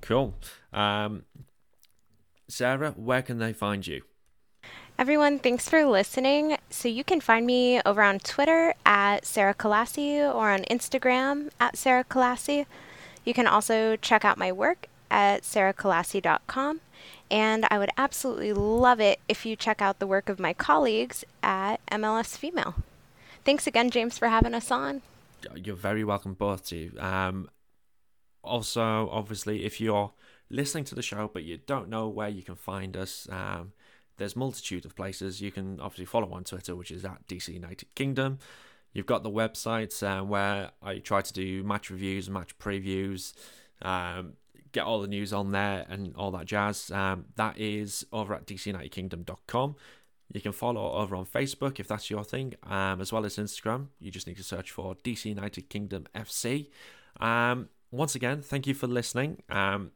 [0.00, 0.34] Cool.
[0.72, 1.24] Um,
[2.48, 4.02] Sarah, where can they find you?
[4.98, 6.56] Everyone, thanks for listening.
[6.70, 11.76] So you can find me over on Twitter at Sarah Kalassi or on Instagram at
[11.76, 12.64] Sarah Kalassi.
[13.24, 16.80] You can also check out my work at sarahkalassi.com.
[17.30, 21.24] And I would absolutely love it if you check out the work of my colleagues
[21.42, 22.76] at MLS Female.
[23.44, 25.02] Thanks again, James, for having us on.
[25.54, 26.92] You're very welcome, both of you.
[26.98, 27.50] Um,
[28.46, 30.12] also, obviously, if you're
[30.48, 33.72] listening to the show but you don't know where you can find us, um,
[34.16, 35.40] there's multitude of places.
[35.40, 38.38] You can obviously follow on Twitter, which is at DC United Kingdom.
[38.92, 43.34] You've got the website uh, where I try to do match reviews, match previews,
[43.82, 44.34] um,
[44.72, 46.90] get all the news on there and all that jazz.
[46.90, 49.76] Um, that is over at dcunitedkingdom.com.
[50.32, 53.88] You can follow over on Facebook if that's your thing, um, as well as Instagram.
[54.00, 56.68] You just need to search for DC United Kingdom FC.
[57.20, 59.42] Um, once again, thank you for listening.
[59.48, 59.92] Um,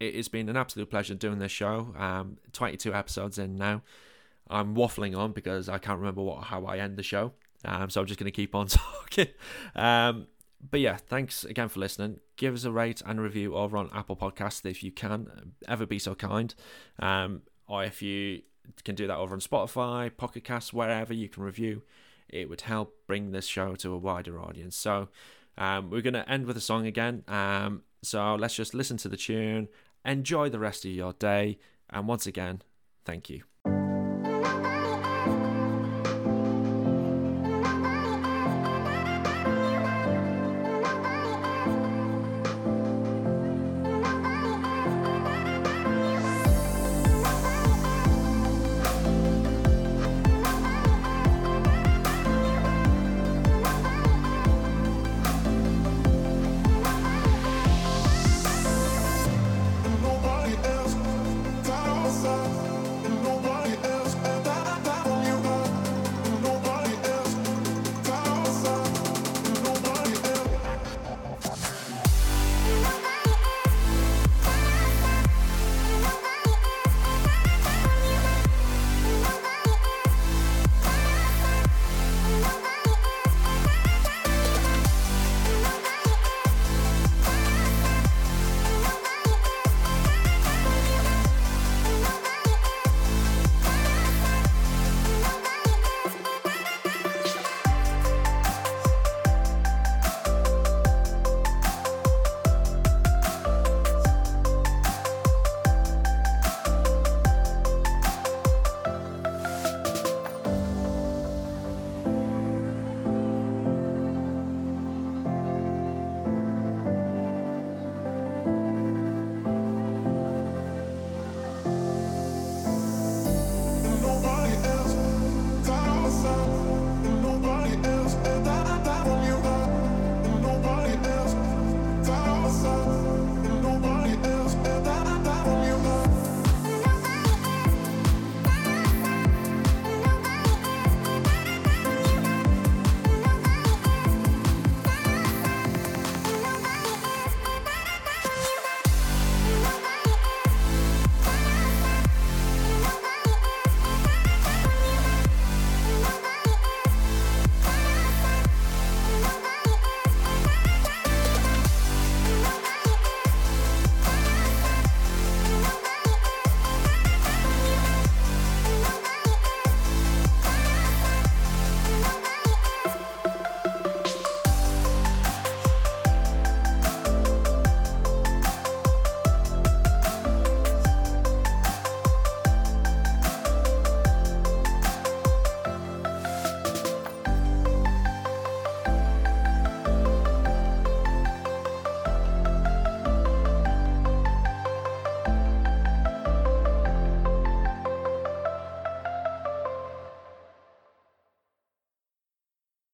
[0.00, 1.94] it has been an absolute pleasure doing this show.
[1.96, 3.82] Um, 22 episodes in now.
[4.48, 7.32] I'm waffling on because I can't remember what how I end the show.
[7.64, 9.28] Um, so I'm just going to keep on talking.
[9.74, 10.26] Um,
[10.70, 12.20] but yeah, thanks again for listening.
[12.36, 15.52] Give us a rate and review over on Apple Podcasts if you can.
[15.68, 16.54] Ever be so kind.
[16.98, 18.42] Um, or if you
[18.84, 21.82] can do that over on Spotify, Pocket Casts, wherever you can review,
[22.28, 24.76] it would help bring this show to a wider audience.
[24.76, 25.08] So
[25.58, 27.22] um, we're going to end with a song again.
[27.28, 29.68] Um, so let's just listen to the tune,
[30.04, 31.58] enjoy the rest of your day,
[31.90, 32.62] and once again,
[33.04, 33.44] thank you.